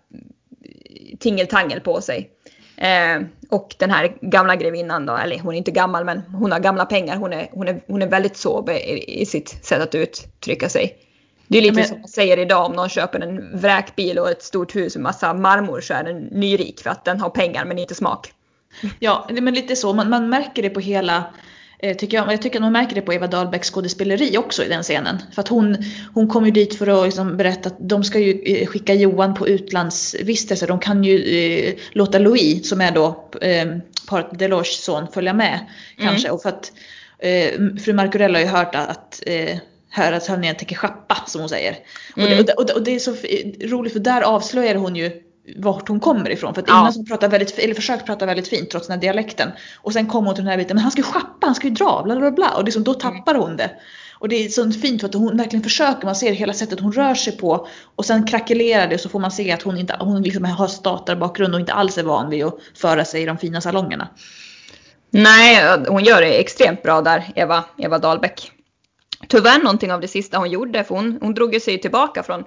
tingeltangel 1.20 1.80
på 1.82 2.02
sig. 2.02 2.30
Eh, 2.78 3.22
och 3.50 3.76
den 3.80 3.92
här 3.92 4.18
gamla 4.22 4.56
grevinnan 4.56 5.06
då, 5.06 5.18
eller 5.18 5.40
hon 5.40 5.54
är 5.54 5.58
inte 5.58 5.72
gammal 5.72 6.06
men 6.06 6.20
hon 6.22 6.52
har 6.52 6.60
gamla 6.60 6.86
pengar. 6.86 7.16
Hon 7.16 7.34
är, 7.34 7.50
hon 7.52 7.68
är, 7.68 7.82
hon 7.88 8.02
är 8.02 8.08
väldigt 8.08 8.38
sober 8.38 8.74
i, 8.74 9.22
i 9.22 9.26
sitt 9.26 9.66
sätt 9.66 9.82
att 9.82 9.96
uttrycka 9.96 10.70
sig. 10.70 10.98
Det 11.48 11.58
är 11.58 11.62
lite 11.62 11.76
Men- 11.76 11.86
som 11.88 12.00
man 12.00 12.08
säger 12.08 12.40
idag 12.40 12.66
om 12.66 12.72
någon 12.74 12.90
köper 12.90 13.20
en 13.20 13.60
vräkbil 13.60 14.20
och 14.20 14.30
ett 14.30 14.44
stort 14.44 14.76
hus 14.76 14.96
med 14.96 15.04
massa 15.04 15.34
marmor 15.34 15.82
så 15.82 15.94
är 15.94 16.04
den 16.04 16.18
nyrik 16.20 16.80
för 16.80 16.90
att 16.90 17.06
den 17.06 17.20
har 17.22 17.30
pengar 17.30 17.66
men 17.66 17.78
inte 17.80 17.96
smak. 17.96 18.34
Ja, 19.00 19.28
men 19.32 19.54
lite 19.54 19.76
så. 19.76 19.94
Man, 19.94 20.10
man 20.10 20.30
märker 20.30 20.62
det 20.64 20.70
på 20.70 20.80
hela 20.80 21.24
eh, 21.80 21.98
Tycker 21.98 22.18
jag, 22.18 22.34
jag 22.34 22.42
tycker 22.42 22.58
att 22.58 22.62
man 22.62 22.72
märker 22.72 22.96
det 22.96 23.02
på 23.02 23.14
Eva 23.14 23.28
Dahlbecks 23.28 23.70
skådespeleri 23.72 24.38
också 24.38 24.64
i 24.64 24.68
den 24.68 24.84
scenen. 24.84 25.18
För 25.34 25.42
att 25.42 25.48
hon, 25.48 25.78
hon 26.14 26.28
kom 26.28 26.46
ju 26.46 26.52
dit 26.52 26.76
för 26.78 26.88
att 26.88 27.06
liksom 27.06 27.38
berätta 27.38 27.70
att 27.70 27.78
de 27.80 28.04
ska 28.04 28.20
ju 28.20 28.42
eh, 28.42 28.68
skicka 28.68 28.94
Johan 28.94 29.34
på 29.34 29.48
utlandsvistelse. 29.48 30.66
De 30.66 30.80
kan 30.80 31.04
ju 31.04 31.24
eh, 31.24 31.74
låta 31.92 32.20
Louis, 32.20 32.70
som 32.70 32.82
är 32.82 32.92
då 32.92 33.30
eh, 33.42 33.66
paret 34.08 34.40
Delors 34.40 34.68
son, 34.68 35.08
följa 35.14 35.34
med 35.34 35.60
kanske. 35.98 36.30
Och 36.30 36.42
för 36.42 36.50
att 36.50 36.72
eh, 37.20 37.50
fru 37.84 37.94
Markurell 37.94 38.36
har 38.36 38.42
ju 38.42 38.48
hört 38.48 38.76
att 38.76 39.24
eh, 39.26 39.58
hör 39.90 40.14
att 40.14 40.28
han 40.28 40.42
tänker 40.42 40.76
schappa 40.76 41.18
som 41.28 41.42
hon 41.42 41.50
säger. 41.50 41.78
Och, 42.16 42.18
Mm. 42.18 42.30
det, 42.30 42.40
och, 42.40 42.46
det, 42.46 42.54
och, 42.54 42.66
det, 42.66 42.74
och 42.74 42.84
det 42.84 42.96
är 42.96 43.00
så 43.00 43.12
roligt 43.76 43.94
för 43.94 44.00
där 44.00 44.22
avslöjar 44.22 44.76
hon 44.76 44.96
ju 44.96 45.12
vart 45.58 45.88
hon 45.88 46.00
kommer 46.00 46.30
ifrån. 46.30 46.54
För 46.54 46.62
att 46.62 46.70
Ja. 46.70 46.80
innan 46.80 46.94
så 46.94 47.04
pratar 47.04 47.30
väldigt, 47.30 47.60
eller 47.60 47.74
försöker 47.74 48.06
prata 48.06 48.26
väldigt 48.26 48.48
fint 48.48 48.70
trots 48.70 48.88
den 48.88 48.94
här 48.94 49.02
dialekten. 49.02 49.52
Och 49.78 49.94
sen 49.94 50.08
kommer 50.08 50.26
hon 50.26 50.36
till 50.36 50.44
den 50.44 50.52
här 50.52 50.58
biten, 50.58 50.76
men 50.76 50.82
han 50.84 50.92
ska 50.92 51.00
ju 51.00 51.08
schappa, 51.08 51.46
han 51.46 51.56
ska 51.56 51.68
ju 51.68 51.74
dra, 51.74 52.02
bla 52.06 52.16
bla 52.16 52.32
bla. 52.32 52.50
Och 52.58 52.64
liksom, 52.64 52.84
då 52.84 52.94
tappar 52.94 53.36
hon 53.36 53.58
det. 53.58 53.72
Och 54.20 54.30
det 54.30 54.46
är 54.46 54.50
så 54.50 54.72
fint 54.72 55.02
för 55.02 55.08
att 55.08 55.14
hon 55.14 55.38
verkligen 55.38 55.64
försöker, 55.64 56.06
man 56.06 56.16
ser 56.16 56.32
hela 56.32 56.54
sättet 56.54 56.80
hon 56.80 56.92
rör 56.94 57.16
sig 57.16 57.38
på. 57.38 57.68
Och 57.96 58.06
sen 58.06 58.28
krackelerar 58.28 58.88
det 58.88 58.96
och 58.96 59.02
så 59.02 59.10
får 59.10 59.20
man 59.20 59.32
se 59.32 59.52
att 59.52 59.62
hon, 59.62 59.78
inte, 59.78 59.98
hon 60.00 60.22
liksom 60.22 60.46
har 60.46 60.68
statarbakgrund 60.68 61.54
och 61.54 61.60
inte 61.60 61.74
alls 61.74 61.98
är 61.98 62.04
van 62.04 62.30
vid 62.30 62.46
att 62.46 62.56
föra 62.76 63.06
sig 63.06 63.22
i 63.22 63.26
de 63.26 63.38
fina 63.38 63.62
salongerna. 63.62 64.08
Nej, 65.12 65.80
hon 65.88 66.04
gör 66.04 66.22
det 66.22 66.40
extremt 66.40 66.84
bra 66.84 67.02
där, 67.02 67.32
Eva, 67.36 67.64
Eva 67.78 68.00
Dahlbeck. 68.00 68.52
Tyvärr 69.28 69.64
någonting 69.64 69.92
av 69.92 70.02
det 70.02 70.08
sista 70.08 70.38
hon 70.38 70.50
gjorde, 70.50 70.84
för 70.84 70.96
hon, 70.96 71.18
hon 71.22 71.34
drog 71.34 71.62
sig 71.62 71.82
tillbaka 71.82 72.24
från 72.24 72.44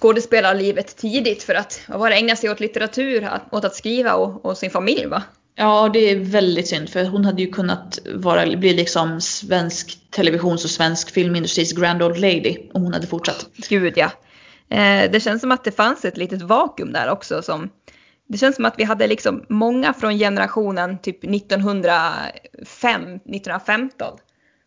skådespelarlivet 0.00 0.96
tidigt 0.96 1.42
för 1.42 1.54
att 1.54 1.80
vad 1.88 1.98
var 1.98 2.10
det, 2.10 2.16
ägna 2.16 2.36
sig 2.36 2.50
åt 2.50 2.60
litteratur, 2.60 3.28
åt 3.50 3.64
att 3.64 3.74
skriva 3.74 4.14
och, 4.14 4.44
och 4.44 4.58
sin 4.58 4.70
familj 4.70 5.06
va? 5.06 5.22
Ja, 5.56 5.90
det 5.92 5.98
är 5.98 6.16
väldigt 6.16 6.68
synd 6.68 6.88
för 6.88 7.04
hon 7.04 7.24
hade 7.24 7.42
ju 7.42 7.52
kunnat 7.52 7.98
vara, 8.14 8.56
bli 8.56 8.74
liksom 8.74 9.20
svensk 9.20 9.98
televisions 10.10 10.64
och 10.64 10.70
svensk 10.70 11.10
filmindustris 11.10 11.72
grand 11.72 12.02
old 12.02 12.18
lady 12.18 12.56
om 12.72 12.82
hon 12.82 12.92
hade 12.92 13.06
fortsatt. 13.06 13.46
Gud 13.68 13.92
ja. 13.96 14.10
Eh, 14.68 15.10
det 15.10 15.22
känns 15.22 15.40
som 15.40 15.52
att 15.52 15.64
det 15.64 15.72
fanns 15.72 16.04
ett 16.04 16.16
litet 16.16 16.42
vakuum 16.42 16.92
där 16.92 17.10
också 17.10 17.42
som 17.42 17.70
det 18.28 18.38
känns 18.38 18.56
som 18.56 18.64
att 18.64 18.74
vi 18.78 18.84
hade 18.84 19.06
liksom 19.06 19.44
många 19.48 19.94
från 19.94 20.18
generationen 20.18 20.98
typ 20.98 21.24
1905, 21.24 22.22
1915. 22.64 24.18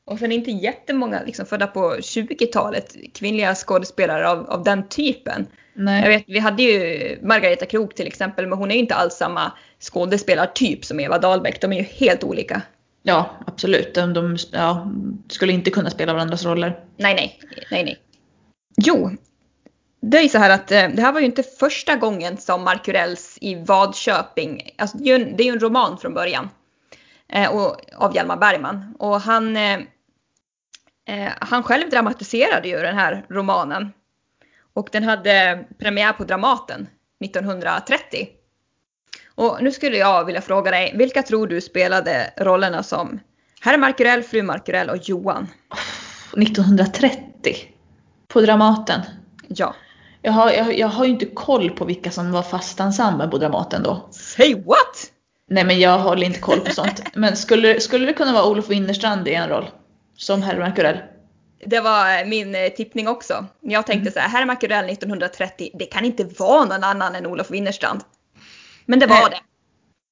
Och 0.08 0.20
sen 0.20 0.32
inte 0.32 0.51
jättemånga 0.51 1.24
liksom 1.26 1.45
födda 1.45 1.68
på 1.68 1.95
20-talet 1.95 2.95
kvinnliga 3.14 3.55
skådespelare 3.55 4.30
av, 4.30 4.49
av 4.49 4.64
den 4.64 4.88
typen. 4.88 5.47
Nej. 5.74 6.01
Jag 6.01 6.10
vet, 6.10 6.24
vi 6.28 6.39
hade 6.39 6.64
ju 6.64 7.20
Margareta 7.22 7.66
Krook 7.66 7.95
till 7.95 8.08
exempel, 8.08 8.47
men 8.47 8.58
hon 8.58 8.72
är 8.72 8.76
ju 8.76 8.82
inte 8.82 8.95
alls 8.95 9.14
samma 9.14 9.51
skådespelartyp 9.80 10.86
som 10.86 10.99
Eva 10.99 11.18
Dahlbeck. 11.18 11.62
De 11.62 11.74
är 11.74 11.78
ju 11.78 11.84
helt 11.84 12.24
olika. 12.24 12.62
Ja, 13.03 13.30
absolut. 13.47 13.95
De, 13.95 14.14
de 14.14 14.38
ja, 14.51 14.91
skulle 15.28 15.53
inte 15.53 15.72
kunna 15.72 15.89
spela 15.89 16.14
varandras 16.14 16.45
roller. 16.45 16.80
Nej, 16.97 17.16
nej, 17.16 17.39
nej, 17.72 17.84
nej. 17.84 17.97
Jo, 18.78 19.12
det 20.01 20.18
är 20.18 20.24
ju 20.24 20.30
så 20.30 20.38
här 20.38 20.49
att 20.49 20.72
eh, 20.72 20.89
det 20.89 21.01
här 21.01 21.12
var 21.12 21.20
ju 21.20 21.26
inte 21.26 21.43
första 21.43 21.95
gången 21.95 22.38
som 22.38 22.64
Markurells 22.64 23.38
i 23.41 23.55
Vadköping, 23.55 24.72
alltså 24.78 24.97
det 24.97 25.10
är 25.10 25.18
ju 25.18 25.24
en, 25.24 25.38
det 25.38 25.43
är 25.43 25.45
ju 25.45 25.51
en 25.51 25.60
roman 25.60 25.97
från 25.97 26.14
början. 26.14 26.49
Eh, 27.30 27.55
och, 27.55 27.82
av 27.95 28.16
Hjalmar 28.16 28.38
Bergman. 28.38 28.95
Och 28.99 29.22
han, 29.22 29.58
eh, 31.08 31.32
han 31.41 31.64
själv 31.64 31.89
dramatiserade 31.89 32.68
ju 32.68 32.78
den 32.78 32.95
här 32.95 33.26
romanen. 33.30 33.91
Och 34.74 34.89
den 34.91 35.03
hade 35.03 35.66
premiär 35.80 36.14
på 36.14 36.24
Dramaten 36.24 36.88
1930. 37.26 38.28
Och 39.36 39.58
nu 39.62 39.72
skulle 39.72 39.97
jag 39.97 40.26
vilja 40.26 40.41
fråga 40.41 40.72
dig, 40.72 40.93
vilka 40.95 41.24
tror 41.24 41.47
du 41.47 41.62
spelade 41.62 42.34
rollerna 42.38 42.84
som 42.84 43.20
herr 43.62 43.78
Markurell, 43.78 44.24
fru 44.24 44.43
Markurell 44.43 44.89
och 44.89 44.97
Johan? 44.97 45.47
1930 46.38 47.55
på 48.28 48.41
Dramaten. 48.41 49.01
Ja. 49.47 49.76
Jag 50.22 50.32
har, 50.32 50.51
jag, 50.51 50.78
jag 50.78 50.88
har 50.88 51.05
ju 51.05 51.12
inte 51.12 51.26
koll 51.26 51.70
på 51.70 51.86
vilka 51.86 52.12
som 52.12 52.32
var 52.32 52.43
fast 52.43 52.80
ensemble 52.80 53.28
på 53.28 53.38
Dramaten 53.38 53.84
då. 53.84 54.08
Say 54.12 54.55
what? 54.55 55.12
Nej 55.49 55.64
men 55.64 55.80
jag 55.80 55.99
håller 55.99 56.26
inte 56.26 56.39
koll 56.39 56.60
på 56.60 56.72
sånt. 56.72 57.03
Men 57.16 57.36
skulle, 57.36 57.80
skulle 57.80 58.05
det 58.05 58.14
kunna 58.14 58.34
vara 58.34 58.45
Olof 58.45 58.70
Winnerstrand 58.70 59.28
i 59.28 59.34
en 59.34 59.49
roll? 59.49 59.70
Som 60.18 60.41
herr 60.41 60.59
Markurell? 60.59 60.97
Det 61.65 61.80
var 61.80 62.26
min 62.26 62.55
eh, 62.55 62.70
tippning 62.70 63.07
också. 63.07 63.45
Jag 63.61 63.86
tänkte 63.86 64.11
så 64.11 64.20
här, 64.20 64.30
herr 64.30 64.45
Markurell 64.45 64.89
1930, 64.89 65.70
det 65.74 65.86
kan 65.86 66.05
inte 66.05 66.24
vara 66.24 66.65
någon 66.65 66.84
annan 66.84 67.15
än 67.15 67.26
Olof 67.26 67.51
Winnerstrand. 67.51 68.01
Men 68.86 68.99
det 68.99 69.07
var 69.07 69.30
det. 69.30 69.39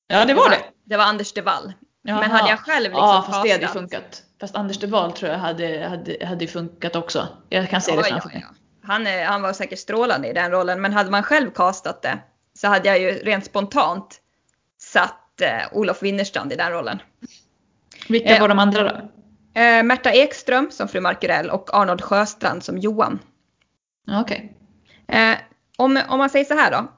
Ja 0.07 0.25
det 0.25 0.33
var 0.33 0.49
det. 0.49 0.59
Det 0.83 0.97
var 0.97 1.03
Anders 1.05 1.33
de 1.33 1.41
Wall. 1.41 1.73
Jaha. 2.01 2.19
Men 2.19 2.31
hade 2.31 2.49
jag 2.49 2.59
själv 2.59 2.83
liksom 2.83 2.99
Ja 3.07 3.25
fast 3.31 3.43
det 3.43 3.51
hade 3.51 3.67
funkat. 3.67 4.23
Fast 4.39 4.55
Anders 4.55 4.77
de 4.79 4.87
Wahl 4.87 5.11
tror 5.11 5.31
jag 5.31 5.39
hade, 5.39 5.87
hade, 5.87 6.25
hade 6.25 6.47
funkat 6.47 6.95
också. 6.95 7.27
Jag 7.49 7.69
kan 7.69 7.81
se 7.81 7.91
det 7.91 7.97
Ja, 7.97 8.03
framför 8.03 8.29
ja, 8.29 8.33
mig. 8.35 8.45
ja. 8.49 8.55
Han, 8.87 9.07
är- 9.07 9.25
han 9.25 9.41
var 9.41 9.53
säkert 9.53 9.79
strålande 9.79 10.27
i 10.27 10.33
den 10.33 10.51
rollen, 10.51 10.81
men 10.81 10.93
hade 10.93 11.11
man 11.11 11.23
själv 11.23 11.51
castat 11.51 12.01
det 12.01 12.17
så 12.53 12.67
hade 12.67 12.87
jag 12.87 12.99
ju 12.99 13.11
rent 13.11 13.45
spontant 13.45 14.21
satt 14.81 15.41
eh, 15.41 15.77
Olof 15.77 16.03
Winnerstrand 16.03 16.53
i 16.53 16.55
den 16.55 16.71
rollen. 16.71 17.01
Vilka 18.09 18.35
Eh, 18.35 18.41
var 18.41 18.47
de 18.47 18.59
andra 18.59 18.83
då? 18.83 19.11
Eh, 19.55 19.83
Märta 19.83 20.11
Ekström 20.11 20.71
som 20.71 20.87
fru 20.87 21.01
Markurell 21.01 21.49
och 21.49 21.73
Arnold 21.73 22.01
Sjöstrand 22.01 22.63
som 22.63 22.77
Johan. 22.77 23.19
Okej. 24.11 24.57
Eh, 25.07 25.35
om, 25.77 26.01
om 26.09 26.17
man 26.17 26.29
säger 26.29 26.45
så 26.45 26.53
här 26.53 26.71
då. 26.71 26.91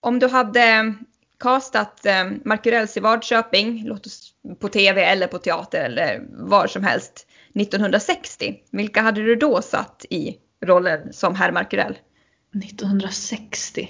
Om 0.00 0.18
du 0.18 0.28
hade 0.28 0.94
castat 1.40 2.06
eh, 2.06 2.24
Markurells 2.44 2.96
i 2.96 3.00
Vadköping, 3.00 3.82
låt 3.86 4.06
oss 4.06 4.32
på 4.60 4.68
tv 4.68 5.04
eller 5.04 5.26
på 5.26 5.38
teater 5.38 5.84
eller 5.84 6.22
var 6.30 6.66
som 6.66 6.84
helst 6.84 7.26
1960. 7.54 8.54
Vilka 8.70 9.02
hade 9.02 9.22
du 9.22 9.36
då 9.36 9.62
satt 9.62 10.04
i 10.10 10.36
rollen 10.64 11.12
som 11.12 11.34
herr 11.34 11.52
Markurell? 11.52 11.98
1960. 12.64 13.88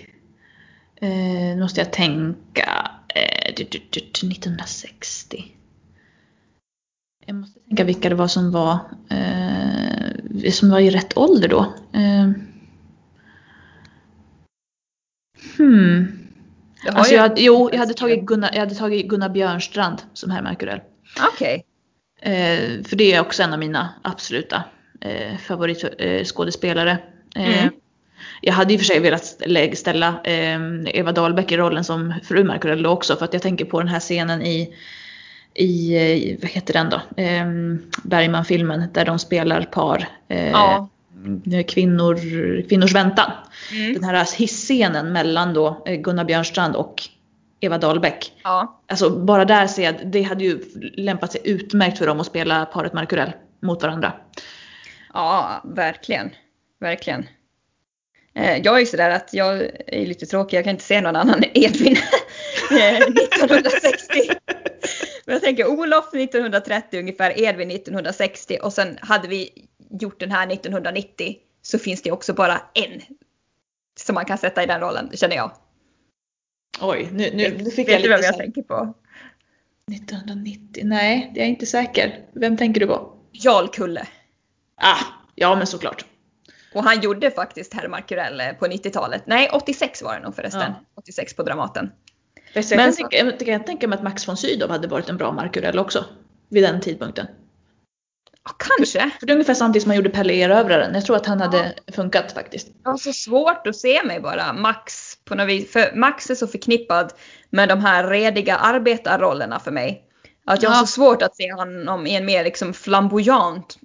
Eh, 1.01 1.09
nu 1.09 1.61
måste 1.61 1.81
jag 1.81 1.93
tänka. 1.93 2.91
Eh, 3.15 3.55
du, 3.57 3.65
du, 3.65 3.79
du, 3.91 4.01
du, 4.01 4.29
1960. 4.29 5.45
Jag 7.31 7.37
måste 7.37 7.61
tänka 7.61 7.85
vilka 7.85 8.09
det 8.09 8.15
var 8.15 8.29
som 8.29 8.51
var, 8.53 8.79
eh, 9.11 10.51
som 10.53 10.71
var 10.71 10.81
i 10.81 10.91
rätt 10.91 11.17
ålder 11.17 11.49
då. 11.49 11.61
Eh, 11.93 12.31
hmm. 15.59 16.19
Har 16.87 16.93
Alltså 16.99 17.15
jag, 17.15 17.23
hade- 17.23 17.41
jo, 17.43 17.69
jag 17.73 17.79
hade, 17.79 17.95
tagit 17.95 18.25
Gunnar, 18.25 18.51
jag 18.53 18.61
hade 18.61 18.75
tagit 18.75 19.09
Gunnar 19.09 19.29
Björnstrand 19.29 20.03
som 20.13 20.31
herr 20.31 20.43
Markurell. 20.43 20.81
Okej. 21.35 21.65
Eh, 22.23 22.85
för 22.85 22.97
det 22.97 23.13
är 23.13 23.21
också 23.21 23.43
en 23.43 23.53
av 23.53 23.59
mina 23.59 23.89
absoluta 24.03 24.65
eh, 25.01 25.37
favoritskådespelare. 25.39 26.91
Eh, 27.37 27.61
Mm. 27.63 27.75
Jag 28.43 28.53
hade 28.53 28.73
i 28.73 28.77
och 28.77 28.81
för 28.81 28.87
sig 28.87 29.01
velat 29.01 29.23
stä- 29.23 29.75
ställa 29.75 30.21
eh, 30.25 30.61
Eva 30.87 31.13
Dahlbeck 31.13 31.53
i 31.53 31.57
rollen 31.57 31.85
som 31.85 32.15
fru 32.23 32.45
Markurell 32.45 32.87
också 32.87 33.17
för 33.17 33.25
att 33.25 33.33
jag 33.33 33.43
tänker 33.43 33.65
på 33.65 33.79
den 33.79 33.89
här 33.89 34.01
scenen 34.01 34.43
i 34.43 34.75
i, 35.55 36.37
vad 36.43 36.51
heter 36.51 36.73
den 36.73 36.91
då, 36.91 37.01
Ehm, 37.17 37.83
Bergman-filmen 38.05 38.89
där 38.93 39.05
de 39.05 39.19
spelar 39.19 39.63
par. 39.63 40.09
eh, 40.29 40.51
Ja. 40.51 40.89
Kvinnor, 41.69 42.17
kvinnors 42.69 42.95
väntan. 42.95 43.31
Mm. 43.73 43.95
Den 43.95 44.05
här 44.05 44.37
hissscenen 44.39 45.13
mellan 45.13 45.55
då 45.55 45.83
eh, 45.87 45.97
Gunnar 45.97 46.25
Björnstrand 46.25 46.77
och 46.77 47.03
Eva 47.61 47.79
Dahlbeck. 47.79 48.33
Ja. 48.45 48.81
Alltså 48.89 49.11
bara 49.11 49.45
där 49.45 49.67
ser 49.67 49.83
jag 49.83 49.95
att 49.95 50.13
det 50.13 50.23
hade 50.23 50.45
ju 50.45 50.61
lämpat 50.97 51.33
sig 51.33 51.41
utmärkt 51.45 51.99
för 51.99 52.07
dem 52.07 52.21
att 52.21 52.27
spela 52.27 52.65
paret 52.67 52.93
Markurell 52.93 53.33
mot 53.63 53.83
varandra. 53.83 54.13
Ja, 55.15 55.63
verkligen. 55.65 56.31
Verkligen. 56.81 57.27
Eh, 58.35 58.57
Jag 58.57 58.75
är 58.77 58.81
ju 58.81 58.87
sådär 58.87 59.11
att 59.11 59.35
jag 59.35 59.63
är 59.87 60.07
lite 60.07 60.27
tråkig, 60.27 60.57
jag 60.57 60.65
kan 60.65 60.71
inte 60.71 60.85
se 60.85 61.01
någon 61.01 61.17
annan 61.17 61.43
Edvin 61.55 61.97
eh, 62.71 62.97
1960. 62.99 64.21
Men 65.25 65.33
jag 65.33 65.43
tänker 65.43 65.67
Olof 65.67 66.15
1930 66.15 67.01
ungefär, 67.01 67.41
Edvin 67.41 67.71
1960 67.71 68.59
och 68.63 68.73
sen 68.73 68.99
hade 69.01 69.29
vi 69.29 69.69
gjort 69.91 70.21
den 70.21 70.31
här 70.31 70.53
1990 70.53 71.37
så 71.63 71.79
finns 71.79 72.03
det 72.03 72.13
också 72.13 72.35
bara 72.35 72.63
en 72.75 73.01
som 74.01 74.15
man 74.15 74.25
kan 74.25 74.39
sätta 74.39 74.63
i 74.63 74.67
den 74.67 74.81
rollen, 74.81 75.11
känner 75.13 75.37
jag. 75.37 75.53
Oj, 76.81 77.09
nu, 77.13 77.31
nu, 77.35 77.59
nu 77.59 77.71
fick 77.71 77.89
Vet 77.89 77.93
jag 77.93 78.03
du 78.03 78.09
lite 78.09 78.09
vem 78.09 78.25
jag 78.25 78.35
så 78.35 78.41
här, 78.41 78.47
tänker 78.47 78.63
på? 78.63 78.95
1990, 79.93 80.83
nej 80.87 81.31
det 81.35 81.41
är 81.41 81.45
jag 81.45 81.51
inte 81.51 81.67
säker. 81.67 82.25
Vem 82.33 82.57
tänker 82.57 82.81
du 82.81 82.87
på? 82.87 83.17
Jarl 83.33 83.69
Kulle. 83.69 84.07
Ah, 84.77 85.05
ja 85.35 85.57
men 85.57 85.67
såklart. 85.67 86.05
Och 86.75 86.85
han 86.85 87.01
gjorde 87.01 87.31
faktiskt 87.31 87.75
Herr 87.75 87.89
Markurell 87.89 88.41
eh, 88.41 88.53
på 88.53 88.67
90-talet. 88.67 89.23
Nej, 89.27 89.51
86 89.53 90.03
var 90.03 90.15
det 90.15 90.21
nog 90.21 90.35
förresten. 90.35 90.73
Ja. 90.73 90.85
86 90.95 91.35
på 91.35 91.43
Dramaten. 91.43 91.91
Fast 92.55 92.71
jag, 92.71 92.77
Men 92.79 92.93
kan 92.93 92.97
tänka, 93.11 93.17
jag 93.17 93.47
kan 93.47 93.65
tänka 93.65 93.89
mig 93.89 93.97
att 93.97 94.03
Max 94.05 94.29
von 94.29 94.37
Sydow 94.37 94.71
hade 94.71 94.89
varit 94.89 95.09
en 95.09 95.17
bra 95.17 95.33
Markurell 95.33 95.79
också. 95.79 96.05
Vid 96.49 96.63
den 96.63 96.81
tidpunkten. 96.81 97.27
Ja, 98.45 98.51
kanske. 98.59 99.11
För 99.21 99.27
det 99.27 99.33
är 99.33 99.35
ungefär 99.35 99.55
samtidigt 99.55 99.83
som 99.83 99.91
han 99.91 99.97
gjorde 99.97 100.11
Pelle 100.11 100.33
Erövraren. 100.33 100.95
Jag 100.95 101.05
tror 101.05 101.17
att 101.17 101.27
han 101.27 101.41
hade 101.41 101.75
funkat 101.93 102.33
faktiskt. 102.33 102.69
Jag 102.85 102.91
har 102.91 102.99
så 102.99 103.13
svårt 103.13 103.67
att 103.67 103.77
se 103.77 104.05
mig 104.05 104.21
bara 104.21 104.53
Max 104.53 105.15
på 105.25 105.35
något 105.35 105.49
vis. 105.49 105.73
För 105.73 105.97
Max 105.97 106.31
är 106.31 106.35
så 106.35 106.47
förknippad 106.47 107.13
med 107.51 107.69
de 107.69 107.81
här 107.81 108.09
rediga 108.09 108.57
arbetarrollerna 108.57 109.61
för 109.61 109.71
mig. 109.71 110.05
Att 110.45 110.63
jag 110.63 110.71
har 110.71 110.77
Ja. 110.77 110.81
så 110.81 110.87
svårt 110.87 111.23
att 111.23 111.37
se 111.37 111.53
honom 111.53 112.07
i 112.07 112.17
en 112.17 112.25
mer 112.27 112.45
liksom 112.45 112.73
flamboyant 112.75 113.79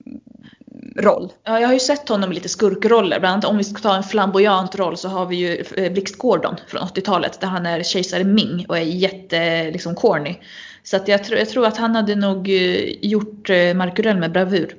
roll. 1.00 1.34
Ja, 1.44 1.60
jag 1.60 1.68
har 1.68 1.74
ju 1.74 1.80
sett 1.80 2.10
honom 2.10 2.32
i 2.32 2.36
lite 2.36 2.50
skurkroller. 2.50 3.20
Bland 3.20 3.34
annat 3.34 3.46
om 3.46 3.58
vi 3.58 3.64
ska 3.64 3.82
ta 3.82 3.96
en 3.96 4.04
flamboyant 4.04 4.76
roll 4.76 4.98
så 4.98 5.08
har 5.08 5.26
vi 5.26 5.36
ju 5.36 5.64
eh, 5.78 5.92
Blixt 5.92 6.18
Gordon 6.18 6.56
från 6.68 6.82
80-talet 6.82 7.42
där 7.42 7.48
han 7.48 7.66
är 7.66 7.84
kejsare 7.84 8.24
Ming 8.24 8.66
och 8.70 8.78
är 8.78 8.82
jätte 8.82 9.72
liksom 9.72 9.96
corny. 9.96 10.36
Så 10.84 10.96
att 10.96 11.08
jag, 11.08 11.24
tror, 11.24 11.40
jag 11.40 11.50
tror 11.50 11.66
att 11.66 11.78
han 11.78 11.96
hade 11.96 12.16
nog 12.16 12.50
eh, 12.50 13.06
gjort 13.06 13.50
eh, 13.50 13.74
Markurell 13.74 14.18
med 14.18 14.32
bravur. 14.32 14.76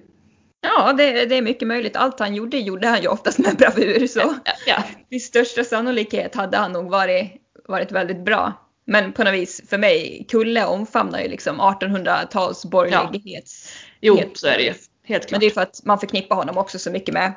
Ja, 0.60 0.92
det, 0.92 1.26
det 1.26 1.36
är 1.36 1.42
mycket 1.42 1.68
möjligt. 1.68 1.96
Allt 1.96 2.20
han 2.20 2.34
gjorde 2.34 2.58
gjorde 2.58 2.88
han 2.88 3.02
ju 3.02 3.08
oftast 3.08 3.38
med 3.38 3.56
bravur. 3.56 4.06
Så 4.06 4.34
Ja, 4.44 4.52
ja. 4.66 4.82
med 5.10 5.22
största 5.22 5.64
sannolikhet 5.64 6.34
hade 6.34 6.56
han 6.56 6.72
nog 6.72 6.90
varit, 6.90 7.32
varit 7.68 7.92
väldigt 7.92 8.24
bra. 8.24 8.52
Men 8.86 9.12
på 9.12 9.24
något 9.24 9.34
vis, 9.34 9.62
för 9.68 9.78
mig, 9.78 10.26
Kulle 10.28 10.64
omfamnar 10.64 11.20
ju 11.20 11.28
liksom 11.28 11.60
1800-tals 11.60 12.64
borgerlighets... 12.64 13.72
Jo, 14.00 14.16
Helt 14.16 14.36
så 14.36 14.46
är 14.46 14.56
det 14.58 14.64
ju. 14.64 14.74
Helt 15.06 15.22
Men 15.22 15.28
klart. 15.28 15.40
det 15.40 15.46
är 15.46 15.50
för 15.50 15.60
att 15.60 15.80
man 15.84 15.98
förknippar 15.98 16.36
honom 16.36 16.58
också 16.58 16.78
så 16.78 16.90
mycket 16.90 17.14
med 17.14 17.32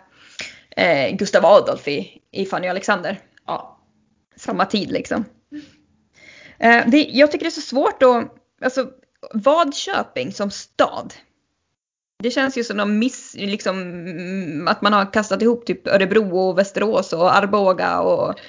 eh, 0.78 1.16
Gustav 1.16 1.46
Adolf 1.46 1.88
i, 1.88 2.22
i 2.32 2.46
Fanny 2.46 2.68
och 2.68 2.72
Alexander. 2.72 3.20
Ja. 3.46 3.80
Samma 4.36 4.66
tid 4.66 4.92
liksom. 4.92 5.26
Eh, 6.60 6.84
det, 6.88 7.04
jag 7.04 7.32
tycker 7.32 7.46
det 7.46 7.50
är 7.50 7.52
så 7.52 7.62
svårt 7.62 8.04
att, 8.04 8.36
alltså 8.62 8.90
Vadköping 9.34 10.34
som 10.34 10.52
stad. 10.52 11.14
Det 12.24 12.32
känns 12.32 12.58
ju 12.58 12.64
som 12.64 12.78
någon 12.78 13.00
miss, 13.00 13.36
liksom, 13.38 14.68
att 14.70 14.82
man 14.82 14.94
har 14.94 15.14
kastat 15.14 15.42
ihop 15.42 15.66
typ 15.66 15.88
Örebro 15.88 16.38
och 16.38 16.58
Västerås 16.58 17.14
och 17.14 17.36
Arboga 17.36 18.00
och 18.00 18.40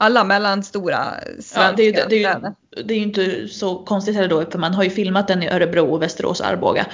alla 0.00 0.24
mellanstora 0.24 1.14
svenska 1.34 1.60
Ja, 1.60 1.72
det, 1.76 1.82
är, 1.82 1.86
ju- 1.86 1.92
det, 2.08 2.24
är 2.24 2.52
det 2.84 2.94
är 2.94 2.98
ju 2.98 3.02
inte 3.04 3.48
så 3.48 3.78
konstigt 3.84 4.14
heller 4.14 4.28
då 4.28 4.50
för 4.50 4.58
man 4.58 4.74
har 4.74 4.84
ju 4.84 4.90
filmat 4.90 5.28
den 5.28 5.42
i 5.42 5.48
Örebro, 5.48 5.96
Västerås 5.96 6.40
och 6.40 6.46
Arboga. 6.46 6.86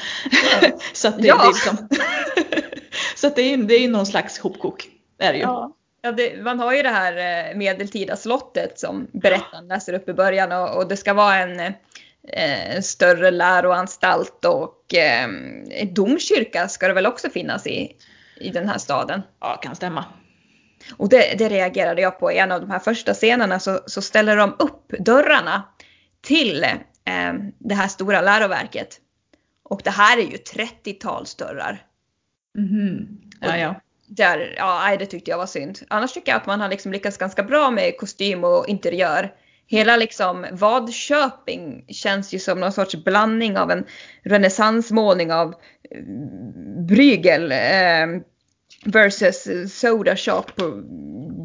så 0.92 1.08
att 1.08 1.22
det, 1.22 1.28
Ja. 1.28 1.36
det 1.36 1.42
är 1.42 1.48
liksom, 1.48 1.88
Så 3.16 3.26
att 3.26 3.36
det 3.36 3.42
är, 3.42 3.56
det 3.56 3.74
är 3.74 3.88
någon 3.88 4.06
slags 4.06 4.38
hopkok. 4.38 4.88
Är 5.18 5.32
det 5.32 5.38
ju. 5.38 5.44
Ja. 5.44 5.72
Ja, 6.02 6.12
det, 6.12 6.42
man 6.42 6.58
har 6.60 6.72
ju 6.74 6.82
det 6.82 6.88
här 6.88 7.48
eh, 7.50 7.56
medeltida 7.56 8.16
slottet 8.16 8.78
som 8.78 9.06
berättaren 9.12 9.68
läser 9.68 9.92
upp 9.92 10.08
i 10.08 10.12
början 10.12 10.52
och, 10.52 10.76
och 10.76 10.88
det 10.88 10.96
ska 10.96 11.14
vara 11.14 11.36
en, 11.36 11.60
eh, 11.60 12.80
större 12.82 13.30
läroanstalt 13.30 14.44
och 14.44 14.94
eh, 14.94 15.28
domkyrka 15.92 16.68
ska 16.68 16.88
det 16.88 16.94
väl 16.94 17.06
också 17.06 17.30
finnas 17.30 17.66
i, 17.66 17.96
i 18.40 18.50
den 18.50 18.68
här 18.68 18.78
staden. 18.78 19.22
ja, 19.40 19.56
kan 19.62 19.76
stämma. 19.76 20.04
Och 20.96 21.08
det, 21.08 21.38
det 21.38 21.48
reagerade 21.48 22.02
jag 22.02 22.18
på 22.18 22.32
i 22.32 22.38
en 22.38 22.52
av 22.52 22.60
de 22.60 22.70
här 22.70 22.78
första 22.78 23.14
scenerna 23.14 23.60
så, 23.60 23.80
så 23.86 24.02
ställer 24.02 24.36
de 24.36 24.56
upp 24.58 24.92
dörrarna 24.98 25.62
till 26.20 26.64
eh, 26.64 27.34
det 27.58 27.74
här 27.74 27.88
stora 27.88 28.20
läroverket. 28.20 29.00
Och 29.62 29.80
det 29.84 29.90
här 29.90 30.18
är 30.18 30.22
ju 30.22 30.36
30-talsdörrar. 30.36 31.78
Mhm. 32.58 33.20
Ja, 33.40 33.56
ja. 33.56 33.80
Där, 34.08 34.54
ja, 34.56 34.96
det 34.98 35.06
tyckte 35.06 35.30
jag 35.30 35.38
var 35.38 35.46
synd. 35.46 35.78
Annars 35.88 36.12
tycker 36.12 36.32
jag 36.32 36.40
att 36.40 36.46
man 36.46 36.60
har 36.60 36.68
liksom 36.68 36.92
lyckats 36.92 37.18
ganska 37.18 37.42
bra 37.42 37.70
med 37.70 37.98
kostym 37.98 38.44
och 38.44 38.68
interiör. 38.68 39.32
Hela 39.66 39.96
liksom 39.96 40.46
Vadköping 40.52 41.84
känns 41.88 42.34
ju 42.34 42.38
som 42.38 42.60
någon 42.60 42.72
sorts 42.72 43.04
blandning 43.04 43.58
av 43.58 43.70
en 43.70 43.84
renässansmålning 44.22 45.32
av 45.32 45.54
eh, 45.90 46.02
Bruegel 46.88 47.52
eh, 47.52 48.22
versus 48.86 49.48
Soda 49.78 50.16
Shop 50.16 50.42
på 50.56 50.82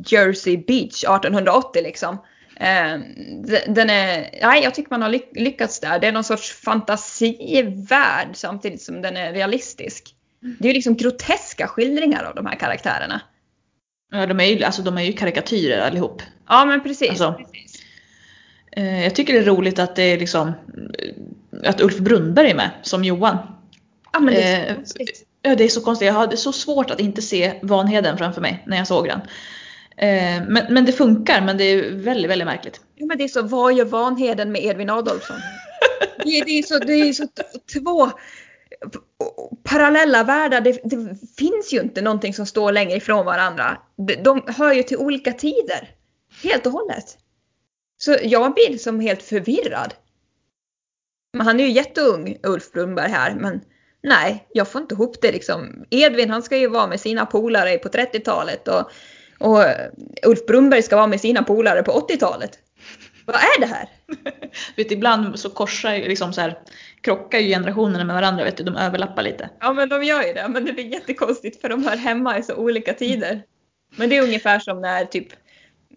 Jersey 0.05 0.57
Beach 0.57 1.03
1880 1.03 1.81
liksom. 1.83 2.17
Eh, 2.55 2.97
d- 3.47 3.63
den 3.67 3.89
är, 3.89 4.29
nej, 4.41 4.63
jag 4.63 4.75
tycker 4.75 4.89
man 4.91 5.01
har 5.01 5.09
ly- 5.09 5.31
lyckats 5.43 5.79
där. 5.79 5.99
Det 5.99 6.07
är 6.07 6.11
någon 6.11 6.23
sorts 6.23 6.51
fantasivärld 6.51 8.27
samtidigt 8.33 8.81
som 8.81 9.01
den 9.01 9.17
är 9.17 9.33
realistisk. 9.33 10.15
Det 10.59 10.63
är 10.65 10.67
ju 10.67 10.73
liksom 10.73 10.95
groteska 10.95 11.67
skildringar 11.67 12.23
av 12.23 12.35
de 12.35 12.45
här 12.45 12.55
karaktärerna. 12.55 13.21
ja 14.11 14.25
de, 14.25 14.39
är 14.39 14.43
ju, 14.45 14.63
alltså, 14.63 14.81
de 14.81 14.97
är 14.97 15.01
ju 15.03 15.13
karikatyrer 15.13 15.81
allihop. 15.87 16.21
Ja 16.47 16.65
men 16.65 16.83
precis. 16.83 17.09
Alltså, 17.09 17.33
precis. 17.33 17.81
Eh, 18.71 19.03
jag 19.03 19.15
tycker 19.15 19.33
det 19.33 19.39
är 19.39 19.43
roligt 19.43 19.79
att 19.79 19.95
det 19.95 20.03
är 20.03 20.17
liksom 20.19 20.47
eh, 20.47 21.69
att 21.69 21.81
Ulf 21.81 21.97
Brunnberg 21.97 22.49
är 22.49 22.55
med 22.55 22.69
som 22.81 23.03
Johan. 23.03 23.37
Ja 24.13 24.19
men 24.19 24.33
det 24.33 24.41
är 24.43 24.65
så 24.65 24.69
eh, 24.71 24.75
konstigt. 24.75 25.27
Ja, 25.41 25.55
det 25.55 25.63
är 25.63 25.67
så 25.69 25.81
konstigt. 25.81 26.05
Jag 26.05 26.13
hade 26.13 26.37
så 26.37 26.51
svårt 26.53 26.89
att 26.91 26.99
inte 26.99 27.21
se 27.21 27.59
Vanheden 27.63 28.17
framför 28.17 28.41
mig 28.41 28.63
när 28.67 28.77
jag 28.77 28.87
såg 28.87 29.07
den. 29.07 29.19
Eh, 29.97 30.47
Men, 30.47 30.73
men 30.73 30.85
det 30.85 30.91
funkar, 30.91 31.41
men 31.41 31.57
det 31.57 31.63
är 31.63 31.91
väldigt, 31.91 32.31
väldigt 32.31 32.45
märkligt. 32.45 32.81
Ja, 32.95 33.05
men 33.05 33.17
det 33.17 33.23
är 33.23 33.27
så, 33.27 33.41
vad 33.41 33.73
gör 33.73 33.85
Vanheden 33.85 34.51
med 34.51 34.63
Edvin 34.65 34.89
Adolfsson? 34.89 35.37
Det, 36.23 36.29
är- 36.39 36.45
det 36.45 36.51
är 36.51 36.63
så, 36.63 36.77
det 36.79 36.93
är 36.93 37.13
så 37.13 37.27
två 37.73 38.11
parallella 39.63 40.23
världar. 40.23 40.61
Det, 40.61 40.71
det 40.83 41.17
finns 41.37 41.73
ju 41.73 41.81
inte 41.81 42.01
någonting 42.01 42.33
som 42.33 42.45
står 42.45 42.71
längre 42.71 42.97
ifrån 42.97 43.25
varandra. 43.25 43.77
De, 44.07 44.15
de 44.15 44.43
hör 44.47 44.73
ju 44.73 44.83
till 44.83 44.97
olika 44.97 45.31
tider. 45.33 45.89
Helt 46.43 46.65
och 46.65 46.71
hållet. 46.71 47.17
Så 47.97 48.17
jag 48.23 48.53
blir 48.53 48.77
som 48.77 48.99
helt 48.99 49.23
förvirrad. 49.23 49.93
Men 51.37 51.47
han 51.47 51.59
är 51.59 51.63
ju 51.63 51.71
jätteung, 51.71 52.37
Ulf 52.43 52.71
Brunnberg 52.71 53.09
här, 53.11 53.35
men 53.35 53.61
nej, 54.03 54.47
jag 54.53 54.67
får 54.67 54.81
inte 54.81 54.95
ihop 54.95 55.21
det 55.21 55.31
liksom. 55.31 55.85
Edvin 55.89 56.29
han 56.29 56.43
ska 56.43 56.57
ju 56.57 56.67
vara 56.67 56.87
med 56.87 56.99
sina 56.99 57.25
polare 57.25 57.77
på 57.77 57.89
30-talet 57.89 58.67
och, 58.67 58.91
och 59.39 59.65
Ulf 60.25 60.45
Brunnberg 60.45 60.81
ska 60.81 60.95
vara 60.95 61.07
med 61.07 61.21
sina 61.21 61.43
polare 61.43 61.83
på 61.83 61.91
80-talet. 61.91 62.59
Vad 63.25 63.35
är 63.35 63.59
det 63.59 63.65
här? 63.65 63.89
Vet, 64.75 64.91
ibland 64.91 65.39
så 65.39 65.49
korsar 65.49 65.93
ju 65.93 66.07
liksom 66.07 66.33
så 66.33 66.41
här, 66.41 66.59
krockar 67.01 67.39
ju 67.39 67.47
generationerna 67.47 68.03
med 68.03 68.15
varandra, 68.15 68.43
vet 68.43 68.57
du, 68.57 68.63
de 68.63 68.75
överlappar 68.75 69.23
lite. 69.23 69.49
Ja 69.59 69.73
men 69.73 69.89
de 69.89 70.03
gör 70.03 70.23
ju 70.23 70.33
det, 70.33 70.47
men 70.47 70.65
det 70.65 70.73
blir 70.73 70.85
jättekonstigt 70.85 71.61
för 71.61 71.69
de 71.69 71.83
hör 71.83 71.97
hemma 71.97 72.37
i 72.37 72.43
så 72.43 72.55
olika 72.55 72.93
tider. 72.93 73.43
Men 73.95 74.09
det 74.09 74.17
är 74.17 74.23
ungefär 74.23 74.59
som 74.59 74.81
när 74.81 75.05
typ 75.05 75.27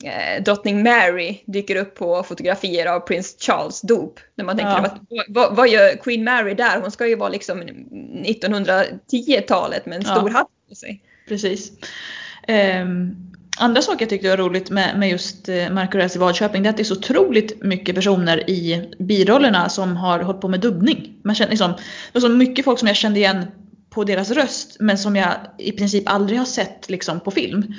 eh, 0.05 0.43
drottning 0.43 0.83
Mary 0.83 1.39
dyker 1.47 1.77
upp 1.77 1.95
på 1.95 2.23
fotografier 2.23 2.87
av 2.87 3.01
prins 3.01 3.37
Charles 3.41 3.81
dop. 3.81 4.21
När 4.35 4.45
man 4.45 4.57
tänker, 4.57 4.73
Ja. 4.73 4.99
vad, 5.09 5.25
vad, 5.29 5.57
vad 5.57 5.69
gör 5.69 5.97
Queen 5.97 6.25
Mary 6.25 6.55
där? 6.55 6.81
Hon 6.81 6.91
ska 6.91 7.07
ju 7.07 7.17
vara 7.17 7.29
liksom 7.29 7.63
1910-talet 7.63 9.87
med 9.87 9.97
en 9.97 10.03
Ja. 10.07 10.15
stor 10.17 10.31
hatt 10.31 10.49
på 10.69 10.75
sig. 10.75 11.03
Precis. 11.29 11.73
Ehm, 12.49 13.17
andra 13.59 13.83
saker 13.83 14.03
jag 14.03 14.09
tyckte 14.11 14.29
var 14.31 14.37
roligt 14.37 14.71
med, 14.71 14.99
med 14.99 15.11
just 15.11 15.49
eh, 15.49 15.71
Markurells 15.71 16.17
i 16.17 16.19
Vadköping 16.19 16.63
det 16.63 16.69
är 16.69 16.71
att 16.71 16.77
det 16.77 16.83
är 16.83 16.85
så 16.85 16.97
otroligt 16.99 17.63
mycket 17.63 17.95
personer 17.95 18.51
i 18.51 18.91
birollerna 18.99 19.69
som 19.69 19.97
har 19.97 20.21
hållit 20.21 20.41
på 20.41 20.49
med 20.49 20.61
dubbning. 20.61 21.15
Man 21.25 21.35
känner 21.35 21.51
liksom, 21.51 21.71
det 21.73 21.79
var 22.13 22.21
så 22.21 22.29
mycket 22.29 22.65
folk 22.65 22.79
som 22.79 22.89
jag 22.89 22.97
kände 22.97 23.19
igen 23.19 23.45
på 23.91 24.05
deras 24.05 24.31
röst 24.31 24.77
men 24.81 24.99
som 24.99 25.17
jag 25.17 25.29
i 25.59 25.73
princip 25.73 26.05
aldrig 26.07 26.39
har 26.39 26.47
sett 26.47 26.91
liksom, 26.91 27.21
på 27.21 27.31
film. 27.31 27.75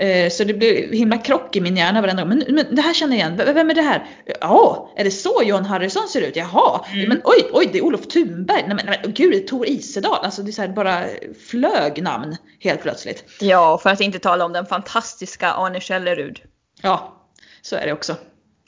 Eh, 0.00 0.30
så 0.30 0.44
det 0.44 0.54
blev 0.54 0.92
himla 0.92 1.18
krock 1.18 1.56
i 1.56 1.60
min 1.60 1.76
hjärna 1.76 2.00
varenda 2.00 2.22
gång. 2.22 2.28
Men, 2.28 2.44
men 2.54 2.74
det 2.74 2.82
här 2.82 2.94
känner 2.94 3.16
jag 3.16 3.32
igen. 3.32 3.54
Vem 3.54 3.70
är 3.70 3.74
det 3.74 3.82
här? 3.82 4.06
Ja, 4.40 4.92
är 4.96 5.04
det 5.04 5.10
så 5.10 5.42
Johan 5.44 5.64
Harrison 5.64 6.08
ser 6.08 6.20
ut? 6.20 6.36
Jaha. 6.36 6.84
Mm. 6.92 7.08
Men 7.08 7.20
oj, 7.24 7.48
oj, 7.52 7.68
det 7.72 7.78
är 7.78 7.82
Olof 7.84 8.06
Thunberg. 8.06 8.64
Nej 8.66 8.76
men, 8.76 8.86
nej, 8.86 9.00
men 9.02 9.12
gud, 9.12 9.32
det 9.32 9.38
är 9.44 9.48
Tor 9.48 9.66
Isedal. 9.68 10.24
Alltså 10.24 10.42
det 10.42 10.50
är 10.50 10.52
så 10.52 10.62
här, 10.62 10.68
bara 10.68 11.04
flög 11.48 12.02
namn 12.02 12.36
helt 12.60 12.82
plötsligt. 12.82 13.24
Ja, 13.40 13.78
för 13.78 13.90
att 13.90 14.00
inte 14.00 14.18
tala 14.18 14.44
om 14.44 14.52
den 14.52 14.66
fantastiska 14.66 15.52
Arne 15.52 15.80
Källerud. 15.80 16.40
Ja, 16.82 17.14
så 17.62 17.76
är 17.76 17.86
det 17.86 17.92
också. 17.92 18.16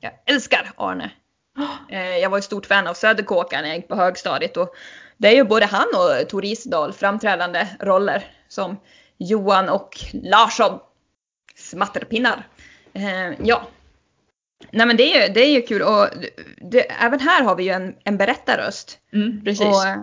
Jag 0.00 0.12
älskar 0.26 0.72
Arne. 0.76 1.10
Eh, 1.90 2.16
Jag 2.18 2.30
var 2.30 2.38
ett 2.38 2.44
stort 2.44 2.66
fan 2.66 2.86
av 2.86 2.94
Söderkåkar 2.94 3.62
när 3.62 3.68
jag 3.68 3.76
gick 3.76 3.88
på 3.88 3.96
högstadiet 3.96 4.56
och 4.56 4.74
det 5.16 5.28
är 5.28 5.32
ju 5.34 5.44
både 5.44 5.66
han 5.66 5.86
och 5.94 6.28
Tor 6.28 6.44
Isedal 6.44 6.92
framträdande 6.92 7.66
roller 7.80 8.24
som 8.48 8.76
Johan 9.18 9.68
och 9.68 9.98
Larsson. 10.12 10.78
Smatterpinnar. 11.60 12.46
Eh, 12.92 13.32
ja. 13.44 13.68
Nej 14.70 14.86
men 14.86 14.96
det 14.96 15.16
är 15.16 15.28
ju, 15.28 15.32
det 15.32 15.40
är 15.40 15.50
ju 15.50 15.62
kul 15.62 15.82
och 15.82 16.06
det, 16.70 16.80
även 16.80 17.20
här 17.20 17.42
har 17.42 17.56
vi 17.56 17.64
ju 17.64 17.70
en, 17.70 17.94
en 18.04 18.16
berättarröst. 18.16 18.98
Mm, 19.12 19.44
precis. 19.44 19.66
Och 19.66 19.86
eh, 19.86 19.96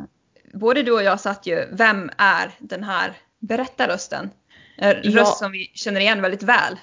både 0.54 0.84
du 0.84 0.92
och 0.92 1.04
jag 1.04 1.20
satt 1.20 1.46
ju, 1.46 1.68
vem 1.72 2.12
är 2.18 2.52
den 2.60 2.84
här 2.84 3.14
berättarrösten? 3.40 4.30
En 4.78 4.94
röst 4.94 5.16
Ja. 5.16 5.26
som 5.26 5.52
vi 5.52 5.72
känner 5.74 6.02
igen 6.02 6.22
väldigt 6.22 6.44
väl. 6.44 6.76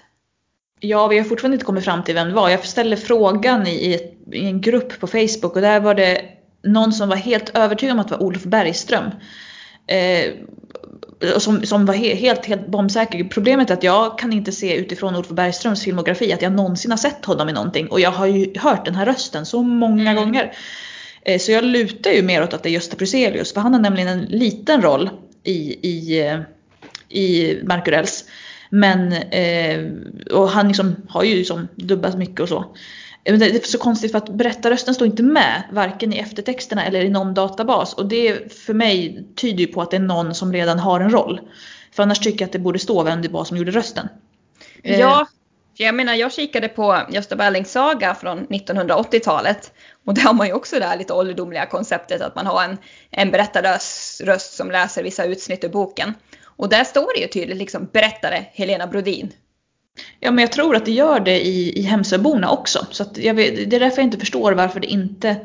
Ja, 0.80 1.06
vi 1.06 1.18
har 1.18 1.24
fortfarande 1.24 1.54
inte 1.54 1.66
kommit 1.66 1.84
fram 1.84 2.04
till 2.04 2.14
vem 2.14 2.28
det 2.28 2.34
var. 2.34 2.48
Jag 2.48 2.66
ställde 2.66 2.96
frågan 2.96 3.66
i, 3.66 4.00
i, 4.32 4.48
en 4.48 4.60
grupp 4.60 5.00
på 5.00 5.06
Facebook 5.06 5.56
och 5.56 5.60
där 5.60 5.80
var 5.80 5.94
det 5.94 6.24
någon 6.62 6.92
som 6.92 7.08
var 7.08 7.16
helt 7.16 7.56
övertygad 7.56 7.92
om 7.94 8.00
att 8.00 8.08
det 8.08 8.16
var 8.16 8.22
Olof 8.22 8.42
Bergström. 8.42 9.10
Eh, 9.86 10.32
som, 11.38 11.66
som 11.66 11.86
var 11.86 11.94
he, 11.94 12.14
helt, 12.14 12.46
helt 12.46 12.66
bombsäker. 12.66 13.24
Problemet 13.24 13.70
är 13.70 13.74
att 13.74 13.82
jag 13.82 14.18
kan 14.18 14.32
inte 14.32 14.52
se 14.52 14.76
utifrån 14.76 15.14
Olof 15.16 15.28
Bergströms 15.28 15.84
filmografi 15.84 16.32
att 16.32 16.42
jag 16.42 16.52
någonsin 16.52 16.90
har 16.90 16.98
sett 16.98 17.24
honom 17.24 17.48
i 17.48 17.52
någonting. 17.52 17.88
Och 17.88 18.00
jag 18.00 18.10
har 18.10 18.26
ju 18.26 18.58
hört 18.58 18.84
den 18.84 18.94
här 18.94 19.06
rösten 19.06 19.46
så 19.46 19.62
många 19.62 20.10
Mm. 20.10 20.16
gånger. 20.16 20.52
Eh, 21.22 21.38
så 21.38 21.52
jag 21.52 21.64
lutar 21.64 22.10
ju 22.10 22.22
mer 22.22 22.42
åt 22.42 22.54
att 22.54 22.62
det 22.62 22.68
är 22.68 22.72
Gösta 22.72 22.96
Bruzelius. 22.96 23.54
För 23.54 23.60
han 23.60 23.72
har 23.74 23.80
nämligen 23.80 24.08
en 24.08 24.24
liten 24.24 24.82
roll 24.82 25.10
i, 25.44 25.88
i, 25.88 26.20
eh, 26.20 26.40
i 27.08 27.58
Markurells. 27.64 28.24
Men, 28.70 29.12
eh, 29.12 29.80
och 30.32 30.48
han 30.48 30.68
liksom 30.68 30.96
har 31.08 31.24
ju 31.24 31.34
liksom 31.34 31.68
dubbat 31.74 32.18
mycket 32.18 32.40
och 32.40 32.48
så. 32.48 32.64
Det 33.24 33.30
är 33.30 33.66
så 33.66 33.78
konstigt 33.78 34.10
för 34.10 34.18
att 34.18 34.28
berättarrösten 34.28 34.94
står 34.94 35.06
inte 35.06 35.22
med 35.22 35.62
varken 35.72 36.12
i 36.12 36.18
eftertexterna 36.18 36.84
eller 36.84 37.00
i 37.00 37.08
någon 37.08 37.34
databas. 37.34 37.94
Och 37.94 38.06
det 38.06 38.52
för 38.52 38.74
mig 38.74 39.26
tyder 39.36 39.58
ju 39.58 39.66
på 39.66 39.82
att 39.82 39.90
det 39.90 39.96
är 39.96 40.00
någon 40.00 40.34
som 40.34 40.52
redan 40.52 40.78
har 40.78 41.00
en 41.00 41.10
roll. 41.10 41.40
För 41.92 42.02
annars 42.02 42.18
tycker 42.18 42.40
jag 42.40 42.46
att 42.46 42.52
det 42.52 42.58
borde 42.58 42.78
stå 42.78 43.02
vem 43.02 43.22
det 43.22 43.28
var 43.28 43.44
som 43.44 43.56
gjorde 43.56 43.70
rösten. 43.70 44.08
Eh. 44.82 45.00
Ja, 45.00 45.26
för 45.76 45.84
jag 45.84 45.94
menar 45.94 46.14
jag 46.14 46.32
kikade 46.32 46.68
på 46.68 47.00
Gösta 47.10 47.36
Berlings 47.36 47.72
saga 47.72 48.14
från 48.14 48.46
1980-talet. 48.46 49.72
Och 50.04 50.14
där 50.14 50.22
har 50.22 50.34
man 50.34 50.46
ju 50.46 50.52
också 50.52 50.78
det 50.78 50.84
här 50.84 50.98
lite 50.98 51.12
ålderdomliga 51.12 51.66
konceptet 51.66 52.20
att 52.20 52.34
man 52.34 52.46
har 52.46 52.64
en, 52.64 52.78
en 53.10 53.30
berättarröst 53.30 54.20
röst 54.20 54.52
som 54.52 54.70
läser 54.70 55.02
vissa 55.02 55.24
utsnitt 55.24 55.64
ur 55.64 55.68
boken. 55.68 56.14
Och 56.42 56.68
där 56.68 56.84
står 56.84 57.14
det 57.14 57.20
ju 57.20 57.28
tydligt 57.28 57.58
liksom 57.58 57.88
berättare 57.92 58.44
Helena 58.52 58.86
Brodin. 58.86 59.32
Ja 60.20 60.30
men 60.30 60.42
jag 60.42 60.52
tror 60.52 60.76
att 60.76 60.84
det 60.84 60.92
gör 60.92 61.20
det 61.20 61.46
i, 61.46 61.78
i 61.78 61.82
Hemsöborna 61.82 62.50
också. 62.50 62.86
Så 62.90 63.04
vet, 63.04 63.70
det 63.70 63.76
är 63.76 63.80
därför 63.80 63.98
jag 63.98 64.06
inte 64.06 64.18
förstår 64.18 64.52
varför 64.52 64.80
det 64.80 64.86
inte 64.86 65.36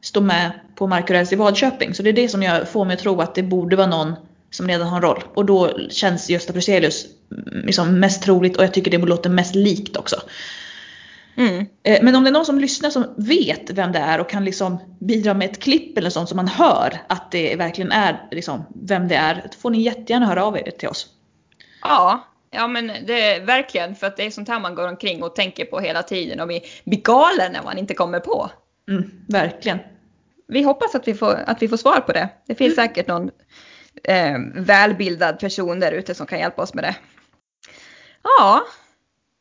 står 0.00 0.20
med 0.20 0.50
på 0.74 0.86
Markurells 0.86 1.32
i 1.32 1.36
Vadköping. 1.36 1.94
Så 1.94 2.02
det 2.02 2.10
är 2.10 2.12
det 2.12 2.28
som 2.28 2.42
jag 2.42 2.68
får 2.68 2.84
mig 2.84 2.94
att 2.94 3.00
tro 3.00 3.20
att 3.20 3.34
det 3.34 3.42
borde 3.42 3.76
vara 3.76 3.86
någon 3.86 4.14
som 4.50 4.68
redan 4.68 4.88
har 4.88 4.96
en 4.96 5.02
roll. 5.02 5.22
Och 5.34 5.44
då 5.44 5.78
känns 5.90 6.30
Gösta 6.30 6.52
Bruzelius 6.52 7.06
mm, 7.32 7.66
liksom 7.66 8.00
mest 8.00 8.22
troligt 8.22 8.56
och 8.56 8.64
jag 8.64 8.74
tycker 8.74 8.90
det 8.90 8.98
låter 8.98 9.30
mest 9.30 9.54
likt 9.54 9.96
också. 9.96 10.16
Mm. 11.36 11.66
Eh, 11.82 11.98
Men 12.02 12.14
om 12.14 12.24
det 12.24 12.30
är 12.30 12.32
någon 12.32 12.46
som 12.46 12.58
lyssnar 12.58 12.90
som 12.90 13.14
vet 13.16 13.70
vem 13.70 13.92
det 13.92 13.98
är 13.98 14.20
och 14.20 14.30
kan 14.30 14.44
liksom 14.44 14.78
bidra 15.00 15.34
med 15.34 15.50
ett 15.50 15.62
klipp 15.62 15.98
eller 15.98 16.10
sånt 16.10 16.28
som 16.28 16.36
man 16.36 16.48
hör 16.48 17.00
att 17.06 17.30
det 17.30 17.56
verkligen 17.56 17.92
är 17.92 18.28
liksom 18.30 18.64
vem 18.82 19.08
det 19.08 19.14
är. 19.14 19.34
Då 19.34 19.58
får 19.58 19.70
ni 19.70 19.82
jättegärna 19.82 20.26
höra 20.26 20.44
av 20.44 20.56
er 20.56 20.70
till 20.78 20.88
oss. 20.88 21.06
Ja, 21.82 22.24
ja 22.50 22.66
men 22.68 22.86
det 23.06 23.34
är 23.34 23.44
verkligen 23.44 23.94
för 23.94 24.06
att 24.06 24.16
det 24.16 24.26
är 24.26 24.30
sånt 24.30 24.48
här 24.48 24.60
man 24.60 24.74
går 24.74 24.88
omkring 24.88 25.22
och 25.22 25.34
tänker 25.34 25.64
på 25.64 25.80
hela 25.80 26.02
tiden 26.02 26.40
och 26.40 26.46
blir, 26.46 26.60
blir 26.84 27.00
galen 27.02 27.52
när 27.52 27.62
man 27.62 27.78
inte 27.78 27.94
kommer 27.94 28.20
på. 28.20 28.50
Mm, 28.90 29.10
verkligen. 29.28 29.78
Vi 30.48 30.62
hoppas 30.62 30.94
att 30.94 31.08
vi 31.08 31.14
får, 31.14 31.34
att 31.46 31.62
vi 31.62 31.68
får 31.68 31.76
svar 31.76 32.00
på 32.00 32.12
det. 32.12 32.28
Det 32.46 32.54
finns 32.54 32.74
säkert 32.74 33.06
någon 33.06 33.30
eh, 34.04 34.36
välbildad 34.54 35.38
person 35.40 35.80
där 35.80 35.92
ute 35.92 36.14
som 36.14 36.26
kan 36.26 36.38
hjälpa 36.38 36.62
oss 36.62 36.74
med 36.74 36.84
det. 36.84 36.96
Ja, 38.22 38.62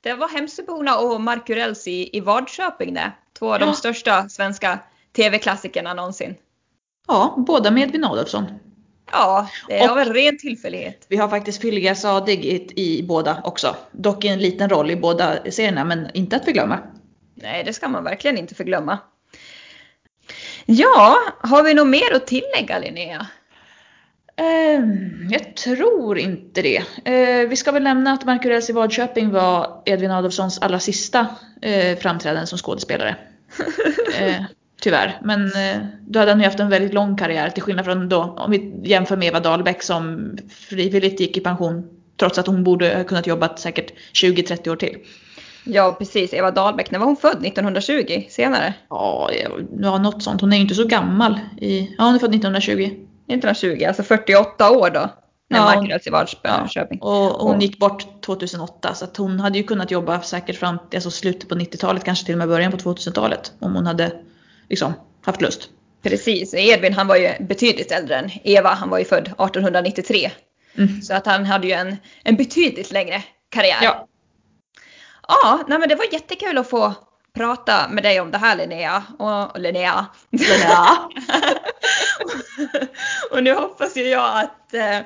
det 0.01 0.14
var 0.14 0.28
Hemsöborna 0.28 0.97
och 0.97 1.22
Markurells 1.22 1.88
i, 1.88 2.18
i 2.18 2.20
Vadköping 2.20 2.93
det. 2.93 3.12
Två 3.39 3.53
av 3.53 3.60
de 3.60 3.66
Ja. 3.70 3.74
största 3.74 4.30
svenska 4.30 4.80
tv-klassikerna 5.16 5.93
någonsin. 5.93 6.36
Ja, 7.08 7.34
båda 7.47 7.72
med 7.72 7.84
Edvin 7.84 8.03
Adolfsson. 8.03 8.45
Ja, 9.12 9.49
det 9.68 9.78
är 9.80 9.84
Och- 9.86 9.91
av 9.91 9.99
en 9.99 10.14
ren 10.14 10.38
tillfällighet. 10.38 11.05
Vi 11.10 11.18
har 11.18 11.30
faktiskt 11.30 11.62
Fylliga 11.62 11.95
Sadig 11.95 12.45
i, 12.45 12.68
i 12.76 13.03
båda 13.03 13.41
också. 13.43 13.76
Dock 13.91 14.26
i 14.26 14.28
en 14.28 14.39
liten 14.39 14.70
roll 14.70 14.91
i 14.91 14.95
båda 14.95 15.51
serierna, 15.51 15.86
men 15.86 16.08
inte 16.14 16.36
att 16.36 16.45
förglömma. 16.45 16.80
Nej, 17.36 17.64
det 17.64 17.74
ska 17.74 17.88
man 17.88 18.03
verkligen 18.03 18.38
inte 18.38 18.55
förglömma. 18.55 18.97
Ja, 20.66 21.18
har 21.41 21.64
vi 21.64 21.74
något 21.74 21.88
mer 21.88 22.14
att 22.16 22.28
tillägga 22.28 22.80
Linnea? 22.80 23.28
Ehm, 24.36 25.28
jag 25.32 25.55
tror 25.55 26.18
inte 26.18 26.62
det. 26.62 26.84
Eh, 27.05 27.47
vi 27.49 27.55
ska 27.55 27.72
väl 27.72 27.84
nämna 27.84 28.12
att 28.12 28.26
Markurells 28.26 28.70
i 28.70 28.74
Vadköping 28.74 29.32
var 29.32 29.82
Edvin 29.86 30.12
Adolfssons 30.12 30.60
allra 30.60 30.80
sista 30.80 31.28
eh, 31.62 31.97
framträdande 31.97 32.47
som 32.47 32.58
skådespelare. 32.58 33.16
eh, 34.20 34.43
tyvärr. 34.88 35.19
Men 35.23 35.45
eh, 35.45 35.85
då 36.07 36.19
hade 36.19 36.31
han 36.31 36.39
ju 36.39 36.45
haft 36.45 36.59
en 36.59 36.69
väldigt 36.69 36.93
lång 36.93 37.17
karriär 37.17 37.49
till 37.49 37.63
skillnad 37.63 37.85
från 37.85 38.09
då, 38.09 38.21
om 38.21 38.51
vi 38.51 38.81
jämför 38.83 39.17
med 39.17 39.27
Eva 39.27 39.39
Dahlbeck 39.39 39.83
som 39.83 40.31
frivilligt 40.49 41.19
gick 41.19 41.38
i 41.38 41.39
pension 41.39 41.88
trots 42.19 42.38
att 42.38 42.47
hon 42.47 42.63
borde 42.63 42.95
ha 42.97 43.03
kunnat 43.03 43.27
jobbat 43.27 43.59
säkert 43.59 43.93
20-30 44.13 44.69
år 44.69 44.75
till. 44.75 44.97
Ja, 45.63 45.95
precis. 45.99 46.33
Eva 46.33 46.51
Dahlbeck, 46.51 46.91
när 46.91 46.99
var 46.99 47.05
hon 47.05 47.17
född? 47.17 47.45
1920? 47.45 48.23
Senare? 48.29 48.73
Ja, 48.89 49.29
ja, 49.79 49.97
något 49.97 50.23
sånt. 50.23 50.41
Hon 50.41 50.53
är 50.53 50.57
ju 50.57 50.61
inte 50.61 50.75
så 50.75 50.88
gammal. 50.88 51.39
I, 51.61 51.95
ja, 51.97 52.03
hon 52.03 52.15
är 52.15 52.19
född 52.19 52.29
1920. 52.29 52.71
1920, 52.81 53.85
alltså 53.88 54.03
48 54.03 54.71
år 54.71 54.89
då. 54.89 54.99
När 55.49 55.59
Ja, 55.59 55.73
ja, 55.73 55.75
Markurells 55.75 56.07
i 56.07 56.09
Vadköping. 56.09 56.99
Och, 57.01 57.41
och 57.41 57.47
hon 57.47 57.61
gick 57.61 57.79
bort 57.79 58.21
2008 58.25 58.93
så 58.93 59.05
att 59.05 59.17
hon 59.17 59.39
hade 59.39 59.57
ju 59.57 59.63
kunnat 59.63 59.91
jobba 59.91 60.21
säkert 60.21 60.55
fram 60.55 60.77
till 60.89 60.97
alltså 60.97 61.11
slutet 61.11 61.49
på 61.49 61.55
90-talet, 61.55 62.03
kanske 62.03 62.25
till 62.25 62.35
och 62.35 62.39
med 62.39 62.47
början 62.47 62.71
på 62.71 62.77
2000-talet. 62.77 63.51
Om 63.59 63.75
hon 63.75 63.85
hade 63.85 64.11
liksom 64.70 64.93
haft 65.26 65.41
lust. 65.41 65.70
Precis, 66.03 66.53
Edvin 66.53 66.93
han 66.93 67.07
var 67.07 67.15
ju 67.15 67.34
betydligt 67.39 67.91
äldre 67.91 68.15
än 68.15 68.32
Eva, 68.43 68.70
han 68.70 68.89
var 68.89 68.99
ju 68.99 69.05
född 69.05 69.28
1893. 69.28 70.32
Mm. 70.78 71.01
Så 71.01 71.13
att 71.13 71.26
han 71.26 71.45
hade 71.45 71.68
ju 71.68 71.74
en, 71.74 71.97
en 72.24 72.36
betydligt 72.36 72.91
längre 72.91 73.24
karriär. 73.49 73.80
Ja. 73.82 74.07
Ja, 75.28 75.63
nej 75.68 75.80
men 75.80 75.89
det 75.89 75.95
var 75.95 76.13
jättekul 76.13 76.57
att 76.57 76.70
få 76.70 76.93
prata 77.34 77.89
med 77.89 78.03
dig 78.03 78.22
om 78.22 78.32
det 78.32 78.38
här 78.38 78.55
Linnea. 78.55 79.03
Och, 79.20 79.51
och 79.55 79.59
Linnea. 79.59 80.05
Linnea. 80.32 80.97
och 83.32 83.43
nu 83.43 83.53
hoppas 83.53 83.97
ju 83.97 84.07
jag 84.07 84.39
att, 84.43 84.74
eh, 84.74 84.99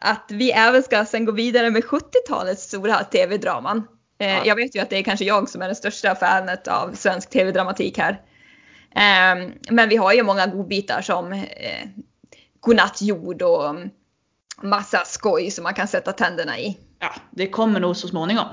att 0.00 0.26
vi 0.28 0.50
även 0.52 0.82
ska 0.82 1.04
sen 1.04 1.24
gå 1.24 1.32
vidare 1.32 1.70
med 1.70 1.84
70-talets 1.84 2.62
stora 2.62 3.04
tv-draman. 3.04 3.86
Eh, 4.18 4.28
Ja. 4.28 4.40
Jag 4.44 4.56
vet 4.56 4.76
ju 4.76 4.80
att 4.80 4.90
det 4.90 4.96
är 4.96 5.02
kanske 5.02 5.24
jag 5.24 5.48
som 5.48 5.62
är 5.62 5.68
det 5.68 5.74
största 5.74 6.14
fanet 6.14 6.68
av 6.68 6.94
svensk 6.94 7.30
tv-dramatik 7.30 7.98
här. 7.98 8.20
Eh, 8.96 9.50
men 9.70 9.88
vi 9.88 9.96
har 9.96 10.12
ju 10.12 10.22
många 10.22 10.46
godbitar 10.46 11.02
som 11.02 11.32
eh, 11.32 11.88
Godnatt 12.60 13.02
jord 13.02 13.42
och 13.42 13.70
mm, 13.70 13.90
massa 14.62 15.04
skoj 15.04 15.50
som 15.50 15.62
man 15.62 15.74
kan 15.74 15.88
sätta 15.88 16.12
tänderna 16.12 16.58
i. 16.58 16.78
ja, 17.00 17.14
det 17.30 17.46
kommer 17.46 17.80
nog 17.80 17.96
så 17.96 18.08
småningom. 18.08 18.46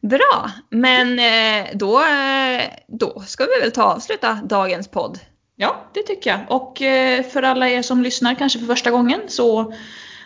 Bra, 0.00 0.50
men 0.70 1.18
eh, 1.18 1.70
då, 1.74 1.98
eh, 2.00 2.62
då 2.86 3.22
ska 3.26 3.44
vi 3.44 3.60
väl 3.60 3.72
ta 3.72 3.82
avsluta 3.82 4.34
dagens 4.44 4.88
podd. 4.88 5.18
Ja, 5.56 5.90
det 5.94 6.02
tycker 6.02 6.30
jag. 6.30 6.40
Och 6.48 6.82
eh, 6.82 7.22
för 7.22 7.42
alla 7.42 7.68
er 7.68 7.82
som 7.82 8.02
lyssnar 8.02 8.34
kanske 8.34 8.58
för 8.58 8.66
första 8.66 8.90
gången 8.90 9.20
så 9.26 9.72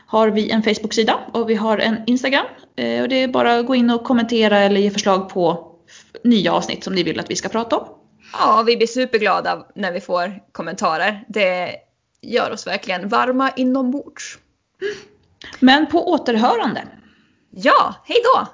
har 0.06 0.28
vi 0.28 0.50
en 0.50 0.62
Facebook-sida 0.62 1.18
och 1.32 1.50
vi 1.50 1.54
har 1.54 1.78
en 1.78 1.96
Instagram. 2.06 2.46
Och 3.02 3.08
det 3.08 3.22
är 3.22 3.28
bara 3.28 3.58
att 3.58 3.66
gå 3.66 3.74
in 3.74 3.90
och 3.90 4.04
kommentera 4.04 4.58
eller 4.58 4.80
ge 4.80 4.90
förslag 4.90 5.28
på 5.28 5.72
nya 6.24 6.52
avsnitt 6.52 6.84
som 6.84 6.94
ni 6.94 7.02
vill 7.02 7.20
att 7.20 7.30
vi 7.30 7.36
ska 7.36 7.48
prata 7.48 7.76
om. 7.76 7.99
Ja, 8.32 8.62
vi 8.66 8.76
blir 8.76 8.86
superglada 8.86 9.66
när 9.74 9.92
vi 9.92 10.00
får 10.00 10.40
kommentarer. 10.52 11.24
Det 11.28 11.76
gör 12.22 12.50
oss 12.50 12.66
verkligen 12.66 13.08
varma 13.08 13.50
inombords. 13.56 14.38
Men 15.60 15.86
på 15.86 16.10
återhörande. 16.10 16.88
Ja, 17.50 17.94
hej 18.04 18.16
då! 18.24 18.46